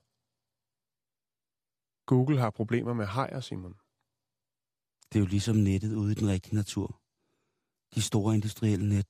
Google 2.06 2.38
har 2.38 2.50
problemer 2.50 2.92
med 2.94 3.06
hajer, 3.06 3.40
Simon. 3.40 3.74
det 5.12 5.18
er 5.18 5.20
jo 5.20 5.26
ligesom 5.26 5.56
nettet 5.56 5.94
ude 5.94 6.12
i 6.12 6.14
den 6.14 6.28
rigtige 6.28 6.54
natur. 6.54 7.00
De 7.94 8.02
store 8.02 8.34
industrielle 8.34 8.88
net 8.88 9.06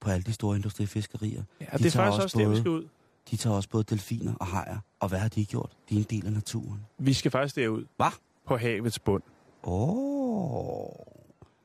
på 0.00 0.10
alle 0.10 0.22
de 0.22 0.32
store 0.32 0.56
industrifiskerier. 0.56 1.44
Ja, 1.60 1.64
De 1.64 1.78
det 1.78 1.86
er 1.86 1.90
tager 1.90 1.90
faktisk 1.90 2.14
også 2.14 2.22
også 2.22 2.38
der, 2.38 2.48
vi 2.48 2.56
skal 2.56 2.70
ud. 2.70 2.88
De 3.30 3.36
tager 3.36 3.56
også 3.56 3.68
både 3.68 3.84
delfiner 3.84 4.34
og 4.34 4.46
hajer. 4.46 4.78
Og 5.00 5.08
hvad 5.08 5.18
har 5.18 5.28
de 5.28 5.44
gjort? 5.44 5.76
De 5.88 5.94
er 5.94 5.98
en 5.98 6.06
del 6.10 6.26
af 6.26 6.32
naturen. 6.32 6.86
Vi 6.98 7.12
skal 7.12 7.30
faktisk 7.30 7.56
derud. 7.56 7.84
Hvad? 7.96 8.10
På 8.46 8.56
havets 8.56 8.98
bund. 8.98 9.22
Åh. 9.62 9.88
Oh. 9.88 10.90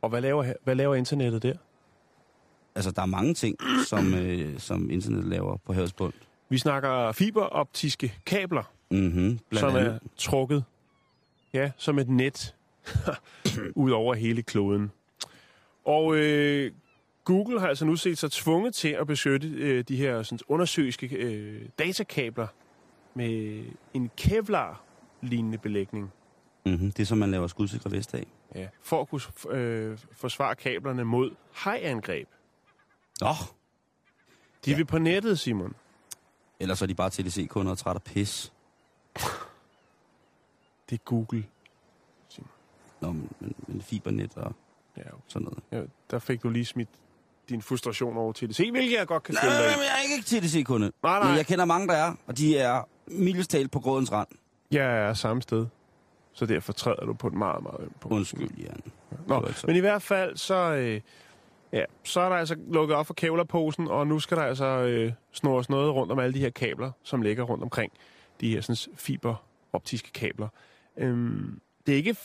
Og 0.01 0.09
hvad 0.09 0.21
laver, 0.21 0.53
hvad 0.63 0.75
laver 0.75 0.95
internettet 0.95 1.43
der? 1.43 1.57
Altså, 2.75 2.91
der 2.91 3.01
er 3.01 3.05
mange 3.05 3.33
ting, 3.33 3.57
som, 3.87 4.13
øh, 4.13 4.59
som 4.59 4.89
internet 4.89 5.25
laver 5.25 5.57
på 5.57 5.73
havets 5.73 5.93
bund. 5.93 6.13
Vi 6.49 6.57
snakker 6.57 7.11
fiberoptiske 7.11 8.13
kabler, 8.25 8.63
Mm-hmm. 8.89 9.39
Som 9.53 9.75
andet. 9.75 9.87
er 9.93 9.99
trukket 10.17 10.63
ja, 11.53 11.71
som 11.77 11.99
et 11.99 12.09
net 12.09 12.55
ud 13.75 13.91
over 13.91 14.13
hele 14.15 14.41
kloden. 14.41 14.91
Og 15.85 16.15
øh, 16.17 16.71
Google 17.23 17.59
har 17.59 17.67
altså 17.67 17.85
nu 17.85 17.95
set 17.95 18.17
sig 18.17 18.31
tvunget 18.31 18.73
til 18.73 18.89
at 18.89 19.07
beskytte 19.07 19.47
øh, 19.47 19.83
de 19.87 19.95
her 19.95 20.23
sådan, 20.23 20.39
undersøiske 20.47 21.07
øh, 21.15 21.61
datakabler 21.79 22.47
med 23.13 23.63
en 23.93 24.11
Kevlar-lignende 24.17 25.57
belægning. 25.57 26.11
Mm-hmm. 26.65 26.91
Det 26.91 26.99
er 26.99 27.05
som 27.05 27.17
man 27.17 27.31
laver 27.31 27.47
skudsikre 27.47 27.91
vest 27.91 28.13
af. 28.13 28.27
Ja, 28.55 28.67
for 28.81 29.01
at 29.01 29.09
kunne 29.09 29.21
øh, 29.49 29.97
forsvare 30.11 30.55
kablerne 30.55 31.03
mod 31.03 31.31
hajangreb. 31.53 32.27
Nå. 33.21 33.27
De 34.65 34.71
ja. 34.71 34.77
vil 34.77 34.85
på 34.85 34.97
nettet, 34.97 35.39
Simon. 35.39 35.75
Ellers 36.59 36.81
er 36.81 36.85
de 36.85 36.95
bare 36.95 37.09
TDC-kunder 37.09 37.71
og 37.71 37.77
træt 37.77 37.95
af 37.95 38.01
pis. 38.03 38.53
Det 40.89 40.95
er 40.95 41.03
Google. 41.05 41.45
Nå, 43.01 43.11
men, 43.11 43.29
men, 43.67 43.81
fibernet 43.81 44.37
og 44.37 44.55
Ja, 44.97 45.01
sådan 45.27 45.45
noget. 45.45 45.59
ja, 45.71 45.81
der 46.11 46.19
fik 46.19 46.43
du 46.43 46.49
lige 46.49 46.65
smidt 46.65 46.89
din 47.49 47.61
frustration 47.61 48.17
over. 48.17 48.33
Se, 48.51 48.71
hvilket 48.71 48.97
jeg 48.97 49.07
godt 49.07 49.23
kan 49.23 49.35
følge 49.41 49.53
dig 49.53 49.61
nej, 49.65 49.75
men 49.75 49.83
jeg 49.83 49.91
er 49.97 50.13
ikke 50.13 50.25
TDC-kunde. 50.47 50.91
Nej, 51.03 51.19
nej. 51.19 51.27
Men 51.27 51.37
jeg 51.37 51.45
kender 51.45 51.65
mange, 51.65 51.87
der 51.87 51.93
er, 51.93 52.13
og 52.27 52.37
de 52.37 52.57
er 52.57 52.87
mildest 53.07 53.49
talt 53.51 53.71
på 53.71 53.79
grådens 53.79 54.11
rand. 54.11 54.27
Jeg 54.71 54.97
er 54.97 55.13
samme 55.13 55.41
sted. 55.41 55.65
Så 56.33 56.45
derfor 56.45 56.73
træder 56.73 57.05
du 57.05 57.13
på 57.13 57.27
et 57.27 57.33
meget, 57.33 57.63
meget 57.63 57.89
punkt. 57.99 58.15
Undskyld, 58.15 58.49
Jan. 58.57 58.81
Nå, 59.27 59.51
så. 59.55 59.67
men 59.67 59.75
i 59.75 59.79
hvert 59.79 60.01
fald, 60.01 60.37
så, 60.37 60.55
øh, 60.55 61.01
ja, 61.75 61.83
så 62.03 62.19
er 62.19 62.29
der 62.29 62.35
altså 62.35 62.55
lukket 62.67 62.95
op 62.97 63.07
for 63.07 63.13
kævlerposen, 63.13 63.87
og 63.87 64.07
nu 64.07 64.19
skal 64.19 64.37
der 64.37 64.43
altså 64.43 64.65
øh, 64.65 65.11
snores 65.31 65.69
noget 65.69 65.93
rundt 65.93 66.11
om 66.11 66.19
alle 66.19 66.33
de 66.33 66.39
her 66.39 66.49
kabler, 66.49 66.91
som 67.03 67.21
ligger 67.21 67.43
rundt 67.43 67.63
omkring 67.63 67.91
de 68.41 68.49
her 68.49 68.61
sådan, 68.61 68.93
fiberoptiske 68.97 70.11
kabler. 70.11 70.47
Øhm, 70.97 71.59
det 71.85 71.91
er 71.93 71.97
ikke 71.97 72.15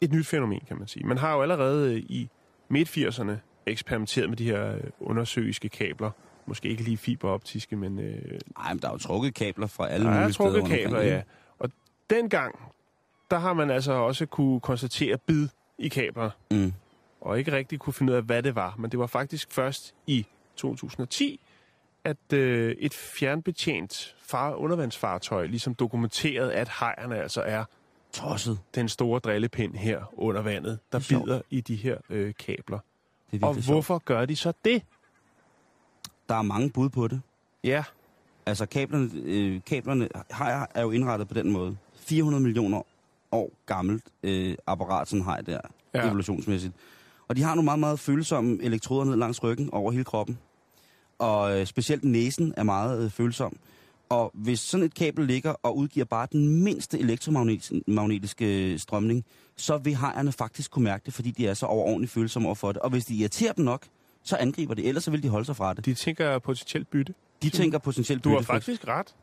et 0.00 0.12
nyt 0.12 0.26
fænomen, 0.26 0.60
kan 0.68 0.78
man 0.78 0.88
sige. 0.88 1.06
Man 1.06 1.18
har 1.18 1.34
jo 1.34 1.42
allerede 1.42 1.94
øh, 1.94 1.98
i 1.98 2.28
midt-80'erne 2.68 3.32
eksperimenteret 3.66 4.28
med 4.28 4.36
de 4.36 4.44
her 4.44 4.74
øh, 4.74 4.80
undersøiske 5.00 5.68
kabler. 5.68 6.10
Måske 6.46 6.68
ikke 6.68 6.82
lige 6.82 6.96
fiberoptiske, 6.96 7.76
men 7.76 7.98
øh, 7.98 8.38
Nej, 8.58 8.72
men 8.72 8.82
der 8.82 8.88
er 8.88 8.92
jo 8.92 8.98
trukket 8.98 9.34
kabler 9.34 9.66
fra 9.66 9.88
alle 9.88 10.06
der 10.06 10.12
er 10.12 10.20
mulige 10.20 10.32
steder 10.32 10.48
trukket 10.50 10.62
rundt 10.62 10.72
omkring, 10.72 10.90
kabler, 10.94 11.14
ja. 11.14 11.22
Og 11.58 11.70
dengang, 12.10 12.58
der 13.30 13.38
har 13.38 13.52
man 13.52 13.70
altså 13.70 13.92
også 13.92 14.26
kunne 14.26 14.60
konstatere 14.60 15.18
bid 15.26 15.48
i 15.78 15.88
kabler, 15.88 16.30
Mm. 16.50 16.72
Og 17.20 17.38
ikke 17.38 17.52
rigtig 17.52 17.78
kunne 17.78 17.92
finde 17.94 18.12
ud 18.12 18.16
af, 18.16 18.22
hvad 18.22 18.42
det 18.42 18.54
var. 18.54 18.74
Men 18.78 18.90
det 18.90 18.98
var 18.98 19.06
faktisk 19.06 19.52
først 19.52 19.94
i 20.06 20.26
2010, 20.56 21.40
at 22.04 22.32
øh, 22.32 22.76
et 22.78 22.94
fjernbetjent 22.94 24.16
far 24.22 24.54
undervandsfartøj 24.54 25.46
ligesom 25.46 25.74
dokumenterede, 25.74 26.54
at 26.54 26.68
hajerne 26.68 27.16
altså 27.22 27.40
er 27.42 27.64
Tosset. 28.12 28.58
den 28.74 28.88
store 28.88 29.20
drillepind 29.20 29.74
her 29.74 30.12
under 30.16 30.42
vandet, 30.42 30.78
der 30.92 30.98
er 30.98 31.20
bider 31.20 31.40
i 31.50 31.60
de 31.60 31.76
her 31.76 31.96
øh, 32.10 32.34
kabler. 32.38 32.78
Det 33.30 33.42
er 33.42 33.46
Og 33.46 33.48
virkelig 33.50 33.64
sjovt. 33.64 33.74
hvorfor 33.74 33.98
gør 33.98 34.24
de 34.24 34.36
så 34.36 34.52
det? 34.64 34.82
Der 36.28 36.34
er 36.34 36.42
mange 36.42 36.70
bud 36.70 36.88
på 36.88 37.08
det. 37.08 37.20
Ja, 37.64 37.84
Altså, 38.46 38.66
kablerne, 38.66 39.10
øh, 39.14 39.60
kablerne 39.66 40.08
har, 40.30 40.70
er 40.74 40.82
jo 40.82 40.90
indrettet 40.90 41.28
på 41.28 41.34
den 41.34 41.50
måde. 41.52 41.76
400 41.94 42.42
millioner 42.42 42.82
år 43.32 43.50
gammelt 43.66 44.04
øh, 44.22 44.56
apparat, 44.66 45.08
sådan 45.08 45.24
jeg 45.26 45.46
der, 45.46 45.60
ja. 45.94 46.06
evolutionsmæssigt. 46.06 46.74
Og 47.28 47.36
de 47.36 47.42
har 47.42 47.54
nogle 47.54 47.64
meget, 47.64 47.78
meget 47.78 48.00
følsomme 48.00 48.58
elektroder 48.62 49.04
ned 49.04 49.16
langs 49.16 49.42
ryggen 49.42 49.70
over 49.72 49.92
hele 49.92 50.04
kroppen. 50.04 50.38
Og 51.18 51.60
øh, 51.60 51.66
specielt 51.66 52.04
næsen 52.04 52.54
er 52.56 52.62
meget 52.62 53.04
øh, 53.04 53.10
følsom. 53.10 53.56
Og 54.08 54.30
hvis 54.34 54.60
sådan 54.60 54.86
et 54.86 54.94
kabel 54.94 55.26
ligger 55.26 55.50
og 55.62 55.76
udgiver 55.76 56.06
bare 56.06 56.26
den 56.32 56.62
mindste 56.64 56.98
elektromagnetiske 56.98 58.78
strømning, 58.78 59.24
så 59.56 59.78
vil 59.78 59.94
hajerne 59.94 60.32
faktisk 60.32 60.70
kunne 60.70 60.84
mærke 60.84 61.02
det, 61.06 61.14
fordi 61.14 61.30
de 61.30 61.46
er 61.46 61.54
så 61.54 61.66
overordentligt 61.66 62.12
følsomme 62.12 62.48
over 62.48 62.54
for 62.54 62.72
det. 62.72 62.82
Og 62.82 62.90
hvis 62.90 63.04
de 63.04 63.14
irriterer 63.14 63.52
dem 63.52 63.64
nok, 63.64 63.86
så 64.22 64.36
angriber 64.36 64.74
de, 64.74 64.84
ellers 64.84 65.04
så 65.04 65.10
vil 65.10 65.22
de 65.22 65.28
holde 65.28 65.44
sig 65.44 65.56
fra 65.56 65.74
det. 65.74 65.84
de 65.84 65.94
tænker 65.94 66.38
potentielt 66.38 66.90
bytte. 66.90 67.14
De 67.42 67.50
tænker 67.50 67.78
potentielt 67.78 68.24
Du 68.24 68.28
har 68.28 68.36
bytte 68.36 68.46
faktisk 68.46 68.88
ret. 68.88 69.14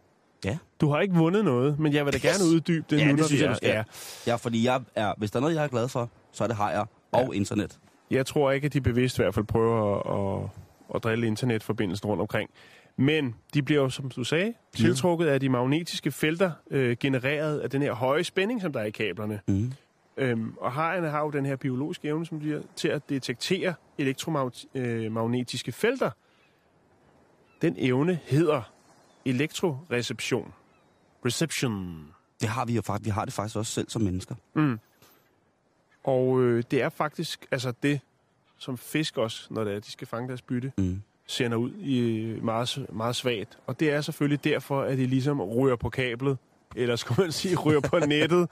Ja. 0.45 0.57
Du 0.81 0.89
har 0.89 0.99
ikke 0.99 1.15
vundet 1.15 1.45
noget, 1.45 1.79
men 1.79 1.93
jeg 1.93 2.05
vil 2.05 2.13
da 2.13 2.17
gerne 2.17 2.43
uddybe 2.55 2.85
det 2.89 2.97
Ja, 2.97 3.03
nu, 3.03 3.09
det 3.11 3.17
når 3.19 3.27
synes 3.27 3.41
jeg, 3.41 3.49
du 3.49 3.55
skal. 3.55 3.69
Ja. 3.69 3.83
Ja, 4.27 4.35
fordi 4.35 4.63
jeg 4.63 4.81
er, 4.95 5.13
hvis 5.17 5.31
der 5.31 5.37
er 5.37 5.41
noget, 5.41 5.55
jeg 5.55 5.63
er 5.63 5.67
glad 5.67 5.87
for, 5.87 6.09
så 6.31 6.43
er 6.43 6.47
det 6.47 6.57
hajer 6.57 6.85
og 7.11 7.35
internet. 7.35 7.79
Jeg 8.11 8.25
tror 8.25 8.51
ikke, 8.51 8.65
at 8.65 8.73
de 8.73 8.81
bevidst 8.81 9.17
i 9.17 9.21
hvert 9.21 9.33
fald 9.33 9.45
prøver 9.45 9.95
at, 9.95 10.43
at, 10.43 10.49
at 10.95 11.03
drille 11.03 11.27
internetforbindelsen 11.27 12.09
rundt 12.09 12.21
omkring. 12.21 12.49
Men 12.97 13.35
de 13.53 13.63
bliver 13.63 13.81
jo, 13.81 13.89
som 13.89 14.09
du 14.09 14.23
sagde, 14.23 14.53
tiltrukket 14.75 15.27
af 15.27 15.39
de 15.39 15.49
magnetiske 15.49 16.11
felter, 16.11 16.51
øh, 16.71 16.97
genereret 16.99 17.59
af 17.59 17.69
den 17.69 17.81
her 17.81 17.93
høje 17.93 18.23
spænding, 18.23 18.61
som 18.61 18.73
der 18.73 18.79
er 18.79 18.85
i 18.85 18.91
kablerne. 18.91 19.39
Mm. 19.47 19.73
Øhm, 20.17 20.53
og 20.57 20.71
hajerne 20.71 21.09
har 21.09 21.21
jo 21.21 21.29
den 21.29 21.45
her 21.45 21.55
biologiske 21.55 22.07
evne, 22.07 22.25
som 22.25 22.39
de 22.39 22.51
har, 22.51 22.61
til 22.75 22.87
at 22.87 23.09
detektere 23.09 23.73
elektromagnetiske 23.97 25.71
felter. 25.71 26.09
Den 27.61 27.75
evne 27.77 28.19
hedder 28.23 28.71
elektroreception. 29.25 30.53
Reception. 31.25 32.07
Det 32.41 32.49
har 32.49 32.65
vi 32.65 32.73
jo 32.73 32.81
faktisk. 32.81 33.05
Vi 33.05 33.09
har 33.09 33.25
det 33.25 33.33
faktisk 33.33 33.55
også 33.55 33.71
selv 33.71 33.89
som 33.89 34.01
mennesker. 34.01 34.35
Mm. 34.55 34.79
Og 36.05 36.41
øh, 36.41 36.63
det 36.71 36.81
er 36.81 36.89
faktisk 36.89 37.45
altså 37.51 37.73
det, 37.83 37.99
som 38.57 38.77
fisk 38.77 39.17
også, 39.17 39.47
når 39.49 39.63
det 39.63 39.73
er, 39.75 39.79
de 39.79 39.91
skal 39.91 40.07
fange 40.07 40.27
deres 40.27 40.41
bytte. 40.41 40.71
Mm. 40.77 41.01
sender 41.27 41.57
ud 41.57 41.71
i 41.71 42.23
meget, 42.41 42.85
meget 42.93 43.15
svagt. 43.15 43.57
Og 43.67 43.79
det 43.79 43.91
er 43.91 44.01
selvfølgelig 44.01 44.43
derfor, 44.43 44.81
at 44.81 44.97
de 44.97 45.05
ligesom 45.05 45.41
ryger 45.41 45.75
på 45.75 45.89
kablet, 45.89 46.37
eller 46.75 46.95
skal 46.95 47.15
man 47.17 47.31
sige, 47.31 47.55
ryger 47.55 47.79
på 47.79 47.99
nettet. 48.15 48.49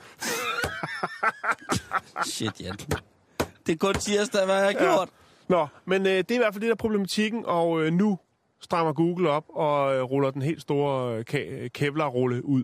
Shit, 2.26 2.62
Jan. 2.62 2.76
Det 3.66 3.74
er 3.74 3.78
kun 3.78 3.93
tirsdag, 3.93 4.45
hvad 4.45 4.56
jeg 4.56 4.66
har 4.66 4.74
gjort. 4.74 5.10
Nå, 5.47 5.68
men 5.86 6.01
øh, 6.06 6.12
det 6.12 6.32
er 6.32 6.36
i 6.36 6.38
hvert 6.38 6.54
fald 6.54 6.62
det, 6.62 6.68
der 6.68 6.74
er 6.74 6.76
problematikken, 6.76 7.45
og 7.45 7.82
øh, 7.82 7.93
nu 7.93 8.20
strammer 8.60 8.93
Google 8.93 9.30
op 9.30 9.45
og 9.49 9.95
øh, 9.95 10.04
ruller 10.04 10.32
den 10.32 10.41
helt 10.41 10.62
store 10.62 11.24
øh, 11.34 11.70
Kevlar-rulle 11.70 12.45
ud. 12.45 12.64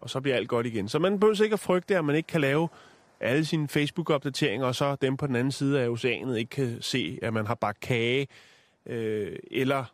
Og 0.00 0.10
så 0.10 0.20
bliver 0.20 0.36
alt 0.36 0.48
godt 0.48 0.66
igen. 0.66 0.88
Så 0.88 0.98
man 0.98 1.20
behøver 1.20 1.42
ikke 1.42 1.54
at 1.54 1.60
frygte, 1.60 1.96
at 1.96 2.04
man 2.04 2.16
ikke 2.16 2.26
kan 2.26 2.40
lave 2.40 2.68
alle 3.20 3.44
sine 3.44 3.68
Facebook-opdateringer, 3.68 4.66
og 4.66 4.74
så 4.74 4.96
dem 4.96 5.16
på 5.16 5.26
den 5.26 5.36
anden 5.36 5.52
side 5.52 5.80
af 5.80 5.88
oceanet 5.88 6.38
ikke 6.38 6.50
kan 6.50 6.78
se, 6.80 7.18
at 7.22 7.32
man 7.32 7.46
har 7.46 7.54
bagt 7.54 7.80
kage, 7.80 8.28
øh, 8.86 9.36
eller 9.50 9.84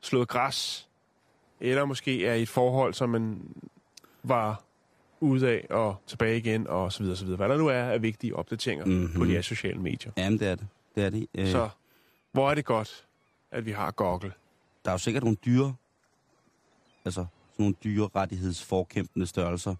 slået 0.00 0.28
græs, 0.28 0.88
eller 1.60 1.84
måske 1.84 2.26
er 2.26 2.34
i 2.34 2.42
et 2.42 2.48
forhold, 2.48 2.94
som 2.94 3.08
man 3.08 3.54
var 4.22 4.64
ude 5.20 5.48
af 5.48 5.66
og 5.70 5.96
tilbage 6.06 6.38
igen, 6.38 6.66
og 6.66 6.92
så 6.92 7.02
videre, 7.02 7.16
så 7.16 7.24
videre. 7.24 7.36
Hvad 7.36 7.48
der 7.48 7.56
nu 7.56 7.66
er 7.66 7.82
af 7.82 8.02
vigtige 8.02 8.36
opdateringer 8.36 8.84
mm-hmm. 8.84 9.14
på 9.14 9.24
de 9.24 9.30
her 9.30 9.42
sociale 9.42 9.80
medier. 9.80 10.12
Jamen, 10.16 10.38
det 10.38 10.48
er 10.48 10.54
det. 10.54 10.66
Det 10.94 11.04
er 11.04 11.10
det. 11.10 11.26
Øh, 11.34 11.46
Så 11.48 11.68
hvor 12.32 12.50
er 12.50 12.54
det 12.54 12.64
godt, 12.64 13.06
at 13.50 13.66
vi 13.66 13.72
har 13.72 13.90
Google. 13.90 14.32
Der 14.84 14.90
er 14.90 14.94
jo 14.94 14.98
sikkert 14.98 15.22
nogle 15.22 15.36
dyre, 15.46 15.74
altså 17.04 17.20
sådan 17.20 17.30
nogle 17.58 17.74
dyre 17.84 18.08
rettighedsforkæmpende 18.16 19.26
størrelser, 19.26 19.74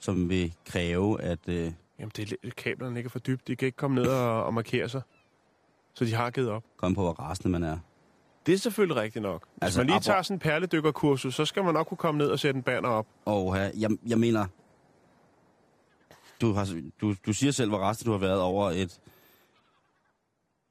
som 0.00 0.28
vil 0.28 0.54
kræve, 0.66 1.22
at... 1.22 1.48
Øh, 1.48 1.72
Jamen, 2.00 2.12
det 2.16 2.32
er, 2.44 2.50
kablerne 2.56 2.98
ikke 2.98 3.08
er 3.08 3.10
for 3.10 3.18
dybt. 3.18 3.48
De 3.48 3.56
kan 3.56 3.66
ikke 3.66 3.76
komme 3.76 3.96
ned 4.02 4.06
og, 4.06 4.44
og 4.44 4.54
markere 4.54 4.88
sig. 4.88 5.02
Så 5.94 6.04
de 6.04 6.14
har 6.14 6.30
givet 6.30 6.50
op. 6.50 6.64
komme 6.76 6.94
på, 6.94 7.02
hvor 7.02 7.12
rasende 7.12 7.48
man 7.48 7.62
er. 7.62 7.78
Det 8.46 8.54
er 8.54 8.58
selvfølgelig 8.58 8.96
rigtigt 8.96 9.22
nok. 9.22 9.42
Hvis 9.42 9.62
Altså, 9.62 9.80
man 9.80 9.86
lige 9.86 10.00
tager 10.00 10.22
sådan 10.22 10.34
en 10.34 10.38
perledykkerkursus, 10.38 11.34
så 11.34 11.44
skal 11.44 11.64
man 11.64 11.74
nok 11.74 11.86
kunne 11.86 11.98
komme 11.98 12.18
ned 12.18 12.26
og 12.26 12.38
sætte 12.38 12.58
en 12.58 12.62
banner 12.62 12.88
op. 12.88 13.06
Her, 13.26 13.70
jeg, 13.78 13.90
jeg 14.06 14.18
mener, 14.18 14.46
du, 16.40 16.52
har, 16.52 16.68
du, 17.00 17.14
du 17.26 17.32
siger 17.32 17.52
selv, 17.52 17.68
hvor 17.68 17.78
rasende 17.78 18.06
du 18.08 18.12
har 18.12 18.18
været 18.18 18.40
over 18.40 18.70
et 18.70 19.00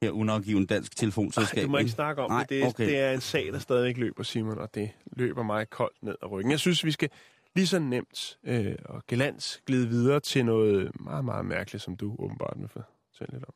her 0.02 0.10
unafgivet 0.10 0.68
dansk 0.68 0.96
telefonselskab. 0.96 1.58
Ej, 1.58 1.64
du 1.64 1.70
må 1.70 1.78
ikke 1.78 1.90
snakke 1.90 2.22
om 2.22 2.30
Nej, 2.30 2.40
det. 2.40 2.48
Det 2.50 2.62
er, 2.62 2.66
okay. 2.66 2.86
det 2.86 2.98
er 2.98 3.12
en 3.12 3.20
sag, 3.20 3.52
der 3.52 3.58
stadigvæk 3.58 3.96
løber, 3.96 4.22
Simon, 4.22 4.58
og 4.58 4.74
det 4.74 4.90
løber 5.12 5.42
mig 5.42 5.70
koldt 5.70 6.02
ned 6.02 6.14
ad 6.22 6.30
ryggen. 6.30 6.50
Jeg 6.50 6.60
synes, 6.60 6.84
vi 6.84 6.90
skal 6.90 7.10
lige 7.56 7.66
så 7.66 7.78
nemt 7.78 8.38
øh, 8.44 8.76
og 8.84 9.02
gelans 9.08 9.62
glide 9.66 9.88
videre 9.88 10.20
til 10.20 10.44
noget 10.44 11.00
meget, 11.00 11.24
meget 11.24 11.46
mærkeligt, 11.46 11.84
som 11.84 11.96
du 11.96 12.16
åbenbart 12.18 12.54
vil 12.56 12.68
fortælle 12.68 13.32
lidt 13.32 13.44
om. 13.44 13.54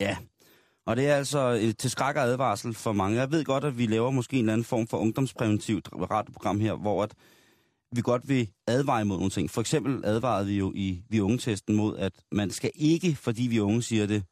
Ja, 0.00 0.16
og 0.86 0.96
det 0.96 1.08
er 1.08 1.16
altså 1.16 1.38
et 1.38 1.78
til 1.78 1.90
skræk 1.90 2.16
og 2.16 2.22
advarsel 2.22 2.74
for 2.74 2.92
mange. 2.92 3.18
Jeg 3.18 3.30
ved 3.30 3.44
godt, 3.44 3.64
at 3.64 3.78
vi 3.78 3.86
laver 3.86 4.10
måske 4.10 4.34
en 4.36 4.38
eller 4.38 4.52
anden 4.52 4.64
form 4.64 4.86
for 4.86 4.98
ungdomspræventivt 4.98 5.88
radioprogram 5.92 6.60
her, 6.60 6.74
hvor 6.74 7.02
at 7.02 7.14
vi 7.92 8.00
godt 8.00 8.28
vil 8.28 8.48
advare 8.66 9.00
imod 9.00 9.16
nogle 9.16 9.30
ting. 9.30 9.50
For 9.50 9.60
eksempel 9.60 10.04
advarede 10.04 10.46
vi 10.46 10.58
jo 10.58 10.72
i 10.74 11.02
vi 11.08 11.20
unge-testen 11.20 11.76
mod, 11.76 11.98
at 11.98 12.12
man 12.32 12.50
skal 12.50 12.70
ikke, 12.74 13.14
fordi 13.14 13.42
vi 13.42 13.60
unge 13.60 13.82
siger 13.82 14.06
det, 14.06 14.24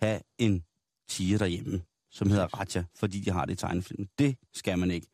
have 0.00 0.20
en 0.38 0.64
tiger 1.08 1.38
derhjemme, 1.38 1.82
som 2.12 2.30
hedder 2.30 2.46
Raja, 2.46 2.84
fordi 2.94 3.20
de 3.20 3.30
har 3.30 3.44
det 3.44 3.52
i 3.52 3.56
tegnefilmen. 3.56 4.08
Det 4.18 4.36
skal 4.52 4.78
man 4.78 4.90
ikke. 4.90 5.06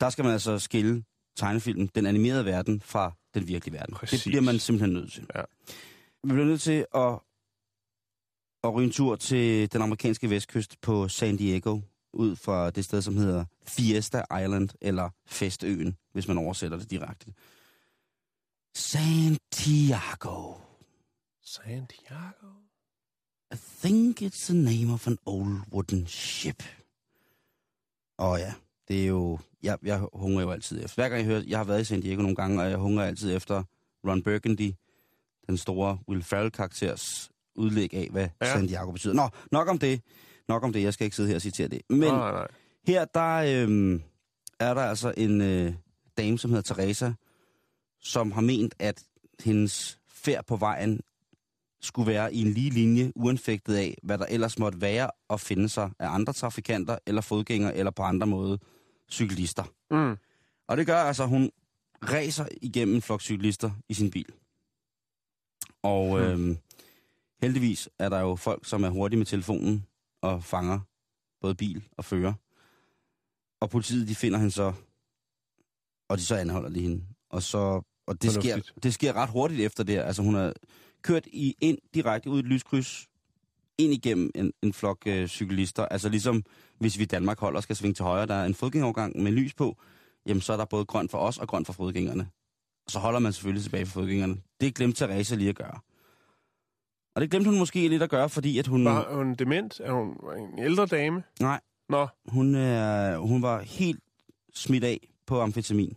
Der 0.00 0.10
skal 0.10 0.24
man 0.24 0.32
altså 0.32 0.58
skille 0.58 1.04
tegnefilmen, 1.36 1.90
den 1.94 2.06
animerede 2.06 2.44
verden, 2.44 2.80
fra 2.80 3.12
den 3.34 3.48
virkelige 3.48 3.74
verden. 3.74 3.94
Præcis. 3.94 4.22
Det 4.22 4.30
bliver 4.30 4.42
man 4.42 4.58
simpelthen 4.58 4.92
nødt 4.92 5.12
til. 5.12 5.26
Ja. 5.34 5.42
Vi 6.24 6.28
bliver 6.28 6.46
nødt 6.46 6.60
til 6.60 6.86
at, 6.94 7.18
at 8.64 8.74
ryge 8.74 8.86
en 8.86 8.92
tur 8.92 9.16
til 9.16 9.72
den 9.72 9.82
amerikanske 9.82 10.30
vestkyst 10.30 10.80
på 10.80 11.08
San 11.08 11.36
Diego, 11.36 11.80
ud 12.12 12.36
fra 12.36 12.70
det 12.70 12.84
sted, 12.84 13.02
som 13.02 13.16
hedder 13.16 13.44
Fiesta 13.66 14.22
Island, 14.42 14.68
eller 14.80 15.10
Festøen, 15.26 15.96
hvis 16.12 16.28
man 16.28 16.38
oversætter 16.38 16.78
det 16.78 16.90
direkte. 16.90 17.32
Santiago. 18.74 20.54
Santiago? 21.42 22.61
I 23.52 23.56
think 23.86 24.22
it's 24.22 24.46
the 24.52 24.54
name 24.62 24.92
of 24.92 25.06
an 25.06 25.18
old 25.26 25.56
wooden 25.72 26.06
ship. 26.06 26.62
Og 28.18 28.38
ja, 28.38 28.52
det 28.88 29.02
er 29.02 29.06
jo... 29.06 29.38
Jeg, 29.62 29.78
jeg 29.82 30.06
hungrer 30.12 30.42
jo 30.42 30.50
altid 30.50 30.84
efter. 30.84 30.94
Hver 30.94 31.08
gang 31.08 31.18
jeg 31.18 31.26
hører... 31.26 31.42
Jeg 31.46 31.58
har 31.58 31.64
været 31.64 31.80
i 31.80 31.84
San 31.84 32.00
Diego 32.00 32.22
nogle 32.22 32.36
gange, 32.36 32.62
og 32.62 32.70
jeg 32.70 32.78
hungrer 32.78 33.04
altid 33.04 33.36
efter 33.36 33.62
Ron 34.08 34.22
Burgundy, 34.22 34.72
den 35.46 35.56
store 35.56 35.98
Will 36.08 36.22
Ferrell-karakters 36.22 37.30
udlæg 37.54 37.94
af, 37.94 38.08
hvad 38.10 38.28
Ja. 38.40 38.46
ja. 38.46 38.52
Santiago 38.52 38.90
betyder. 38.92 39.14
Nå, 39.14 39.28
nok 39.52 39.68
om 39.68 39.78
det. 39.78 40.02
Nok 40.48 40.62
om 40.64 40.72
det. 40.72 40.82
Jeg 40.82 40.94
skal 40.94 41.04
ikke 41.04 41.16
sidde 41.16 41.28
her 41.28 41.34
og 41.36 41.42
citere 41.42 41.68
det. 41.68 41.80
Men 41.88 41.98
Nej, 42.00 42.32
nej. 42.32 42.48
her, 42.86 43.04
der 43.04 43.62
øhm, 43.62 44.02
er 44.60 44.74
der 44.74 44.82
altså 44.82 45.14
en 45.16 45.40
øh, 45.40 45.74
dame, 46.18 46.38
som 46.38 46.50
hedder 46.50 46.74
Teresa, 46.74 47.12
som 48.00 48.32
har 48.32 48.40
ment, 48.40 48.74
at 48.78 49.02
hendes 49.44 49.98
færd 50.08 50.46
på 50.46 50.56
vejen 50.56 51.00
skulle 51.82 52.06
være 52.12 52.34
i 52.34 52.40
en 52.40 52.52
lige 52.52 52.70
linje, 52.70 53.12
uanfægtet 53.16 53.74
af, 53.74 53.98
hvad 54.02 54.18
der 54.18 54.26
ellers 54.26 54.58
måtte 54.58 54.80
være 54.80 55.10
at 55.30 55.40
finde 55.40 55.68
sig 55.68 55.90
af 55.98 56.08
andre 56.08 56.32
trafikanter, 56.32 56.98
eller 57.06 57.20
fodgængere, 57.20 57.76
eller 57.76 57.90
på 57.90 58.02
andre 58.02 58.26
måde 58.26 58.58
cyklister. 59.10 59.64
Mm. 59.90 60.16
Og 60.68 60.76
det 60.76 60.86
gør 60.86 60.96
altså, 60.96 61.22
at 61.22 61.28
hun 61.28 61.50
racer 62.02 62.46
igennem 62.62 62.94
en 62.94 63.02
flok 63.02 63.20
cyklister 63.20 63.70
i 63.88 63.94
sin 63.94 64.10
bil. 64.10 64.26
Og 65.82 66.18
Hmm. 66.18 66.26
øhm, 66.26 66.58
heldigvis 67.42 67.88
er 67.98 68.08
der 68.08 68.20
jo 68.20 68.36
folk, 68.36 68.66
som 68.66 68.84
er 68.84 68.88
hurtige 68.88 69.18
med 69.18 69.26
telefonen 69.26 69.86
og 70.22 70.44
fanger 70.44 70.80
både 71.40 71.54
bil 71.54 71.84
og 71.96 72.04
fører. 72.04 72.32
Og 73.60 73.70
politiet, 73.70 74.08
de 74.08 74.14
finder 74.14 74.38
hende 74.38 74.50
så, 74.50 74.72
og 76.08 76.18
de 76.18 76.24
så 76.24 76.36
anholder 76.36 76.68
de 76.70 76.80
hende. 76.80 77.04
Og, 77.30 77.42
så, 77.42 77.82
og 78.06 78.22
det, 78.22 78.32
sker, 78.32 78.58
det 78.82 78.94
sker 78.94 79.12
ret 79.12 79.30
hurtigt 79.30 79.60
efter 79.60 79.84
det 79.84 79.94
her. 79.94 80.04
Altså 80.04 80.22
hun 80.22 80.34
har 80.34 80.52
kørt 81.02 81.26
i 81.26 81.56
ind 81.60 81.78
direkte 81.94 82.30
ud 82.30 82.36
i 82.36 82.40
et 82.40 82.46
lyskryds, 82.46 83.08
ind 83.78 83.92
igennem 83.92 84.30
en, 84.34 84.52
en 84.62 84.72
flok 84.72 85.02
øh, 85.06 85.28
cyklister. 85.28 85.86
Altså 85.86 86.08
ligesom, 86.08 86.44
hvis 86.78 86.98
vi 86.98 87.02
i 87.02 87.06
Danmark 87.06 87.40
holder 87.40 87.56
og 87.56 87.62
skal 87.62 87.76
svinge 87.76 87.94
til 87.94 88.04
højre, 88.04 88.26
der 88.26 88.34
er 88.34 88.44
en 88.44 88.54
fodgængerovergang 88.54 89.22
med 89.22 89.32
lys 89.32 89.54
på, 89.54 89.76
jamen 90.26 90.40
så 90.40 90.52
er 90.52 90.56
der 90.56 90.64
både 90.64 90.84
grønt 90.84 91.10
for 91.10 91.18
os 91.18 91.38
og 91.38 91.48
grønt 91.48 91.66
for 91.66 91.72
fodgængerne. 91.72 92.28
Og 92.84 92.90
så 92.90 92.98
holder 92.98 93.20
man 93.20 93.32
selvfølgelig 93.32 93.62
tilbage 93.62 93.86
for 93.86 93.92
fodgængerne. 93.92 94.36
Det 94.60 94.74
glemte 94.74 95.06
Therese 95.06 95.36
lige 95.36 95.48
at 95.48 95.56
gøre. 95.56 95.78
Og 97.14 97.20
det 97.20 97.30
glemte 97.30 97.50
hun 97.50 97.58
måske 97.58 97.88
lidt 97.88 98.02
at 98.02 98.10
gøre, 98.10 98.28
fordi 98.28 98.58
at 98.58 98.66
hun... 98.66 98.84
Var 98.84 99.14
hun 99.14 99.34
dement? 99.34 99.80
Er 99.80 99.92
hun 99.92 100.16
en 100.38 100.58
ældre 100.58 100.86
dame? 100.86 101.22
Nej, 101.40 101.60
Nå, 101.92 102.08
hun, 102.28 102.54
er, 102.54 103.18
hun 103.18 103.42
var 103.42 103.60
helt 103.60 104.00
smidt 104.54 104.84
af 104.84 105.08
på 105.26 105.40
amfetamin. 105.40 105.96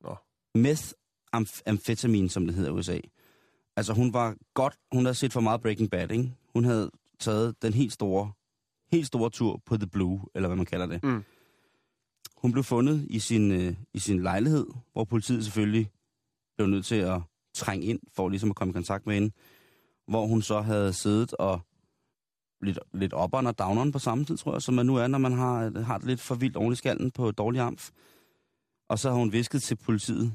Nå. 0.00 0.16
Methamfetamin, 0.54 2.28
som 2.28 2.46
det 2.46 2.54
hedder 2.54 2.70
i 2.70 2.72
USA. 2.72 2.98
Altså 3.80 3.92
hun 3.92 4.12
var 4.12 4.36
godt, 4.54 4.76
hun 4.92 5.04
havde 5.04 5.14
set 5.14 5.32
for 5.32 5.40
meget 5.40 5.60
Breaking 5.60 5.90
Bad, 5.90 6.10
ikke? 6.10 6.34
Hun 6.52 6.64
havde 6.64 6.90
taget 7.18 7.62
den 7.62 7.72
helt 7.72 7.92
store, 7.92 8.32
helt 8.92 9.06
store 9.06 9.30
tur 9.30 9.62
på 9.66 9.76
The 9.76 9.86
Blue, 9.86 10.20
eller 10.34 10.48
hvad 10.48 10.56
man 10.56 10.66
kalder 10.66 10.86
det. 10.86 11.04
Mm. 11.04 11.24
Hun 12.36 12.52
blev 12.52 12.64
fundet 12.64 13.06
i 13.10 13.18
sin, 13.18 13.52
øh, 13.52 13.74
i 13.94 13.98
sin 13.98 14.22
lejlighed, 14.22 14.66
hvor 14.92 15.04
politiet 15.04 15.44
selvfølgelig 15.44 15.90
blev 16.56 16.68
nødt 16.68 16.86
til 16.86 16.94
at 16.94 17.20
trænge 17.54 17.86
ind, 17.86 18.00
for 18.16 18.28
ligesom 18.28 18.50
at 18.50 18.56
komme 18.56 18.70
i 18.70 18.72
kontakt 18.72 19.06
med 19.06 19.14
hende. 19.14 19.30
Hvor 20.08 20.26
hun 20.26 20.42
så 20.42 20.60
havde 20.60 20.92
siddet 20.92 21.34
og 21.34 21.60
lidt, 22.62 22.78
lidt 22.92 23.12
opperen 23.12 23.46
og 23.46 23.58
downeren 23.58 23.92
på 23.92 23.98
samme 23.98 24.24
tid, 24.24 24.36
tror 24.36 24.52
jeg, 24.52 24.62
som 24.62 24.74
man 24.74 24.86
nu 24.86 24.96
er, 24.96 25.06
når 25.06 25.18
man 25.18 25.32
har, 25.32 25.82
har 25.82 25.98
det 25.98 26.06
lidt 26.06 26.20
for 26.20 26.34
vildt 26.34 26.56
oven 26.56 26.72
i 26.72 26.76
skallen 26.76 27.10
på 27.10 27.30
dårlig 27.30 27.60
amf. 27.60 27.90
Og 28.88 28.98
så 28.98 29.10
har 29.10 29.16
hun 29.16 29.32
visket 29.32 29.62
til 29.62 29.76
politiet, 29.76 30.34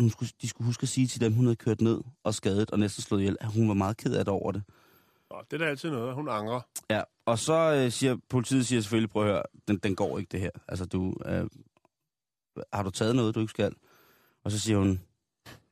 hun 0.00 0.10
skulle, 0.10 0.30
de 0.42 0.48
skulle 0.48 0.66
huske 0.66 0.82
at 0.82 0.88
sige 0.88 1.06
til 1.06 1.20
dem, 1.20 1.32
hun 1.32 1.44
havde 1.44 1.56
kørt 1.56 1.80
ned 1.80 2.00
og 2.24 2.34
skadet 2.34 2.70
og 2.70 2.78
næsten 2.78 3.02
slået 3.02 3.20
ihjel, 3.20 3.36
at 3.40 3.46
hun 3.52 3.68
var 3.68 3.74
meget 3.74 3.96
ked 3.96 4.14
af 4.14 4.24
det 4.24 4.34
over 4.34 4.52
det. 4.52 4.62
Nå, 5.30 5.36
det 5.50 5.60
er 5.60 5.64
da 5.64 5.70
altid 5.70 5.90
noget, 5.90 6.14
hun 6.14 6.28
angrer. 6.28 6.60
Ja, 6.90 7.02
og 7.26 7.38
så 7.38 7.74
øh, 7.84 7.92
siger 7.92 8.16
politiet 8.28 8.66
siger 8.66 8.80
selvfølgelig, 8.80 9.10
prøv 9.10 9.22
at 9.22 9.28
høre, 9.28 9.42
den, 9.68 9.78
den 9.78 9.96
går 9.96 10.18
ikke 10.18 10.28
det 10.32 10.40
her. 10.40 10.50
Altså, 10.68 10.84
du, 10.84 11.14
øh, 11.26 11.46
har 12.72 12.82
du 12.82 12.90
taget 12.90 13.16
noget, 13.16 13.34
du 13.34 13.40
ikke 13.40 13.50
skal? 13.50 13.74
Og 14.44 14.50
så 14.50 14.58
siger 14.58 14.78
hun, 14.78 15.00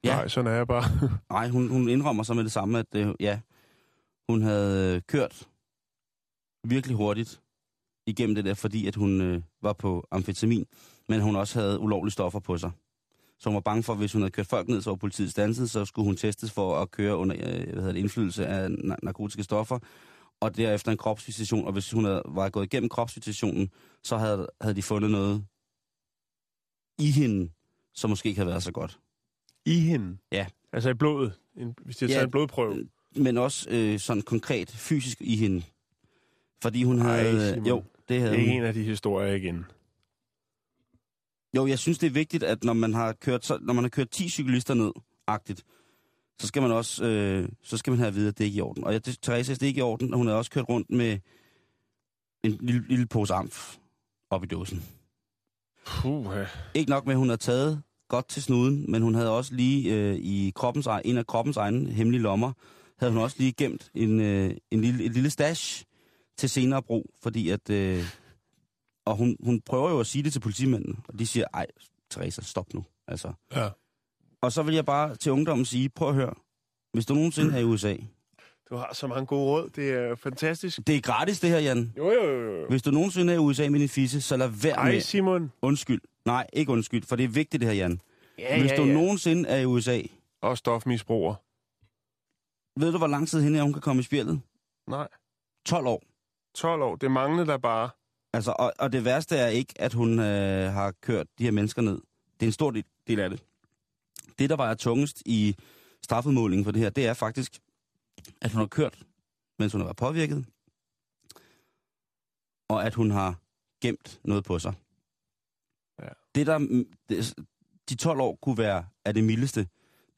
Ja. 0.05 0.15
Nej, 0.15 0.29
sådan 0.29 0.53
er 0.53 0.57
jeg 0.57 0.67
bare. 0.67 0.85
nej, 1.31 1.49
hun, 1.49 1.69
hun 1.69 1.89
indrømmer 1.89 2.23
så 2.23 2.35
med 2.35 2.45
det 2.45 2.53
samme, 2.53 2.79
at 2.79 2.87
øh, 2.97 3.15
ja, 3.21 3.41
hun 4.29 4.43
havde 4.43 4.97
øh, 4.97 5.03
kørt 5.09 5.49
virkelig 6.65 6.97
hurtigt 6.97 7.41
igennem 8.07 8.35
det 8.35 8.45
der, 8.45 8.55
fordi 8.55 8.87
at 8.87 8.95
hun 8.95 9.21
øh, 9.21 9.43
var 9.63 9.73
på 9.73 10.07
amfetamin, 10.11 10.67
men 11.09 11.21
hun 11.21 11.37
også 11.37 11.61
havde 11.61 11.79
ulovlige 11.81 12.13
stoffer 12.13 12.41
på 12.41 12.59
sig. 12.59 12.71
Så 13.41 13.49
hun 13.49 13.55
var 13.55 13.61
bange 13.61 13.83
for, 13.83 13.93
at 13.93 13.99
hvis 13.99 14.13
hun 14.13 14.23
havde 14.23 14.31
kørt 14.33 14.47
folk 14.47 14.69
ned, 14.69 14.83
så 14.83 14.91
var 14.91 14.97
politiet 14.97 15.31
stanset, 15.31 15.71
så 15.71 15.85
skulle 15.85 16.07
hun 16.07 16.17
testes 16.17 16.51
for 16.53 16.77
at 16.77 16.91
køre 16.91 17.17
under 17.17 17.37
øh, 17.37 17.43
hvad 17.65 17.75
hedder 17.75 17.93
det, 17.93 17.99
indflydelse 18.01 18.47
af 18.47 18.69
na- 18.69 18.97
narkotiske 19.03 19.43
stoffer, 19.43 19.79
og 20.41 20.57
derefter 20.57 20.93
en 20.93 20.99
kropsvisitation, 20.99 21.67
og 21.67 21.73
hvis 21.73 21.91
hun 21.91 22.05
havde, 22.05 22.23
var 22.29 22.49
gået 22.49 22.65
igennem 22.65 22.89
kropsvisitationen, 22.89 23.71
så 24.05 24.17
havde, 24.17 24.47
havde 24.61 24.75
de 24.75 24.83
fundet 24.83 25.11
noget 25.11 25.45
i 26.99 27.11
hende, 27.11 27.51
som 27.95 28.11
måske 28.11 28.29
ikke 28.29 28.39
havde 28.39 28.49
været 28.51 28.63
så 28.63 28.73
godt. 28.73 28.99
I 29.67 29.81
hende? 29.81 30.17
Ja. 30.33 30.47
Altså 30.73 30.91
i 30.91 30.95
blodet? 30.95 31.33
En, 31.57 31.75
hvis 31.85 31.97
de 31.97 32.05
har 32.05 32.09
Ja. 32.09 32.15
taget 32.15 32.25
en 32.25 32.31
blodprøve? 32.31 32.89
men 33.17 33.37
også 33.39 33.71
øh, 33.71 33.99
sådan 33.99 34.23
konkret 34.23 34.71
fysisk 34.71 35.19
i 35.21 35.37
hende. 35.37 35.63
Fordi 36.63 36.83
hun 36.85 37.01
Ej, 37.01 37.23
havde... 37.23 37.51
Simon. 37.53 37.67
jo, 37.67 37.85
det 38.09 38.21
havde 38.21 38.35
er 38.37 38.41
hun. 38.41 38.49
en 38.51 38.63
af 38.63 38.75
de 38.75 38.83
historier 38.83 39.35
igen. 39.35 39.65
Jo, 41.57 41.67
jeg 41.67 41.79
synes, 41.79 41.99
det 41.99 42.07
er 42.07 42.11
vigtigt, 42.11 42.43
at 42.43 42.65
når 42.65 42.73
man 42.73 42.95
har 42.95 43.13
kørt, 43.13 43.47
så, 43.47 43.59
når 43.63 43.75
man 43.75 43.85
har 43.85 43.89
kørt 43.89 44.11
10 44.11 44.29
cyklister 44.29 44.75
ned, 44.75 44.93
agtigt, 45.27 45.65
så 46.41 46.47
skal 46.47 46.63
man 46.63 46.71
også 46.73 47.05
øh, 47.05 47.49
så 47.63 47.77
skal 47.77 47.91
man 47.91 47.99
have 47.99 48.09
at 48.09 48.15
vide, 48.15 48.29
at 48.29 48.39
det 48.39 48.45
ikke 48.45 48.57
er 48.57 48.59
i 48.59 48.61
orden. 48.61 48.85
Og 48.85 48.93
jeg, 48.93 49.07
det, 49.07 49.19
Therese, 49.23 49.55
det 49.55 49.63
er 49.63 49.67
ikke 49.67 49.79
i 49.79 49.83
orden, 49.83 50.13
og 50.13 50.19
hun 50.19 50.27
har 50.27 50.35
også 50.35 50.51
kørt 50.51 50.69
rundt 50.69 50.91
med 50.91 51.19
en 52.45 52.59
lille, 52.61 52.85
lille 52.89 53.07
pose 53.07 53.35
amf 53.35 53.77
op 54.31 54.45
i 54.45 54.47
dåsen. 54.47 54.85
Puh, 55.87 56.27
Ikke 56.75 56.91
nok 56.91 57.07
med, 57.07 57.15
at 57.15 57.19
hun 57.19 57.29
har 57.29 57.37
taget 57.37 57.83
godt 58.09 58.29
til 58.29 58.43
snuden, 58.43 58.91
men 58.91 59.03
hun 59.03 59.15
havde 59.15 59.31
også 59.31 59.55
lige 59.55 59.95
øh, 59.95 60.17
i 60.17 60.53
kroppens, 60.55 60.89
en 61.05 61.19
af 61.19 61.27
kroppens 61.27 61.57
egne 61.57 61.91
hemmelige 61.91 62.23
lommer, 62.23 62.53
havde 62.99 63.13
hun 63.13 63.23
også 63.23 63.37
lige 63.39 63.53
gemt 63.53 63.91
en, 63.95 64.21
øh, 64.21 64.55
en 64.71 64.81
lille, 64.81 65.05
et 65.05 65.13
lille 65.13 65.31
stash 65.31 65.85
til 66.37 66.51
senere 66.51 66.83
brug, 66.83 67.11
fordi 67.23 67.51
at... 67.51 67.71
Øh, 67.71 68.05
og 69.07 69.17
hun, 69.17 69.37
hun 69.45 69.61
prøver 69.61 69.91
jo 69.91 70.01
at 70.01 70.07
sige 70.07 70.23
det 70.23 70.33
til 70.33 70.41
politimændene, 70.41 70.97
og 71.09 71.19
de 71.19 71.27
siger, 71.27 71.47
ej, 71.55 71.67
Teresa, 72.11 72.43
stop 72.43 72.75
nu. 72.75 72.85
Altså. 73.09 73.33
Ja. 73.57 73.69
Og 74.43 74.53
så 74.53 74.63
vil 74.63 74.75
jeg 74.75 74.85
bare 74.87 75.17
til 75.17 75.33
ungdommen 75.33 75.65
sige, 75.65 75.89
prøv 75.89 76.09
at 76.09 76.15
høre, 76.15 76.35
hvis 76.93 77.07
du 77.07 77.15
nogensinde 77.15 77.55
er 77.55 77.59
i 77.59 77.65
USA, 77.65 77.97
Du 78.71 78.77
har 78.77 78.95
så 78.95 79.07
mange 79.07 79.27
gode 79.27 79.45
råd. 79.45 79.69
Det 79.71 79.91
er 79.91 80.15
fantastisk. 80.15 80.79
det 80.87 80.97
er 80.97 81.01
gratis 81.01 81.41
det 81.41 81.51
her, 81.51 81.59
Jan. 81.59 81.93
Jo, 81.97 82.11
jo, 82.13 82.25
jo. 82.25 82.61
jo. 82.61 82.67
Hvis 82.69 82.83
du 82.83 82.91
nogensinde 82.91 83.33
er 83.33 83.37
i 83.37 83.39
USA 83.39 83.69
med 83.69 83.81
din 83.81 83.89
fisse, 83.89 84.21
så 84.21 84.37
lad 84.37 84.49
være 84.49 84.73
Ej, 84.77 84.93
med... 84.93 85.01
Simon. 85.01 85.53
Undskyld. 85.63 86.01
Nej, 86.25 86.47
ikke 86.53 86.73
undskyld, 86.73 87.03
for 87.03 87.17
det 87.17 87.25
er 87.25 87.29
vigtigt 87.29 87.61
det 87.61 87.69
her, 87.69 87.75
Jan. 87.77 88.01
Ja, 88.39 88.61
Hvis 88.61 88.71
ja, 88.71 88.77
du 88.77 88.83
ja. 88.85 88.93
nogensinde 88.93 89.49
er 89.49 89.57
i 89.59 89.65
USA, 89.65 90.01
Og 90.43 90.59
stofmisbruger. 90.59 91.35
ved 92.81 92.93
du, 92.93 92.99
hvor 92.99 93.07
lang 93.07 93.29
tid 93.29 93.41
hende 93.43 93.59
er, 93.59 93.63
hun 93.63 93.73
kan 93.73 93.83
komme 93.83 94.01
i 94.01 94.03
spjældet? 94.03 94.41
Nej. 94.89 95.09
12 95.67 95.87
år. 95.87 96.03
12 96.55 96.83
år. 96.83 96.97
Det 96.97 97.11
manglede 97.11 97.47
der 97.47 97.59
bare. 97.59 97.91
Altså, 98.33 98.55
og, 98.59 98.73
og 98.79 98.93
det 98.93 99.05
værste 99.05 99.37
er 99.37 99.49
ikke, 99.49 99.75
at 99.77 99.93
hun 99.93 100.19
øh, 100.19 100.73
har 100.73 100.91
kørt 100.91 101.27
de 101.39 101.45
her 101.45 101.51
mennesker 101.51 101.83
ned. 101.83 102.01
Det 102.41 102.43
er 102.43 102.49
en 102.49 102.53
stor 102.53 102.71
del- 102.71 102.85
af 103.21 103.31
det. 103.31 103.43
Det, 104.39 104.51
der 104.51 104.57
var 104.57 104.75
tungest 104.75 105.23
i 105.27 105.57
straffedmålingen 106.03 106.65
for 106.65 106.73
det 106.73 106.83
her, 106.83 106.91
det 106.91 107.07
er 107.07 107.15
faktisk, 107.15 107.59
at 108.41 108.53
hun 108.53 108.59
har 108.61 108.67
kørt, 108.67 108.99
mens 109.59 109.73
hun 109.73 109.81
har 109.81 109.87
været 109.87 109.97
påvirket, 109.97 110.45
og 112.69 112.87
at 112.87 112.95
hun 112.95 113.11
har 113.11 113.35
gemt 113.83 114.21
noget 114.25 114.45
på 114.45 114.59
sig. 114.59 114.73
Ja. 116.03 116.09
Det, 116.35 116.47
der, 116.47 116.59
mm, 116.59 116.87
det, 117.09 117.35
de 117.89 117.95
12 117.95 118.21
år 118.21 118.39
kunne 118.43 118.59
være 118.59 118.87
af 119.05 119.15
det 119.15 119.25
mildeste. 119.25 119.69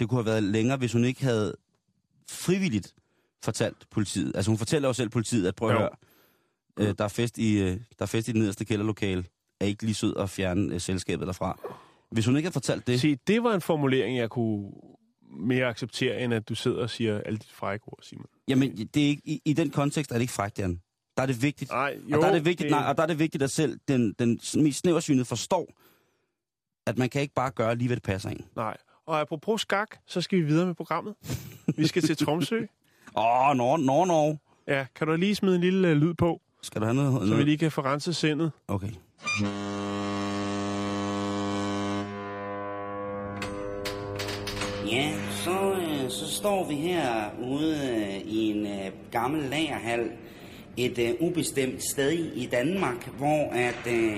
Det 0.00 0.08
kunne 0.08 0.18
have 0.18 0.26
været 0.26 0.42
længere, 0.42 0.76
hvis 0.76 0.92
hun 0.92 1.04
ikke 1.04 1.22
havde 1.24 1.56
frivilligt 2.28 2.94
fortalt 3.44 3.86
politiet. 3.90 4.36
Altså 4.36 4.50
hun 4.50 4.58
fortæller 4.58 4.88
jo 4.88 4.92
selv 4.92 5.08
politiet, 5.08 5.48
at 5.48 5.54
prøv 5.56 5.68
at 5.68 5.74
Jo. 5.74 5.78
høre, 5.78 5.90
øh, 6.78 6.94
der, 6.98 7.04
er 7.04 7.08
fest 7.08 7.38
i, 7.38 7.58
øh, 7.58 7.66
der 7.70 7.76
er 8.00 8.06
fest 8.06 8.28
i 8.28 8.32
det 8.32 8.40
nederste 8.40 8.64
kælderlokale. 8.64 9.24
Er 9.60 9.66
ikke 9.66 9.82
lige 9.82 9.94
sød 9.94 10.16
at 10.16 10.30
fjerne 10.30 10.74
øh, 10.74 10.80
selskabet 10.80 11.26
derfra. 11.26 11.58
Hvis 12.10 12.26
hun 12.26 12.36
ikke 12.36 12.46
havde 12.46 12.52
fortalt 12.52 12.86
det, 12.86 13.00
Se, 13.00 13.16
det 13.26 13.42
var 13.42 13.54
en 13.54 13.60
formulering, 13.60 14.16
jeg 14.18 14.30
kunne 14.30 14.70
mere 15.36 15.66
acceptere, 15.66 16.20
end 16.20 16.34
at 16.34 16.48
du 16.48 16.54
sidder 16.54 16.82
og 16.82 16.90
siger 16.90 17.20
alle 17.20 17.36
dit 17.38 17.50
frække 17.52 17.88
ord, 17.88 17.98
Simon. 18.02 18.26
jamen 18.48 18.76
det 18.76 19.02
er 19.04 19.06
ikke, 19.08 19.22
i, 19.24 19.40
i 19.44 19.52
den 19.52 19.70
kontekst 19.70 20.10
er 20.10 20.14
det 20.14 20.20
ikke 20.20 20.32
frækt, 20.32 20.58
Jan. 20.58 20.80
Der 21.16 21.22
er 21.22 21.26
det 21.26 21.42
vigtigt. 21.42 21.70
Nej, 21.70 21.96
jo, 22.08 22.16
og 22.16 22.22
der 22.22 22.28
er 22.28 22.32
det 22.32 22.44
vigtigt, 22.44 22.64
det- 22.64 22.70
nej, 22.70 22.88
og 22.90 22.96
der 22.96 23.02
er 23.02 23.06
det 23.06 23.18
vigtigt, 23.18 23.42
at 23.42 23.50
selv 23.50 23.78
den, 23.88 24.12
den 24.18 24.40
mest 24.54 24.78
snæversynede 24.78 25.24
forstår, 25.24 25.68
at 26.86 26.98
man 26.98 27.08
kan 27.08 27.20
ikke 27.22 27.34
bare 27.34 27.50
gøre 27.50 27.74
lige, 27.76 27.88
hvad 27.88 27.96
det 27.96 28.02
passer 28.02 28.30
en. 28.30 28.44
Nej. 28.56 28.76
Og 29.06 29.20
apropos 29.20 29.60
skak, 29.60 29.96
så 30.06 30.20
skal 30.20 30.38
vi 30.38 30.44
videre 30.44 30.66
med 30.66 30.74
programmet. 30.74 31.14
Vi 31.76 31.86
skal 31.86 32.02
til 32.02 32.16
Tromsø. 32.16 32.60
Åh, 33.16 33.48
oh, 33.48 33.56
nå, 33.56 33.76
nå, 33.76 34.04
nå. 34.04 34.36
Ja, 34.66 34.86
kan 34.94 35.06
du 35.06 35.16
lige 35.16 35.34
smide 35.34 35.54
en 35.54 35.60
lille 35.60 35.88
øh, 35.88 35.96
lyd 35.96 36.14
på, 36.14 36.40
Skal 36.62 36.80
du 36.80 36.86
have 36.86 36.94
noget? 36.94 37.28
så 37.28 37.34
vi 37.34 37.42
lige 37.42 37.58
kan 37.58 37.70
få 37.70 37.80
renset 37.80 38.16
sindet? 38.16 38.52
Okay. 38.68 38.90
Ja, 44.90 45.12
så, 45.30 45.72
øh, 45.72 46.10
så 46.10 46.34
står 46.36 46.68
vi 46.68 46.74
her 46.74 47.30
ude 47.42 47.76
øh, 47.76 48.32
i 48.32 48.50
en 48.50 48.66
øh, 48.66 48.92
gammel 49.10 49.42
lagerhal 49.50 50.10
et 50.76 50.98
øh, 50.98 51.10
ubestemt 51.20 51.82
sted 51.92 52.12
i 52.12 52.46
Danmark, 52.46 53.08
hvor 53.18 53.52
at 53.52 53.92
øh, 53.92 54.16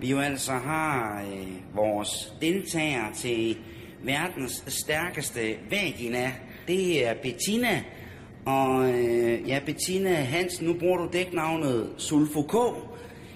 vi 0.00 0.10
jo 0.10 0.18
altså 0.18 0.52
har 0.52 1.22
øh, 1.22 1.76
vores 1.76 2.32
deltagere 2.40 3.14
til 3.14 3.56
verdens 4.04 4.64
stærkeste 4.66 5.56
vagina. 5.70 6.32
Det 6.68 7.08
er 7.08 7.14
Bettina. 7.22 7.84
Og 8.44 8.90
øh, 8.90 9.48
ja, 9.48 9.60
Bettina 9.66 10.14
Hansen, 10.14 10.66
nu 10.66 10.74
bruger 10.74 10.98
du 10.98 11.08
dæknavnet 11.12 11.90
Sulfo 11.96 12.42
K. 12.42 12.54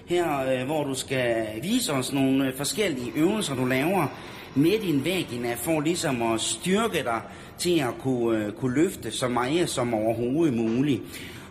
Her, 0.07 0.41
øh, 0.41 0.67
hvor 0.67 0.85
du 0.85 0.95
skal 0.95 1.47
vise 1.63 1.93
os 1.93 2.13
nogle 2.13 2.47
øh, 2.47 2.57
forskellige 2.57 3.13
øvelser, 3.17 3.55
du 3.55 3.65
laver 3.65 4.07
med 4.55 4.79
din 4.79 5.05
vagina, 5.05 5.55
for 5.55 5.81
ligesom 5.81 6.23
at 6.23 6.41
styrke 6.41 6.99
dig 6.99 7.21
til 7.59 7.79
at 7.81 7.95
kunne, 7.99 8.39
øh, 8.39 8.53
kunne 8.53 8.75
løfte 8.75 9.11
så 9.11 9.29
meget 9.29 9.71
som 9.71 9.95
overhovedet 9.95 10.55
muligt. 10.55 11.03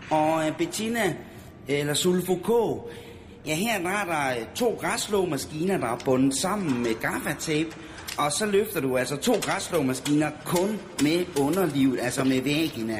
Og 0.10 0.48
øh, 0.48 0.58
Bettina, 0.58 1.16
eller 1.68 1.94
Sulfo 1.94 2.36
K, 2.36 2.50
ja 3.48 3.56
her 3.56 3.82
der 3.82 3.90
er 3.90 4.06
der 4.06 4.46
to 4.56 4.78
græsslåmaskiner, 4.82 5.78
der 5.78 5.88
er 5.88 5.98
bundet 6.06 6.36
sammen 6.36 6.84
med 6.84 6.94
gaffatape, 7.02 7.76
og 8.24 8.32
så 8.32 8.46
løfter 8.46 8.80
du 8.82 8.98
altså 8.98 9.16
to 9.18 9.34
græsslåmaskiner 9.46 10.32
kun 10.46 10.80
med 11.04 11.26
underlivet, 11.40 12.00
altså 12.02 12.24
med 12.24 12.42
vagina. 12.42 12.98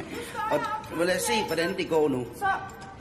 Og 0.50 1.06
lad 1.06 1.16
os 1.16 1.22
se, 1.22 1.36
hvordan 1.46 1.76
det 1.76 1.88
går 1.88 2.08
nu. 2.08 2.26
Så 2.42 2.50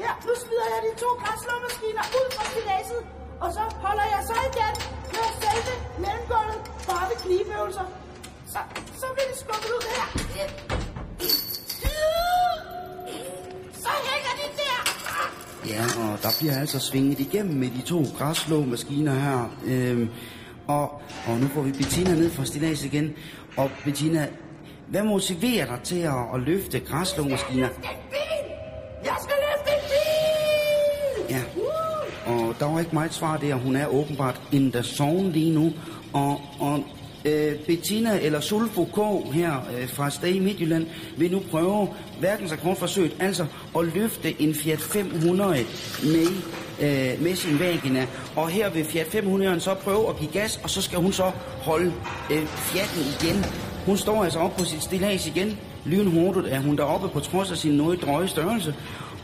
her, 0.01 0.13
nu 0.28 0.34
smider 0.43 0.67
jeg 0.74 0.82
de 0.88 0.91
to 1.03 1.09
græsslåmaskiner 1.24 2.03
ud 2.19 2.28
fra 2.36 2.43
stiladset, 2.51 3.01
og 3.43 3.49
så 3.53 3.63
holder 3.86 4.05
jeg 4.13 4.22
så 4.30 4.36
igen 4.49 4.74
med 5.13 5.28
selve 5.43 5.74
mellemgulvet 6.03 6.59
bare 6.89 7.05
ved 7.09 7.17
knibeøvelser. 7.24 7.86
Så, 8.53 8.59
så 9.01 9.07
vil 9.15 9.26
det 9.32 9.38
skubbet 9.43 9.69
ud 9.78 9.84
her. 9.97 10.07
Så 13.84 13.91
hænger 14.09 14.34
de 14.41 14.47
der. 14.61 14.80
Ja, 15.74 15.84
og 16.03 16.24
der 16.24 16.30
bliver 16.39 16.59
altså 16.59 16.80
svinget 16.80 17.19
igennem 17.19 17.55
med 17.55 17.69
de 17.78 17.82
to 17.82 17.99
græsslåmaskiner 18.17 19.13
her. 19.13 19.39
Øhm, 19.65 20.09
og, 20.68 21.01
og 21.28 21.39
nu 21.39 21.47
får 21.47 21.62
vi 21.62 21.72
Bettina 21.72 22.16
ned 22.16 22.30
fra 22.30 22.45
stillads 22.45 22.86
igen. 22.86 23.14
Og 23.57 23.70
Bettina, 23.86 24.28
hvad 24.88 25.03
motiverer 25.03 25.66
dig 25.66 25.80
til 25.84 25.99
at, 25.99 26.26
at 26.34 26.39
løfte 26.39 26.80
græsslåmaskiner? 26.80 27.68
Jeg 29.03 29.16
skal 29.22 29.36
løfte 29.47 29.72
en 29.72 29.84
bil! 29.89 31.36
Ja, 31.36 31.41
og 32.26 32.55
der 32.59 32.66
var 32.66 32.80
ikke 32.80 32.93
meget 32.93 33.14
svar 33.14 33.38
der. 33.38 33.55
Hun 33.55 33.76
er 33.76 33.88
åbenbart 33.88 34.41
in 34.51 34.72
the 34.72 34.84
zone 34.84 35.32
lige 35.32 35.53
nu. 35.53 35.74
Og, 36.14 36.41
og 36.59 36.84
øh, 37.26 37.55
Bettina 37.68 38.20
eller 38.22 38.39
Sulfo 38.39 38.86
K 38.86 39.26
her 39.34 39.53
øh, 39.78 39.89
fra 39.89 40.09
Stay 40.09 40.39
Midtjylland 40.39 40.88
vil 41.18 41.32
nu 41.32 41.41
prøve 41.51 41.88
verdensrekordforsøget, 42.22 43.16
altså 43.20 43.45
at 43.78 43.86
løfte 43.86 44.41
en 44.41 44.55
Fiat 44.55 44.80
500 44.80 45.66
med, 46.03 46.28
øh, 46.82 47.23
med 47.23 47.36
sin 47.36 47.59
vagina. 47.59 48.07
Og 48.36 48.49
her 48.49 48.69
vil 48.69 48.86
Fiat 48.86 49.07
500 49.07 49.59
så 49.59 49.73
prøve 49.73 50.09
at 50.09 50.17
give 50.19 50.32
gas, 50.32 50.59
og 50.63 50.69
så 50.69 50.82
skal 50.82 50.99
hun 50.99 51.13
så 51.13 51.32
holde 51.61 51.93
øh, 52.32 52.45
Fiaten 52.47 53.01
igen. 53.19 53.45
Hun 53.86 53.97
står 53.97 54.23
altså 54.23 54.39
op 54.39 54.57
på 54.57 54.65
sit 54.65 54.84
stillads 54.84 55.27
igen. 55.27 55.59
Lynhurtigt 55.86 56.47
er 56.47 56.59
hun 56.59 56.77
deroppe 56.77 57.09
på 57.09 57.19
trods 57.19 57.51
af 57.51 57.57
sin 57.57 57.71
noget 57.71 58.01
drøje 58.01 58.27
størrelse. 58.27 58.75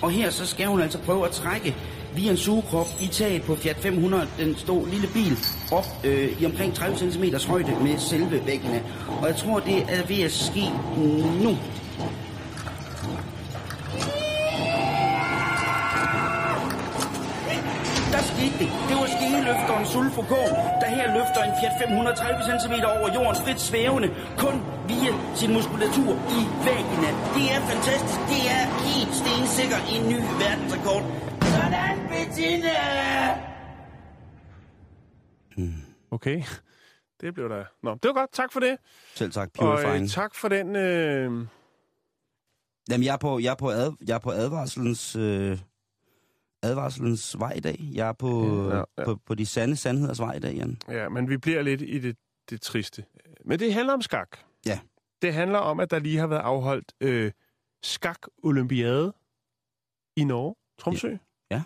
Og 0.01 0.11
her 0.11 0.29
så 0.29 0.45
skal 0.45 0.67
hun 0.67 0.81
altså 0.81 0.97
prøve 0.97 1.25
at 1.25 1.31
trække 1.31 1.75
via 2.15 2.31
en 2.31 2.37
sugekrop 2.37 2.87
i 3.01 3.07
taget 3.07 3.41
på 3.41 3.55
Fiat 3.55 3.75
500, 3.75 4.27
den 4.39 4.55
store 4.55 4.89
lille 4.89 5.07
bil, 5.07 5.37
op 5.71 5.85
øh, 6.03 6.41
i 6.41 6.45
omkring 6.45 6.73
30 6.73 6.97
cm 6.97 7.23
højde 7.47 7.75
med 7.81 7.97
selve 7.97 8.45
væggene. 8.45 8.83
Og 9.21 9.27
jeg 9.27 9.35
tror, 9.35 9.59
det 9.59 9.77
er 9.77 10.07
ved 10.07 10.21
at 10.21 10.31
ske 10.31 10.63
nu. 11.43 11.57
Skete 18.47 18.59
det. 18.63 18.69
Det 18.89 18.95
var 19.01 19.07
skeleløfteren 19.17 19.85
Sulfo 19.93 20.21
K, 20.31 20.33
der 20.81 20.89
her 20.97 21.07
løfter 21.17 21.41
en 21.47 21.53
Fiat 21.59 21.75
530 21.81 22.59
cm 22.61 22.75
over 22.95 23.07
jorden 23.15 23.35
frit 23.43 23.59
svævende, 23.69 24.07
kun 24.43 24.55
via 24.89 25.11
sin 25.39 25.49
muskulatur 25.55 26.11
i 26.37 26.39
vagina. 26.67 27.09
Det 27.35 27.45
er 27.55 27.61
fantastisk. 27.71 28.19
Det 28.33 28.41
er 28.57 28.63
helt 28.89 29.13
stensikker 29.21 29.79
en 29.93 30.01
ny 30.11 30.17
verdensrekord. 30.41 31.03
Sådan, 31.53 31.95
Bettina! 32.11 32.75
Okay. 36.11 36.43
Det 37.21 37.33
blev 37.33 37.49
der. 37.49 37.63
Nå, 37.83 37.91
det 37.93 38.07
var 38.09 38.13
godt. 38.13 38.33
Tak 38.33 38.53
for 38.53 38.59
det. 38.59 38.77
Selv 39.15 39.31
tak, 39.31 39.49
Og 39.57 39.65
purifying. 39.77 40.03
øh, 40.03 40.09
tak 40.09 40.35
for 40.35 40.47
den... 40.47 40.75
Øh... 40.75 41.31
Jamen, 42.89 43.05
jeg 43.05 43.13
er 43.13 43.17
på, 43.17 43.39
jeg 43.39 43.51
er 43.51 43.55
på, 43.55 43.69
ad, 43.69 43.91
jeg 44.07 44.15
er 44.15 44.19
på 44.19 44.31
advarselens, 44.31 45.15
øh, 45.15 45.59
advarselens 46.67 47.35
vej 47.39 47.53
i 47.55 47.59
dag. 47.59 47.79
Jeg 47.93 48.07
er 48.07 48.13
på, 48.13 48.45
Ja, 48.69 48.75
ja, 48.77 48.83
ja. 48.97 49.03
på, 49.05 49.15
på 49.25 49.35
de 49.35 49.45
sande 49.45 49.75
sandheders 49.75 50.19
vej 50.19 50.33
i 50.33 50.39
dag, 50.39 50.55
Jan. 50.55 50.77
Ja, 50.87 51.09
men 51.09 51.29
vi 51.29 51.37
bliver 51.37 51.61
lidt 51.61 51.81
i 51.81 51.99
det, 51.99 52.17
det 52.49 52.61
triste. 52.61 53.05
Men 53.45 53.59
det 53.59 53.73
handler 53.73 53.93
om 53.93 54.01
skak. 54.01 54.37
Ja. 54.65 54.79
Det 55.21 55.33
handler 55.33 55.59
om, 55.59 55.79
at 55.79 55.91
der 55.91 55.99
lige 55.99 56.17
har 56.17 56.27
været 56.27 56.39
afholdt 56.41 56.93
øh, 57.01 57.31
skak-olympiade 57.83 59.13
i 60.17 60.23
Norge, 60.23 60.55
Tromsø. 60.79 61.09
Ja. 61.09 61.17
Ja. 61.51 61.63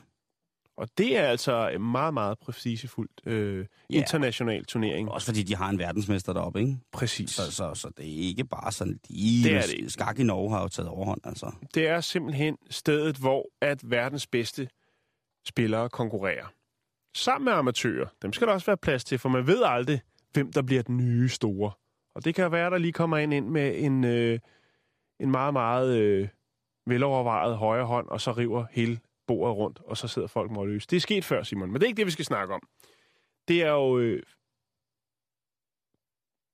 Og 0.77 0.87
det 0.97 1.17
er 1.17 1.23
altså 1.23 1.69
en 1.69 1.91
meget, 1.91 2.13
meget 2.13 2.39
prestigefuldt 2.39 3.21
øh, 3.25 3.65
Ja. 3.89 3.95
international 3.97 4.65
turnering. 4.65 5.09
Også 5.11 5.25
fordi 5.27 5.43
de 5.43 5.55
har 5.55 5.69
en 5.69 5.79
verdensmester 5.79 6.33
deroppe, 6.33 6.59
ikke? 6.59 6.77
Præcis. 6.91 7.29
Så, 7.29 7.51
så, 7.51 7.73
så 7.73 7.89
det 7.97 8.05
er 8.05 8.27
ikke 8.27 8.43
bare 8.45 8.71
sådan, 8.71 8.99
de 9.07 9.43
Det 9.43 9.55
er 9.55 9.61
det 9.61 9.91
skak 9.91 10.19
i 10.19 10.23
Norge 10.23 10.49
har 10.51 10.61
jo 10.61 10.67
taget 10.67 10.89
overhånd, 10.89 11.21
altså. 11.23 11.51
Det 11.73 11.87
er 11.87 12.01
simpelthen 12.01 12.57
stedet, 12.69 13.17
hvor 13.17 13.49
at 13.61 13.91
verdens 13.91 14.27
bedste 14.27 14.69
spillere 15.45 15.89
konkurrerer. 15.89 16.53
Sammen 17.15 17.45
med 17.45 17.53
amatører. 17.53 18.07
Dem 18.21 18.33
skal 18.33 18.47
der 18.47 18.53
også 18.53 18.65
være 18.65 18.77
plads 18.77 19.03
til, 19.03 19.19
for 19.19 19.29
man 19.29 19.47
ved 19.47 19.63
aldrig, 19.65 20.01
hvem 20.33 20.51
der 20.51 20.61
bliver 20.61 20.81
den 20.83 20.97
nye 20.97 21.29
store. 21.29 21.71
Og 22.15 22.25
det 22.25 22.35
kan 22.35 22.51
være, 22.51 22.69
der 22.69 22.77
lige 22.77 22.93
kommer 22.93 23.17
en 23.17 23.31
ind 23.31 23.47
med 23.47 23.75
en, 23.77 24.03
øh, 24.03 24.39
en 25.19 25.31
meget, 25.31 25.53
meget 25.53 25.97
øh, 25.97 26.27
velovervejet 26.85 27.57
højre 27.57 27.85
hånd, 27.85 28.07
og 28.07 28.21
så 28.21 28.31
river 28.31 28.65
hele 28.71 28.99
bordet 29.27 29.57
rundt, 29.57 29.79
og 29.85 29.97
så 29.97 30.07
sidder 30.07 30.27
folk 30.27 30.51
målløse. 30.51 30.87
Det 30.89 30.95
er 30.95 31.01
sket 31.01 31.25
før, 31.25 31.43
Simon, 31.43 31.71
men 31.71 31.75
det 31.75 31.83
er 31.83 31.87
ikke 31.87 31.97
det, 31.97 32.05
vi 32.05 32.11
skal 32.11 32.25
snakke 32.25 32.53
om. 32.53 32.67
Det 33.47 33.63
er 33.63 33.71
jo 33.71 33.99
øh, 33.99 34.23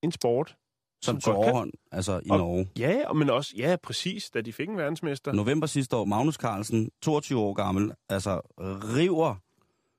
en 0.04 0.12
sport. 0.12 0.58
Som 1.02 1.22
tog 1.22 1.34
godt 1.36 1.46
kan- 1.46 1.52
overhånd, 1.54 1.72
altså 1.92 2.22
i 2.26 2.30
Og- 2.30 2.38
Norge. 2.38 2.70
Ja, 2.80 3.14
men 3.14 3.30
også, 3.30 3.54
ja, 3.58 3.76
præcis, 3.84 4.30
da 4.30 4.42
de 4.42 4.54
fik 4.54 4.70
en 4.70 4.78
verdensmester. 4.78 5.32
November 5.34 5.68
sidste 5.68 5.96
år, 5.96 6.06
Magnus 6.06 6.36
Carlsen, 6.36 6.92
22 7.02 7.40
år 7.40 7.54
gammel, 7.54 7.94
altså 8.10 8.42
river, 8.98 9.36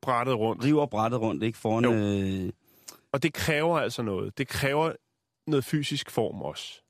Brættet 0.03 0.39
rundt. 0.39 0.65
river 0.65 0.87
brættet 0.87 1.21
rundt, 1.21 1.43
ikke? 1.43 1.59
Foran, 1.59 1.85
Jo. 1.85 1.93
øh, 1.93 2.53
Og 3.13 3.23
det 3.23 3.35
kræver 3.35 3.79
altså 3.79 4.03
noget. 4.03 4.39
Det 4.39 4.49
kræver 4.49 4.93
noget 5.47 5.65
fysisk 5.65 6.11
form 6.11 6.43
også. 6.43 6.83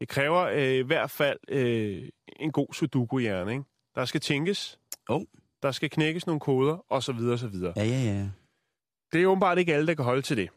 Det 0.00 0.08
kræver 0.08 0.40
øh, 0.42 0.74
i 0.74 0.82
hvert 0.82 1.10
fald 1.10 1.38
øh, 1.48 2.08
en 2.36 2.52
god 2.52 2.72
sudoku-hjerne, 2.72 3.52
ikke? 3.52 3.64
Der 3.94 4.04
skal 4.04 4.20
tænkes. 4.20 4.78
Oh. 5.08 5.22
Der 5.62 5.70
skal 5.72 5.90
knækkes 5.90 6.26
nogle 6.26 6.40
koder, 6.40 6.84
og 6.88 7.02
så 7.02 7.12
videre, 7.12 7.32
og 7.32 7.38
så 7.38 7.48
videre. 7.48 7.72
ja, 7.76 7.84
ja, 7.84 8.02
ja. 8.02 8.28
Det 9.12 9.22
er 9.22 9.26
åbenbart 9.26 9.58
ikke 9.58 9.74
alle, 9.74 9.86
der 9.86 9.94
kan 9.94 10.04
holde 10.04 10.22
til 10.22 10.36
det. 10.36 10.48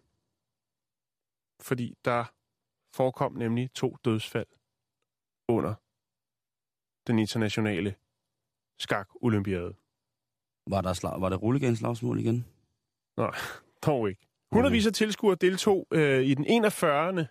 Fordi 1.61 1.93
der 2.05 2.25
forekom 2.93 3.33
nemlig 3.33 3.73
to 3.73 3.97
dødsfald 4.05 4.47
under 5.47 5.73
den 7.07 7.19
internationale 7.19 7.95
skak-olympiade. 8.79 9.73
Var 10.67 10.81
der, 10.81 10.93
slag, 10.93 11.21
var 11.21 11.29
der 11.29 11.37
rulleganslagsmål 11.37 12.19
igen? 12.19 12.45
Nej, 13.17 13.31
dog 13.85 14.09
ikke. 14.09 14.27
Hundredvis 14.51 14.87
af 14.87 14.93
tilskuere 14.93 15.35
deltog 15.35 15.87
øh, 15.91 16.23
i 16.23 16.33
den 16.33 16.45
41. 16.45 17.27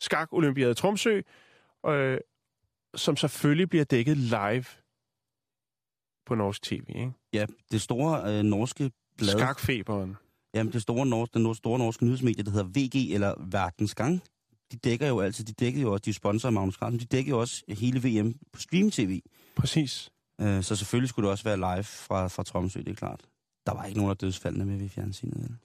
skak-olympiade 0.00 0.70
i 0.70 0.74
Tromsø, 0.74 1.20
øh, 1.86 2.18
som 2.94 3.16
selvfølgelig 3.16 3.68
bliver 3.68 3.84
dækket 3.84 4.16
live 4.16 4.64
på 6.26 6.34
norsk 6.34 6.62
tv. 6.62 6.84
Ikke? 6.88 7.12
Ja, 7.32 7.46
det 7.70 7.80
store 7.80 8.38
øh, 8.38 8.42
norske 8.42 8.90
blad. 9.18 9.38
Skakfeberen. 9.38 10.16
Jamen, 10.54 10.72
det 10.72 10.82
store, 10.82 11.06
norske, 11.06 11.38
den 11.38 11.54
store 11.54 11.78
norske 11.78 12.04
nyhedsmedie, 12.04 12.44
der 12.44 12.50
hedder 12.50 12.66
VG, 12.66 13.14
eller 13.14 13.34
Verdensgang, 13.50 14.22
de 14.72 14.76
dækker 14.76 15.08
jo 15.08 15.20
altid, 15.20 15.44
de 15.44 15.52
dækker 15.52 15.80
jo 15.80 15.92
også, 15.92 16.02
de 16.04 16.12
sponsorer 16.12 16.52
Magnus 16.52 16.74
Carlsen, 16.74 17.00
de 17.00 17.04
dækker 17.04 17.30
jo 17.30 17.40
også 17.40 17.62
hele 17.68 18.08
VM 18.08 18.34
på 18.52 18.60
stream-tv. 18.60 19.20
Præcis. 19.56 20.10
Øh, 20.40 20.62
så 20.62 20.76
selvfølgelig 20.76 21.08
skulle 21.08 21.24
det 21.24 21.32
også 21.32 21.44
være 21.44 21.56
live 21.56 21.84
fra, 21.84 22.28
fra 22.28 22.42
Tromsø, 22.42 22.78
det 22.80 22.88
er 22.88 22.94
klart. 22.94 23.20
Der 23.66 23.74
var 23.74 23.84
ikke 23.84 23.98
nogen 23.98 24.10
af 24.10 24.16
dødsfaldene 24.16 24.64
med 24.64 24.78
ved 24.78 24.88
fjernsynet. 24.88 25.36
Vel? 25.36 25.56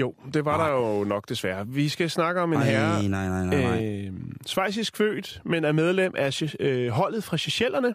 Jo, 0.00 0.14
det 0.34 0.44
var 0.44 0.66
der 0.66 0.72
jo 0.72 1.04
nok 1.04 1.28
desværre. 1.28 1.68
Vi 1.68 1.88
skal 1.88 2.10
snakke 2.10 2.40
om 2.40 2.52
en 2.52 2.58
Ej, 2.58 2.64
herre, 2.64 3.08
nej, 3.08 3.28
nej, 3.28 3.44
nej, 3.46 3.62
nej. 3.62 3.86
øh, 3.86 4.12
svejsisk 4.46 4.96
født, 4.96 5.40
men 5.44 5.64
er 5.64 5.72
medlem 5.72 6.12
af 6.16 6.42
øh, 6.60 6.88
holdet 6.88 7.24
fra 7.24 7.36
Seychellerne. 7.36 7.94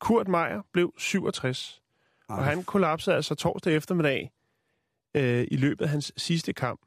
Kurt 0.00 0.28
Meier 0.28 0.62
blev 0.72 0.94
67, 0.98 1.82
og 2.28 2.44
han 2.44 2.64
kollapsede 2.64 3.16
altså 3.16 3.34
torsdag 3.34 3.76
eftermiddag 3.76 4.30
øh, 5.14 5.46
i 5.50 5.56
løbet 5.56 5.84
af 5.84 5.90
hans 5.90 6.12
sidste 6.16 6.52
kamp, 6.52 6.80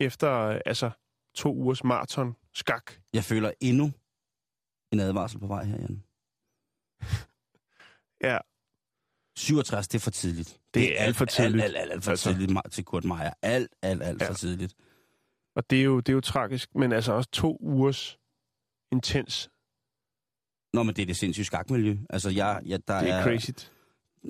efter 0.00 0.40
øh, 0.40 0.60
altså 0.66 0.90
to 1.34 1.54
ugers 1.54 1.84
maraton 1.84 2.34
skak. 2.54 2.92
Jeg 3.12 3.24
føler 3.24 3.52
endnu 3.60 3.92
en 4.92 5.00
advarsel 5.00 5.38
på 5.40 5.46
vej 5.46 5.64
her, 5.64 5.78
Jan. 5.80 6.02
Ja, 8.24 8.38
67, 9.36 9.88
det 9.88 9.98
er 9.98 10.00
for 10.00 10.10
tidligt. 10.10 10.60
Det 10.74 11.00
er 11.00 11.04
alt 11.04 11.16
for 11.16 11.24
tidligt. 11.24 11.64
Alt, 11.64 11.76
alt, 11.76 11.82
alt, 11.82 11.92
alt 11.92 12.04
for 12.04 12.10
Altså. 12.10 12.32
tidligt 12.32 12.58
til 12.70 12.84
Kurt 12.84 13.04
Meier. 13.04 13.32
Alt, 13.42 13.68
alt, 13.82 14.02
alt 14.02 14.22
Ja. 14.22 14.28
for 14.28 14.34
tidligt. 14.34 14.74
og 15.56 15.70
det 15.70 15.78
er, 15.80 15.84
jo, 15.84 16.00
det 16.00 16.08
er 16.08 16.12
jo 16.12 16.20
tragisk, 16.20 16.74
men 16.74 16.92
altså 16.92 17.12
også 17.12 17.30
to 17.30 17.56
ugers 17.60 18.18
intens. 18.92 19.50
Nå, 20.72 20.82
men 20.82 20.96
det 20.96 21.02
er 21.02 21.06
det 21.06 21.16
sindssyge 21.16 21.44
skakmiljø. 21.44 21.96
Altså, 22.10 22.30
jeg, 22.30 22.62
jeg, 22.66 22.88
der 22.88 23.00
Det 23.00 23.10
er 23.10 23.14
er, 23.14 23.22
crazy. 23.24 23.50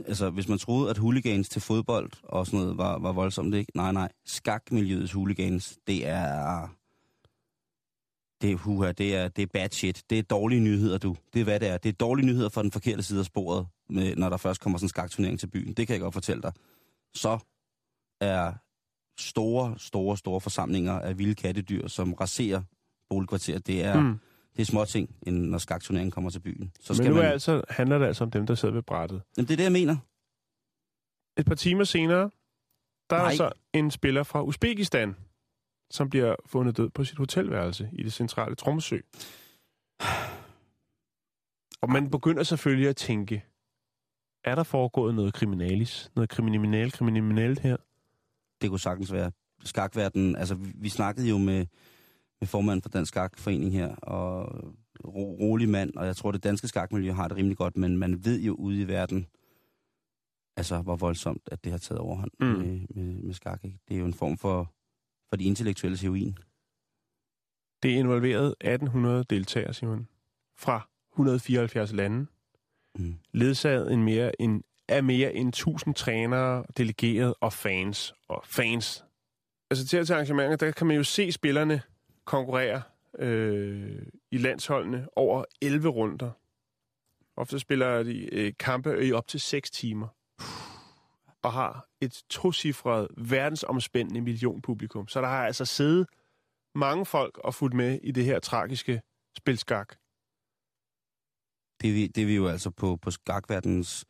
Altså, 0.06 0.30
hvis 0.30 0.48
man 0.48 0.58
troede, 0.58 0.90
at 0.90 0.98
hooligans 0.98 1.48
til 1.48 1.62
fodbold 1.62 2.10
og 2.22 2.46
sådan 2.46 2.60
noget 2.60 2.76
var, 2.78 2.98
var 2.98 3.12
voldsomt, 3.12 3.54
ikke? 3.54 3.72
Nej, 3.76 3.92
nej. 3.92 4.12
Skakmiljøets 4.26 5.12
hooligans, 5.12 5.78
det 5.86 6.06
er... 6.06 6.68
Det 8.42 8.52
er, 8.52 8.56
huha, 8.56 8.92
det 8.92 9.16
er, 9.16 9.28
det 9.28 9.42
er 9.42 9.46
bad 9.46 9.68
shit. 9.70 10.02
Det 10.10 10.18
er 10.18 10.22
dårlige 10.22 10.60
nyheder, 10.60 10.98
du. 10.98 11.16
Det 11.34 11.40
er, 11.40 11.44
hvad 11.44 11.60
det 11.60 11.68
er. 11.68 11.76
Det 11.76 11.88
er 11.88 11.92
dårlige 11.92 12.26
nyheder 12.26 12.48
fra 12.48 12.62
den 12.62 12.72
forkerte 12.72 13.02
side 13.02 13.18
af 13.18 13.24
sporet, 13.24 13.66
med, 13.88 14.16
når 14.16 14.28
der 14.28 14.36
først 14.36 14.60
kommer 14.60 14.78
sådan 14.78 14.84
en 14.84 14.88
skakturnering 14.88 15.40
til 15.40 15.46
byen. 15.46 15.72
Det 15.72 15.86
kan 15.86 15.94
jeg 15.94 16.00
godt 16.00 16.14
fortælle 16.14 16.42
dig. 16.42 16.52
Så 17.14 17.38
er 18.20 18.52
store, 19.18 19.74
store, 19.78 20.16
store 20.16 20.40
forsamlinger 20.40 20.92
af 20.92 21.18
vilde 21.18 21.34
kattedyr, 21.34 21.88
som 21.88 22.12
raserer 22.12 22.62
boligkvarteret. 23.10 23.66
Det 23.66 23.84
er, 23.84 24.00
Mm. 24.00 24.18
det 24.56 24.62
er 24.62 24.66
småting, 24.66 25.14
end 25.26 25.36
når 25.38 25.58
skakturneringen 25.58 26.10
kommer 26.10 26.30
til 26.30 26.40
byen. 26.40 26.72
Så 26.80 26.92
Men 26.92 26.96
skal 26.96 27.08
nu 27.10 27.14
man... 27.16 27.24
er 27.24 27.30
altså, 27.30 27.62
handler 27.68 27.98
det 27.98 28.06
altså 28.06 28.24
om 28.24 28.30
dem, 28.30 28.46
der 28.46 28.54
sidder 28.54 28.74
ved 28.74 28.82
brættet. 28.82 29.22
Jamen, 29.36 29.46
det 29.48 29.52
er 29.52 29.56
det, 29.56 29.64
jeg 29.64 29.72
mener. 29.72 29.96
Et 31.38 31.46
par 31.46 31.54
timer 31.54 31.84
senere, 31.84 32.30
der 33.10 33.16
er 33.16 33.20
Nej. 33.20 33.28
altså 33.28 33.52
en 33.72 33.90
spiller 33.90 34.22
fra 34.22 34.42
Uzbekistan, 34.42 35.16
som 35.92 36.10
bliver 36.10 36.34
fundet 36.46 36.76
død 36.76 36.90
på 36.90 37.04
sit 37.04 37.18
hotelværelse 37.18 37.90
i 37.92 38.02
det 38.02 38.12
centrale 38.12 38.54
Tromsø. 38.54 38.98
Og 41.82 41.90
man 41.90 42.10
begynder 42.10 42.42
selvfølgelig 42.42 42.88
at 42.88 42.96
tænke, 42.96 43.44
er 44.44 44.54
der 44.54 44.62
foregået 44.62 45.14
noget 45.14 45.34
kriminalis? 45.34 46.10
Noget 46.14 46.30
kriminal, 46.30 46.92
kriminelt 46.92 47.60
her? 47.60 47.76
det 48.62 48.70
kunne 48.70 48.80
sagtens 48.80 49.12
være. 49.12 49.32
Skakverden, 49.64 50.36
altså 50.36 50.54
vi, 50.54 50.72
vi 50.74 50.88
snakkede 50.88 51.28
jo 51.28 51.38
med, 51.38 51.66
med 52.40 52.48
formanden 52.48 52.82
for 52.82 52.88
Dansk 52.88 53.08
Skakforening 53.08 53.72
her, 53.72 53.94
og 53.94 54.64
ro, 55.04 55.36
rolig 55.40 55.68
mand, 55.68 55.96
og 55.96 56.06
jeg 56.06 56.16
tror, 56.16 56.32
det 56.32 56.44
danske 56.44 56.68
skakmiljø 56.68 57.12
har 57.12 57.28
det 57.28 57.36
rimelig 57.36 57.56
godt, 57.56 57.76
men 57.76 57.96
man 57.96 58.24
ved 58.24 58.40
jo 58.40 58.54
ude 58.54 58.80
i 58.80 58.88
verden, 58.88 59.26
altså 60.56 60.82
hvor 60.82 60.96
voldsomt, 60.96 61.42
at 61.46 61.64
det 61.64 61.72
har 61.72 61.78
taget 61.78 61.98
overhånd 61.98 62.30
mm. 62.40 62.46
med, 62.46 62.80
med, 62.94 63.22
med 63.22 63.34
skak. 63.34 63.64
Ikke? 63.64 63.78
Det 63.88 63.94
er 63.94 63.98
jo 63.98 64.06
en 64.06 64.14
form 64.14 64.38
for, 64.38 64.72
for 65.32 65.36
de 65.36 65.44
intellektuelle 65.44 65.98
heroin. 65.98 66.38
Det 67.82 67.88
involverede 67.88 68.56
1800 68.60 69.24
deltagere, 69.30 69.74
Simon, 69.74 70.08
fra 70.56 70.88
174 71.12 71.92
lande, 71.92 72.26
Mm. 72.98 73.14
ledsaget 73.32 73.92
en 73.92 74.02
mere, 74.02 74.40
en, 74.40 74.64
af 74.88 75.02
mere 75.04 75.34
end 75.34 75.48
1000 75.48 75.94
trænere, 75.94 76.64
delegerede 76.76 77.34
og 77.34 77.52
fans. 77.52 78.14
Og 78.28 78.42
fans. 78.46 79.04
Altså 79.70 79.86
til 79.86 79.96
at 79.96 80.06
til 80.06 80.12
arrangementer, 80.12 80.56
der 80.56 80.70
kan 80.70 80.86
man 80.86 80.96
jo 80.96 81.04
se 81.04 81.32
spillerne 81.32 81.82
konkurrere 82.24 82.82
øh, 83.18 84.02
i 84.30 84.38
landsholdene 84.38 85.08
over 85.16 85.44
11 85.62 85.88
runder. 85.88 86.30
Ofte 87.36 87.58
spiller 87.58 88.02
de 88.02 88.34
øh, 88.34 88.52
kampe 88.58 89.06
i 89.06 89.12
op 89.12 89.28
til 89.28 89.40
6 89.40 89.70
timer. 89.70 90.08
Og 91.42 91.52
har 91.52 91.86
et 92.00 92.22
tocifret 92.30 93.08
verdensomspændende 93.16 94.20
millionpublikum. 94.20 95.08
Så 95.08 95.20
der 95.20 95.26
har 95.28 95.46
altså 95.46 95.64
siddet 95.64 96.06
mange 96.74 97.06
folk 97.06 97.38
og 97.38 97.54
fulgt 97.54 97.76
med 97.76 97.98
i 98.02 98.10
det 98.10 98.24
her 98.24 98.38
tragiske 98.40 99.00
spil 99.38 99.58
skak. 99.58 99.88
Det, 101.80 101.88
er 101.90 101.94
vi, 101.94 102.06
det 102.06 102.22
er 102.22 102.26
vi 102.26 102.34
jo 102.34 102.48
altså 102.48 102.70
på, 102.70 102.96
på 102.96 103.10
skakverdens 103.10 104.04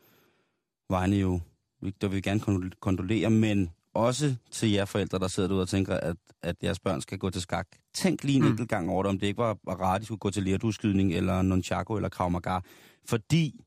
vegne 0.91 1.17
jo, 1.17 1.41
vi- 1.81 1.91
der 2.01 2.09
vil 2.09 2.17
vi 2.17 2.21
gerne 2.21 2.71
kondolere, 2.81 3.31
men 3.31 3.71
også 3.95 4.37
til 4.51 4.71
jer 4.71 4.85
forældre, 4.85 5.19
der 5.19 5.29
sidder 5.29 5.49
derude 5.49 5.63
og 5.63 5.69
tænker, 5.69 5.97
at, 5.97 6.17
at 6.43 6.57
jeres 6.63 6.81
børn 6.81 7.01
skal 7.01 7.19
gå 7.19 7.31
til 7.31 7.43
skak. 7.43 7.69
Tænk 7.95 8.25
lige 8.25 8.37
en 8.37 8.43
Mm. 8.43 8.49
enkelt 8.51 8.69
gang 8.69 8.91
over 8.91 9.03
det, 9.03 9.11
om 9.11 9.19
det 9.19 9.27
ikke 9.27 9.39
var, 9.39 9.59
var 9.65 9.75
rart, 9.75 9.95
at 9.95 10.01
de 10.01 10.07
skulle 10.07 10.19
gå 10.19 10.31
til 10.31 10.43
lerdueskydning, 10.43 11.13
eller 11.15 11.43
nunchaku, 11.43 11.97
eller 11.97 12.09
krav 12.09 12.31
maga. 12.31 12.61
Fordi, 13.05 13.61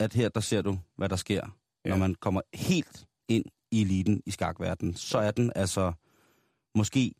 at 0.00 0.12
her 0.12 0.28
der 0.28 0.40
ser 0.40 0.62
du, 0.62 0.78
hvad 0.96 1.08
der 1.08 1.16
sker, 1.16 1.56
ja. 1.86 1.90
når 1.90 1.96
man 1.96 2.14
kommer 2.14 2.40
helt 2.54 3.06
ind 3.28 3.44
i 3.70 3.82
eliten 3.82 4.22
i 4.26 4.30
skakverdenen. 4.30 4.94
Så 4.94 5.18
er 5.18 5.30
den 5.30 5.52
altså 5.54 5.92
måske 6.74 7.14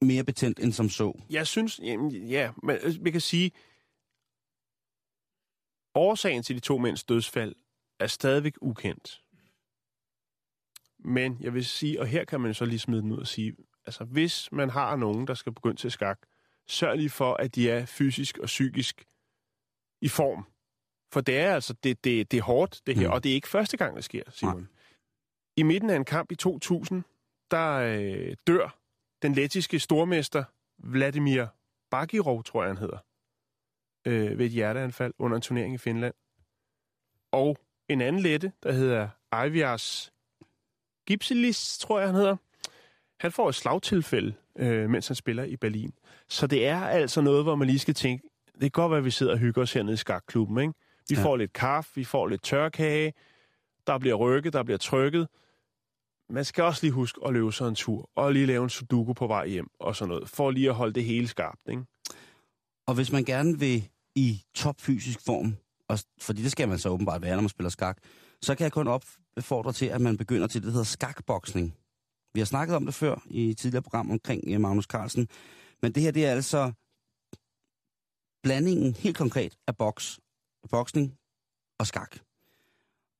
mere 0.00 0.24
betændt 0.24 0.60
end 0.60 0.72
som 0.72 0.88
så. 0.88 1.20
Jeg 1.30 1.46
synes, 1.46 1.80
jamen, 1.82 2.12
ja, 2.12 2.52
men 2.62 2.76
øh, 2.82 3.04
vi 3.04 3.10
kan 3.10 3.20
sige, 3.20 3.50
årsagen 5.94 6.42
til 6.42 6.56
de 6.56 6.60
to 6.60 6.78
mænds 6.78 7.04
dødsfald 7.04 7.54
er 8.00 8.06
stadigvæk 8.06 8.54
ukendt. 8.60 9.22
Men 10.98 11.36
jeg 11.40 11.54
vil 11.54 11.64
sige, 11.64 12.00
og 12.00 12.06
her 12.06 12.24
kan 12.24 12.40
man 12.40 12.54
så 12.54 12.64
lige 12.64 12.78
smide 12.78 13.02
den 13.02 13.12
ud 13.12 13.18
og 13.18 13.26
sige, 13.26 13.56
altså 13.86 14.04
hvis 14.04 14.52
man 14.52 14.70
har 14.70 14.96
nogen, 14.96 15.26
der 15.26 15.34
skal 15.34 15.52
begynde 15.52 15.76
til 15.76 15.90
skak, 15.90 16.18
sørg 16.66 16.96
lige 16.96 17.10
for, 17.10 17.34
at 17.34 17.54
de 17.54 17.70
er 17.70 17.86
fysisk 17.86 18.38
og 18.38 18.46
psykisk 18.46 19.04
i 20.00 20.08
form. 20.08 20.51
For 21.12 21.20
det 21.20 21.38
er 21.38 21.54
altså, 21.54 21.74
det, 21.84 22.04
det, 22.04 22.30
det 22.30 22.38
er 22.38 22.42
hårdt, 22.42 22.80
det 22.86 22.96
her, 22.96 23.08
mm. 23.08 23.12
og 23.12 23.24
det 23.24 23.30
er 23.30 23.34
ikke 23.34 23.48
første 23.48 23.76
gang, 23.76 23.96
det 23.96 24.04
sker, 24.04 24.22
Simon. 24.30 24.56
Nej. 24.56 24.66
I 25.56 25.62
midten 25.62 25.90
af 25.90 25.96
en 25.96 26.04
kamp 26.04 26.32
i 26.32 26.34
2000, 26.34 27.02
der 27.50 27.72
øh, 27.72 28.36
dør 28.46 28.78
den 29.22 29.32
lettiske 29.32 29.78
stormester 29.78 30.44
Vladimir 30.78 31.46
Bagirov, 31.90 32.44
tror 32.44 32.62
jeg 32.62 32.70
han 32.70 32.78
hedder, 32.78 32.98
øh, 34.06 34.38
ved 34.38 34.46
et 34.46 34.52
hjerteanfald 34.52 35.14
under 35.18 35.36
en 35.36 35.42
turnering 35.42 35.74
i 35.74 35.78
Finland. 35.78 36.14
Og 37.32 37.58
en 37.88 38.00
anden 38.00 38.22
lette, 38.22 38.52
der 38.62 38.72
hedder 38.72 39.08
Aivias 39.32 40.12
Gipsilis, 41.06 41.78
tror 41.78 41.98
jeg 41.98 42.08
han 42.08 42.14
hedder, 42.14 42.36
han 43.20 43.32
får 43.32 43.48
et 43.48 43.54
slagtilfælde, 43.54 44.34
øh, 44.58 44.90
mens 44.90 45.08
han 45.08 45.14
spiller 45.14 45.44
i 45.44 45.56
Berlin. 45.56 45.92
Så 46.28 46.46
det 46.46 46.66
er 46.66 46.80
altså 46.80 47.20
noget, 47.20 47.44
hvor 47.44 47.54
man 47.54 47.66
lige 47.66 47.78
skal 47.78 47.94
tænke, 47.94 48.28
det 48.54 48.60
kan 48.60 48.70
godt 48.70 48.90
være, 48.90 48.98
at 48.98 49.04
vi 49.04 49.10
sidder 49.10 49.32
og 49.32 49.38
hygger 49.38 49.62
os 49.62 49.72
hernede 49.72 49.94
i 49.94 49.96
skakklubben, 49.96 50.58
ikke? 50.58 50.74
Vi 51.12 51.16
ja. 51.16 51.24
får 51.24 51.36
lidt 51.36 51.52
kaffe, 51.52 51.90
vi 51.94 52.04
får 52.04 52.26
lidt 52.26 52.42
tørkage, 52.42 53.12
der 53.86 53.98
bliver 53.98 54.14
rykket, 54.14 54.52
der 54.52 54.62
bliver 54.62 54.78
trykket. 54.78 55.28
Man 56.30 56.44
skal 56.44 56.64
også 56.64 56.80
lige 56.82 56.92
huske 56.92 57.20
at 57.26 57.32
løbe 57.32 57.52
sig 57.52 57.68
en 57.68 57.74
tur, 57.74 58.10
og 58.16 58.32
lige 58.32 58.46
lave 58.46 58.64
en 58.64 58.70
sudoku 58.70 59.12
på 59.12 59.26
vej 59.26 59.46
hjem, 59.46 59.68
og 59.80 59.96
sådan 59.96 60.08
noget, 60.08 60.28
for 60.28 60.50
lige 60.50 60.68
at 60.68 60.74
holde 60.74 60.92
det 60.92 61.04
hele 61.04 61.28
skarpt, 61.28 61.60
ikke? 61.68 61.82
Og 62.86 62.94
hvis 62.94 63.12
man 63.12 63.24
gerne 63.24 63.58
vil 63.58 63.88
i 64.14 64.42
topfysisk 64.54 65.20
form, 65.26 65.56
og, 65.88 65.98
fordi 66.20 66.42
det 66.42 66.52
skal 66.52 66.68
man 66.68 66.78
så 66.78 66.88
åbenbart 66.88 67.22
være, 67.22 67.34
når 67.34 67.42
man 67.42 67.48
spiller 67.48 67.70
skak, 67.70 67.98
så 68.42 68.54
kan 68.54 68.64
jeg 68.64 68.72
kun 68.72 68.88
opfordre 68.88 69.72
til, 69.72 69.86
at 69.86 70.00
man 70.00 70.16
begynder 70.16 70.46
til 70.46 70.60
det, 70.60 70.66
der 70.66 70.72
hedder 70.72 70.84
skakboksning. 70.84 71.74
Vi 72.34 72.40
har 72.40 72.44
snakket 72.44 72.76
om 72.76 72.84
det 72.84 72.94
før 72.94 73.22
i 73.30 73.50
et 73.50 73.58
tidligere 73.58 73.82
program 73.82 74.10
omkring 74.10 74.44
øh, 74.46 74.60
Magnus 74.60 74.84
Carlsen, 74.84 75.28
men 75.82 75.92
det 75.92 76.02
her, 76.02 76.10
det 76.10 76.26
er 76.26 76.30
altså 76.30 76.72
blandingen 78.42 78.94
helt 78.94 79.16
konkret 79.16 79.56
af 79.66 79.76
boks, 79.76 80.20
boksning 80.68 81.14
og 81.78 81.86
skak. 81.86 82.16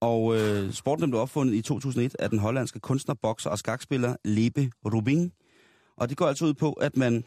Og 0.00 0.36
øh, 0.36 0.72
sporten 0.72 1.10
blev 1.10 1.20
opfundet 1.20 1.54
i 1.54 1.62
2001 1.62 2.16
af 2.18 2.30
den 2.30 2.38
hollandske 2.38 2.80
kunstner, 2.80 3.14
bokser 3.14 3.50
og 3.50 3.58
skakspiller 3.58 4.16
Lebe 4.24 4.70
Rubin. 4.84 5.32
Og 5.96 6.08
det 6.08 6.16
går 6.16 6.26
altså 6.26 6.44
ud 6.44 6.54
på, 6.54 6.72
at 6.72 6.96
man 6.96 7.24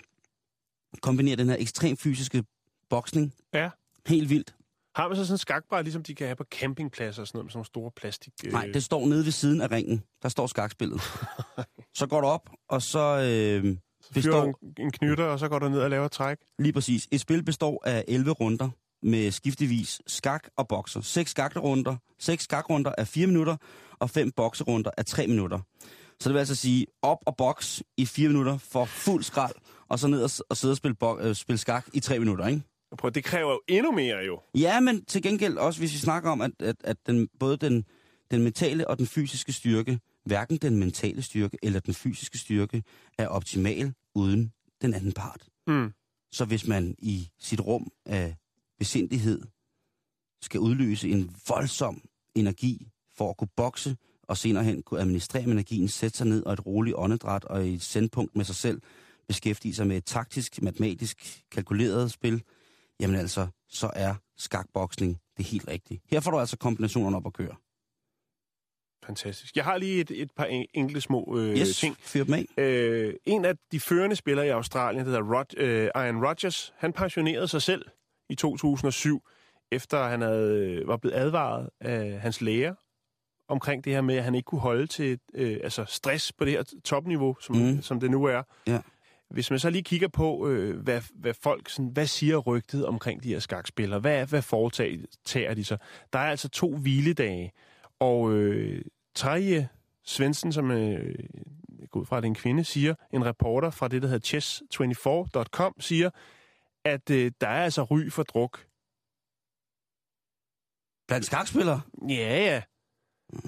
kombinerer 1.01 1.35
den 1.35 1.49
her 1.49 1.55
ekstrem 1.59 1.97
fysiske 1.97 2.43
boksning. 2.89 3.33
Ja. 3.53 3.69
Helt 4.07 4.29
vildt. 4.29 4.55
Har 4.95 5.07
man 5.07 5.17
så 5.17 5.25
sådan 5.25 5.33
en 5.33 5.37
skakbræt, 5.37 5.85
ligesom 5.85 6.03
de 6.03 6.15
kan 6.15 6.27
have 6.27 6.35
på 6.35 6.43
campingpladser 6.43 7.21
og 7.21 7.27
sådan 7.27 7.37
noget, 7.37 7.45
med 7.45 7.51
sådan 7.51 7.57
nogle 7.57 7.65
store 7.65 7.91
plastik... 7.91 8.33
Øh... 8.45 8.51
Nej, 8.51 8.69
det 8.73 8.83
står 8.83 9.05
nede 9.05 9.25
ved 9.25 9.31
siden 9.31 9.61
af 9.61 9.71
ringen. 9.71 10.03
Der 10.23 10.29
står 10.29 10.47
skakspillet. 10.47 11.01
så 11.99 12.07
går 12.07 12.21
du 12.21 12.27
op, 12.27 12.49
og 12.69 12.81
så... 12.81 12.99
Øh, 12.99 13.77
så 14.01 14.13
består... 14.13 14.43
en, 14.43 14.55
en 14.77 14.91
knytter, 14.91 15.25
og 15.25 15.39
så 15.39 15.49
går 15.49 15.59
du 15.59 15.69
ned 15.69 15.79
og 15.79 15.89
laver 15.89 16.07
træk. 16.07 16.37
Lige 16.59 16.73
præcis. 16.73 17.07
Et 17.11 17.21
spil 17.21 17.43
består 17.43 17.83
af 17.85 18.03
11 18.07 18.31
runder 18.31 18.69
med 19.05 19.31
skiftevis 19.31 20.01
skak 20.07 20.47
og 20.57 20.67
bokser. 20.67 21.01
Seks 21.01 21.31
skakrunder, 21.31 21.95
seks 22.19 22.43
skakrunder 22.43 22.91
er 22.97 23.03
4 23.03 23.27
minutter, 23.27 23.57
og 23.99 24.09
fem 24.09 24.31
bokserunder 24.31 24.91
er 24.97 25.03
3 25.03 25.27
minutter. 25.27 25.59
Så 26.19 26.29
det 26.29 26.33
vil 26.33 26.39
altså 26.39 26.55
sige 26.55 26.85
op 27.01 27.17
og 27.25 27.37
boks 27.37 27.83
i 27.97 28.05
4 28.05 28.27
minutter 28.27 28.57
for 28.57 28.85
fuld 28.85 29.23
skrald, 29.23 29.55
og 29.89 29.99
så 29.99 30.07
ned 30.07 30.23
og, 30.23 30.29
og 30.49 30.57
sidde 30.57 30.71
og 30.71 30.77
spille, 30.77 30.95
bo, 30.95 31.19
øh, 31.19 31.35
spille 31.35 31.57
skak 31.57 31.85
i 31.93 31.99
3 31.99 32.19
minutter, 32.19 32.47
ikke? 32.47 32.61
Prøv, 32.97 33.11
det 33.11 33.23
kræver 33.23 33.51
jo 33.51 33.61
endnu 33.67 33.91
mere 33.91 34.17
jo. 34.17 34.39
Ja, 34.55 34.79
men 34.79 35.05
til 35.05 35.21
gengæld 35.21 35.57
også, 35.57 35.79
hvis 35.79 35.93
vi 35.93 35.97
snakker 35.97 36.31
om, 36.31 36.41
at, 36.41 36.51
at, 36.59 36.75
at 36.83 36.97
den, 37.07 37.27
både 37.39 37.57
den, 37.57 37.85
den 38.31 38.43
mentale 38.43 38.87
og 38.87 38.97
den 38.97 39.07
fysiske 39.07 39.53
styrke, 39.53 39.99
hverken 40.25 40.57
den 40.57 40.77
mentale 40.79 41.21
styrke 41.21 41.57
eller 41.63 41.79
den 41.79 41.93
fysiske 41.93 42.37
styrke, 42.37 42.83
er 43.17 43.27
optimal 43.27 43.93
uden 44.15 44.51
den 44.81 44.93
anden 44.93 45.11
part. 45.11 45.47
Mm. 45.67 45.93
Så 46.31 46.45
hvis 46.45 46.67
man 46.67 46.95
i 46.99 47.29
sit 47.39 47.61
rum 47.61 47.87
af 48.05 48.35
besindighed 48.79 49.41
skal 50.41 50.59
udløse 50.59 51.09
en 51.09 51.35
voldsom 51.49 52.01
energi 52.35 52.87
for 53.17 53.29
at 53.29 53.37
kunne 53.37 53.47
bokse, 53.55 53.97
og 54.23 54.37
senere 54.37 54.63
hen 54.63 54.83
kunne 54.83 54.99
administrere 54.99 55.43
energien, 55.43 55.87
sætte 55.87 56.17
sig 56.17 56.27
ned 56.27 56.43
og 56.43 56.53
et 56.53 56.65
roligt 56.65 56.95
åndedræt 56.97 57.45
og 57.45 57.67
i 57.67 57.73
et 57.73 57.81
sendpunkt 57.81 58.35
med 58.35 58.45
sig 58.45 58.55
selv, 58.55 58.81
beskæftige 59.27 59.73
sig 59.75 59.87
med 59.87 59.97
et 59.97 60.05
taktisk, 60.05 60.61
matematisk 60.61 61.43
kalkuleret 61.51 62.11
spil, 62.11 62.43
jamen 62.99 63.15
altså, 63.15 63.47
så 63.69 63.91
er 63.95 64.15
skakboksning 64.37 65.17
det 65.37 65.45
helt 65.45 65.67
rigtige. 65.67 66.01
Her 66.09 66.19
får 66.19 66.31
du 66.31 66.39
altså 66.39 66.57
kombinationerne 66.57 67.17
op 67.17 67.25
at 67.25 67.33
køre. 67.33 67.55
Fantastisk. 69.05 69.55
Jeg 69.55 69.63
har 69.63 69.77
lige 69.77 70.01
et, 70.01 70.11
et 70.11 70.31
par 70.37 70.45
enkelte 70.73 71.01
små 71.01 71.37
øh, 71.37 71.57
yes, 71.57 71.77
ting. 71.77 71.95
fyr 71.99 72.23
dem 72.23 72.33
af. 72.33 72.45
Øh, 72.57 73.13
en 73.25 73.45
af 73.45 73.53
de 73.71 73.79
førende 73.79 74.15
spillere 74.15 74.47
i 74.47 74.49
Australien, 74.49 75.05
der 75.05 75.11
hedder 75.11 75.37
Rod, 75.37 75.57
øh, 75.57 75.89
Ian 75.95 76.25
Rodgers, 76.25 76.73
han 76.77 76.93
pensionerede 76.93 77.47
sig 77.47 77.61
selv 77.61 77.85
i 78.29 78.35
2007, 78.35 79.21
efter 79.71 80.03
han 80.03 80.21
havde, 80.21 80.83
var 80.85 80.97
blevet 80.97 81.15
advaret 81.15 81.69
af 81.81 82.19
hans 82.19 82.41
læger 82.41 82.73
omkring 83.47 83.83
det 83.83 83.93
her 83.93 84.01
med, 84.01 84.15
at 84.15 84.23
han 84.23 84.35
ikke 84.35 84.45
kunne 84.45 84.61
holde 84.61 84.87
til 84.87 85.19
øh, 85.33 85.59
altså 85.63 85.85
stress 85.85 86.33
på 86.33 86.45
det 86.45 86.53
her 86.53 86.63
topniveau, 86.83 87.35
som, 87.41 87.55
mm. 87.55 87.81
som 87.81 87.99
det 87.99 88.11
nu 88.11 88.23
er. 88.23 88.43
Ja. 88.67 88.81
Hvis 89.29 89.49
man 89.49 89.59
så 89.59 89.69
lige 89.69 89.83
kigger 89.83 90.07
på, 90.07 90.47
øh, 90.47 90.79
hvad, 90.79 91.01
hvad 91.15 91.33
folk, 91.33 91.69
sådan, 91.69 91.91
hvad 91.93 92.07
siger 92.07 92.37
rygtet 92.37 92.85
omkring 92.85 93.23
de 93.23 93.29
her 93.29 93.39
skakspillere? 93.39 93.99
Hvad, 93.99 94.25
hvad 94.25 94.41
foretager 94.41 95.53
de 95.53 95.63
så? 95.63 95.77
Der 96.13 96.19
er 96.19 96.29
altså 96.29 96.49
to 96.49 96.75
hviledage, 96.75 97.51
og 97.99 98.31
øh, 98.33 98.81
Treje 99.15 99.69
Svendsen, 100.05 100.51
som 100.51 100.71
øh, 100.71 101.15
jeg 101.79 101.89
går 101.89 101.99
ud 101.99 102.05
fra, 102.05 102.17
at 102.17 102.23
det 102.23 102.27
er 102.27 102.31
en 102.31 102.35
kvinde, 102.35 102.63
siger, 102.63 102.95
en 103.13 103.25
reporter 103.25 103.69
fra 103.69 103.87
det, 103.87 104.01
der 104.01 104.07
hedder 104.07 104.39
chess24.com, 104.39 105.75
siger, 105.79 106.09
at 106.85 107.09
øh, 107.09 107.31
der 107.41 107.47
er 107.47 107.63
altså 107.63 107.83
ry 107.83 108.09
for 108.09 108.23
druk. 108.23 108.65
Blandt 111.07 111.25
skakspillere? 111.25 111.81
Ja, 112.09 112.37
ja. 112.45 112.61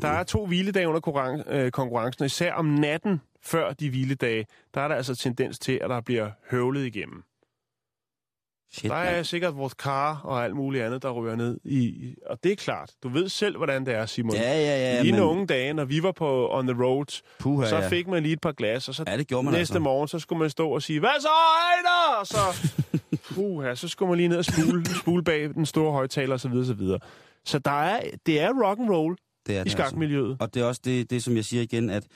Der 0.01 0.07
er 0.07 0.23
to 0.23 0.45
hviledage 0.45 0.87
under 0.87 1.43
øh, 1.47 1.71
konkurrencen, 1.71 2.25
især 2.25 2.53
om 2.53 2.65
natten 2.65 3.21
før 3.41 3.73
de 3.73 3.89
hviledage, 3.89 4.45
der 4.73 4.81
er 4.81 4.87
der 4.87 4.95
altså 4.95 5.15
tendens 5.15 5.59
til, 5.59 5.79
at 5.81 5.89
der 5.89 6.01
bliver 6.01 6.31
høvlet 6.51 6.85
igennem. 6.85 7.23
Shit, 8.71 8.91
der 8.91 8.97
er 8.97 9.15
man. 9.15 9.25
sikkert 9.25 9.57
vores 9.57 9.73
kar 9.73 10.21
og 10.23 10.43
alt 10.43 10.55
muligt 10.55 10.83
andet, 10.83 11.03
der 11.03 11.09
rører 11.09 11.35
ned 11.35 11.59
i. 11.63 12.15
Og 12.25 12.43
det 12.43 12.51
er 12.51 12.55
klart. 12.55 12.91
Du 13.03 13.09
ved 13.09 13.29
selv, 13.29 13.57
hvordan 13.57 13.85
det 13.85 13.93
er, 13.93 14.05
Simon. 14.05 14.35
Ja, 14.35 14.59
ja, 14.59 14.95
ja. 14.95 15.03
I 15.03 15.11
men... 15.11 15.19
unge 15.19 15.47
dage, 15.47 15.73
når 15.73 15.85
vi 15.85 16.03
var 16.03 16.11
på 16.11 16.49
On 16.51 16.67
The 16.67 16.83
Road, 16.83 17.21
Puha, 17.39 17.69
så 17.69 17.75
ja. 17.75 17.87
fik 17.87 18.07
man 18.07 18.23
lige 18.23 18.33
et 18.33 18.41
par 18.41 18.51
glas, 18.51 18.89
og 18.89 18.95
så 18.95 19.03
ja, 19.07 19.17
det 19.17 19.27
gjorde 19.27 19.43
man 19.43 19.53
næste 19.53 19.71
altså. 19.71 19.79
morgen, 19.79 20.07
så 20.07 20.19
skulle 20.19 20.39
man 20.39 20.49
stå 20.49 20.69
og 20.69 20.81
sige, 20.81 20.99
hvad 20.99 21.21
så, 21.21 21.27
Ejner? 21.27 22.19
Og 22.19 22.27
så, 22.27 22.37
puha, 23.33 23.75
så 23.75 23.87
skulle 23.87 24.09
man 24.09 24.17
lige 24.17 24.27
ned 24.27 24.37
og 24.37 24.45
spule, 24.45 24.85
spule 25.01 25.23
bag 25.23 25.53
den 25.53 25.65
store 25.65 25.91
højtaler, 25.91 26.33
og 26.33 26.39
så 26.39 26.49
videre, 26.49 26.65
så 26.65 26.73
videre. 26.73 26.99
Så 27.45 27.59
der 27.59 27.81
er, 27.83 28.01
det 28.25 28.39
er 28.39 28.49
rock 28.63 28.79
and 28.79 28.89
roll 28.89 29.17
det 29.47 29.57
er 29.57 29.63
i 29.65 29.69
skakmiljøet. 29.69 30.31
Altså. 30.31 30.43
Og 30.43 30.53
det 30.53 30.61
er 30.61 30.65
også 30.65 30.81
det, 30.83 31.09
det, 31.09 31.23
som 31.23 31.35
jeg 31.35 31.45
siger 31.45 31.63
igen, 31.63 31.89
at 31.89 32.07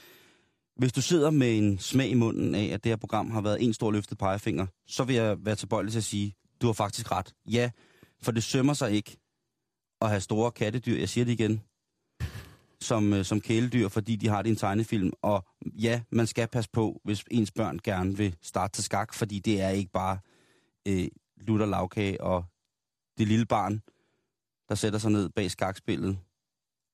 hvis 0.77 0.93
du 0.93 1.01
sidder 1.01 1.29
med 1.29 1.57
en 1.57 1.79
smag 1.79 2.09
i 2.09 2.13
munden 2.13 2.55
af, 2.55 2.69
at 2.73 2.83
det 2.83 2.89
her 2.89 2.97
program 2.97 3.31
har 3.31 3.41
været 3.41 3.63
en 3.63 3.73
stor 3.73 3.91
løftet 3.91 4.17
pegefinger, 4.17 4.65
så 4.87 5.03
vil 5.03 5.15
jeg 5.15 5.37
være 5.45 5.55
tilbøjelig 5.55 5.91
til 5.91 5.99
at 5.99 6.03
sige, 6.03 6.35
du 6.61 6.65
har 6.65 6.73
faktisk 6.73 7.11
ret. 7.11 7.33
Ja, 7.51 7.71
for 8.21 8.31
det 8.31 8.43
sømmer 8.43 8.73
sig 8.73 8.91
ikke 8.91 9.17
at 10.01 10.09
have 10.09 10.21
store 10.21 10.51
kattedyr, 10.51 10.99
jeg 10.99 11.09
siger 11.09 11.25
det 11.25 11.31
igen, 11.31 11.61
som, 12.81 13.13
øh, 13.13 13.25
som 13.25 13.41
kæledyr, 13.41 13.87
fordi 13.87 14.15
de 14.15 14.27
har 14.27 14.41
det 14.41 14.49
i 14.49 14.51
en 14.51 14.55
tegnefilm. 14.55 15.11
Og 15.21 15.45
ja, 15.65 16.01
man 16.11 16.27
skal 16.27 16.47
passe 16.47 16.69
på, 16.73 17.01
hvis 17.03 17.23
ens 17.31 17.51
børn 17.51 17.79
gerne 17.83 18.17
vil 18.17 18.35
starte 18.41 18.73
til 18.73 18.83
skak, 18.83 19.13
fordi 19.13 19.39
det 19.39 19.61
er 19.61 19.69
ikke 19.69 19.91
bare 19.91 20.17
øh, 20.87 21.07
lutter 21.37 21.65
lavkage 21.65 22.21
og 22.21 22.45
det 23.17 23.27
lille 23.27 23.45
barn, 23.45 23.81
der 24.69 24.75
sætter 24.75 24.99
sig 24.99 25.11
ned 25.11 25.29
bag 25.29 25.51
skakspillet 25.51 26.19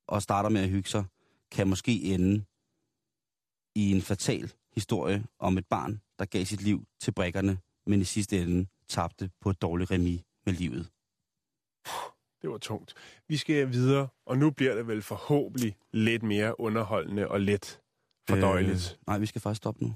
og 0.07 0.21
starter 0.21 0.49
med 0.49 0.61
at 0.61 0.69
hygge 0.69 0.89
sig, 0.89 1.05
kan 1.51 1.67
måske 1.67 2.03
ende 2.03 2.45
i 3.75 3.91
en 3.91 4.01
fatal 4.01 4.53
historie 4.75 5.25
om 5.39 5.57
et 5.57 5.67
barn, 5.67 6.01
der 6.19 6.25
gav 6.25 6.45
sit 6.45 6.61
liv 6.61 6.87
til 6.99 7.11
brækkerne, 7.11 7.59
men 7.85 8.01
i 8.01 8.03
sidste 8.03 8.41
ende 8.41 8.67
tabte 8.87 9.31
på 9.41 9.49
et 9.49 9.61
dårligt 9.61 9.91
remi 9.91 10.23
med 10.45 10.53
livet. 10.53 10.89
Det 12.41 12.49
var 12.49 12.57
tungt. 12.57 12.93
Vi 13.27 13.37
skal 13.37 13.71
videre, 13.71 14.07
og 14.25 14.37
nu 14.37 14.51
bliver 14.51 14.75
det 14.75 14.87
vel 14.87 15.01
forhåbentlig 15.01 15.75
lidt 15.91 16.23
mere 16.23 16.59
underholdende 16.59 17.27
og 17.27 17.41
let 17.41 17.81
fordøjeligt. 18.29 18.97
Øh, 18.99 19.07
nej, 19.07 19.17
vi 19.17 19.25
skal 19.25 19.41
faktisk 19.41 19.57
stoppe 19.57 19.83
nu. 19.83 19.93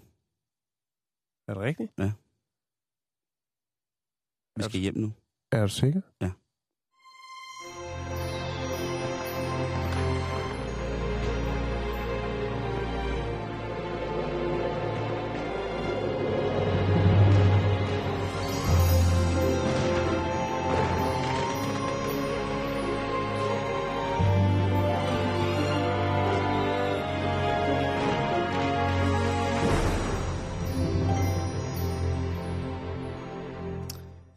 Er 1.48 1.54
det 1.54 1.64
rigtigt? 1.64 1.92
Ja. 1.98 2.12
Vi 4.58 4.64
skal 4.64 4.80
hjem 4.80 4.98
nu. 4.98 5.14
Er 5.52 5.62
du 5.62 5.68
sikker? 5.68 6.02
Ja. 6.22 6.32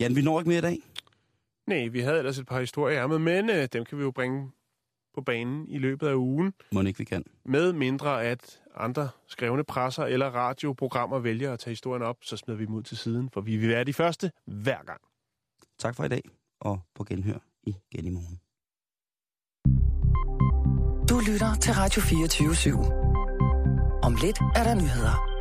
Jan, 0.05 0.17
vi 0.17 0.23
når 0.23 0.41
ikke 0.41 0.49
mere 0.49 0.59
i 0.59 0.63
dag. 0.63 0.79
Nej, 1.67 1.87
vi 1.87 2.01
havde 2.01 2.19
ellers 2.19 2.39
et 2.39 2.47
par 2.47 2.61
historier 2.61 3.03
ærmet, 3.03 3.21
men 3.21 3.51
øh, 3.51 3.69
dem 3.73 3.85
kan 3.85 3.99
vi 3.99 4.03
jo 4.03 4.11
bringe 4.11 4.51
på 5.15 5.21
banen 5.21 5.69
i 5.69 5.79
løbet 5.79 6.07
af 6.07 6.15
ugen. 6.15 6.53
Må 6.73 6.81
ikke 6.83 6.99
vi 6.99 7.05
kan. 7.05 7.25
Med 7.45 7.73
mindre 7.73 8.25
at 8.25 8.61
andre 8.77 9.09
skrevne 9.27 9.65
presser 9.65 10.05
eller 10.05 10.27
radioprogrammer 10.27 11.19
vælger 11.19 11.53
at 11.53 11.59
tage 11.59 11.73
historien 11.73 12.03
op, 12.03 12.17
så 12.23 12.37
smider 12.37 12.59
vi 12.59 12.67
dem 12.67 12.75
ud 12.75 12.83
til 12.83 12.97
siden, 12.97 13.31
for 13.31 13.41
vi 13.41 13.57
vil 13.57 13.69
være 13.69 13.85
de 13.85 13.93
første 13.93 14.31
hver 14.47 14.85
gang. 14.85 15.01
Tak 15.79 15.95
for 15.97 16.05
i 16.05 16.09
dag, 16.09 16.23
og 16.61 16.81
på 16.95 17.05
genhør 17.05 17.39
igen 17.67 18.07
i 18.07 18.11
morgen. 18.11 18.41
Du 21.09 21.21
lytter 21.33 21.55
til 21.55 21.73
Radio 21.73 22.03
24 22.03 22.51
/7. 22.51 22.71
Om 24.03 24.17
lidt 24.23 24.39
er 24.57 24.65
der 24.65 24.75
nyheder. 24.75 25.34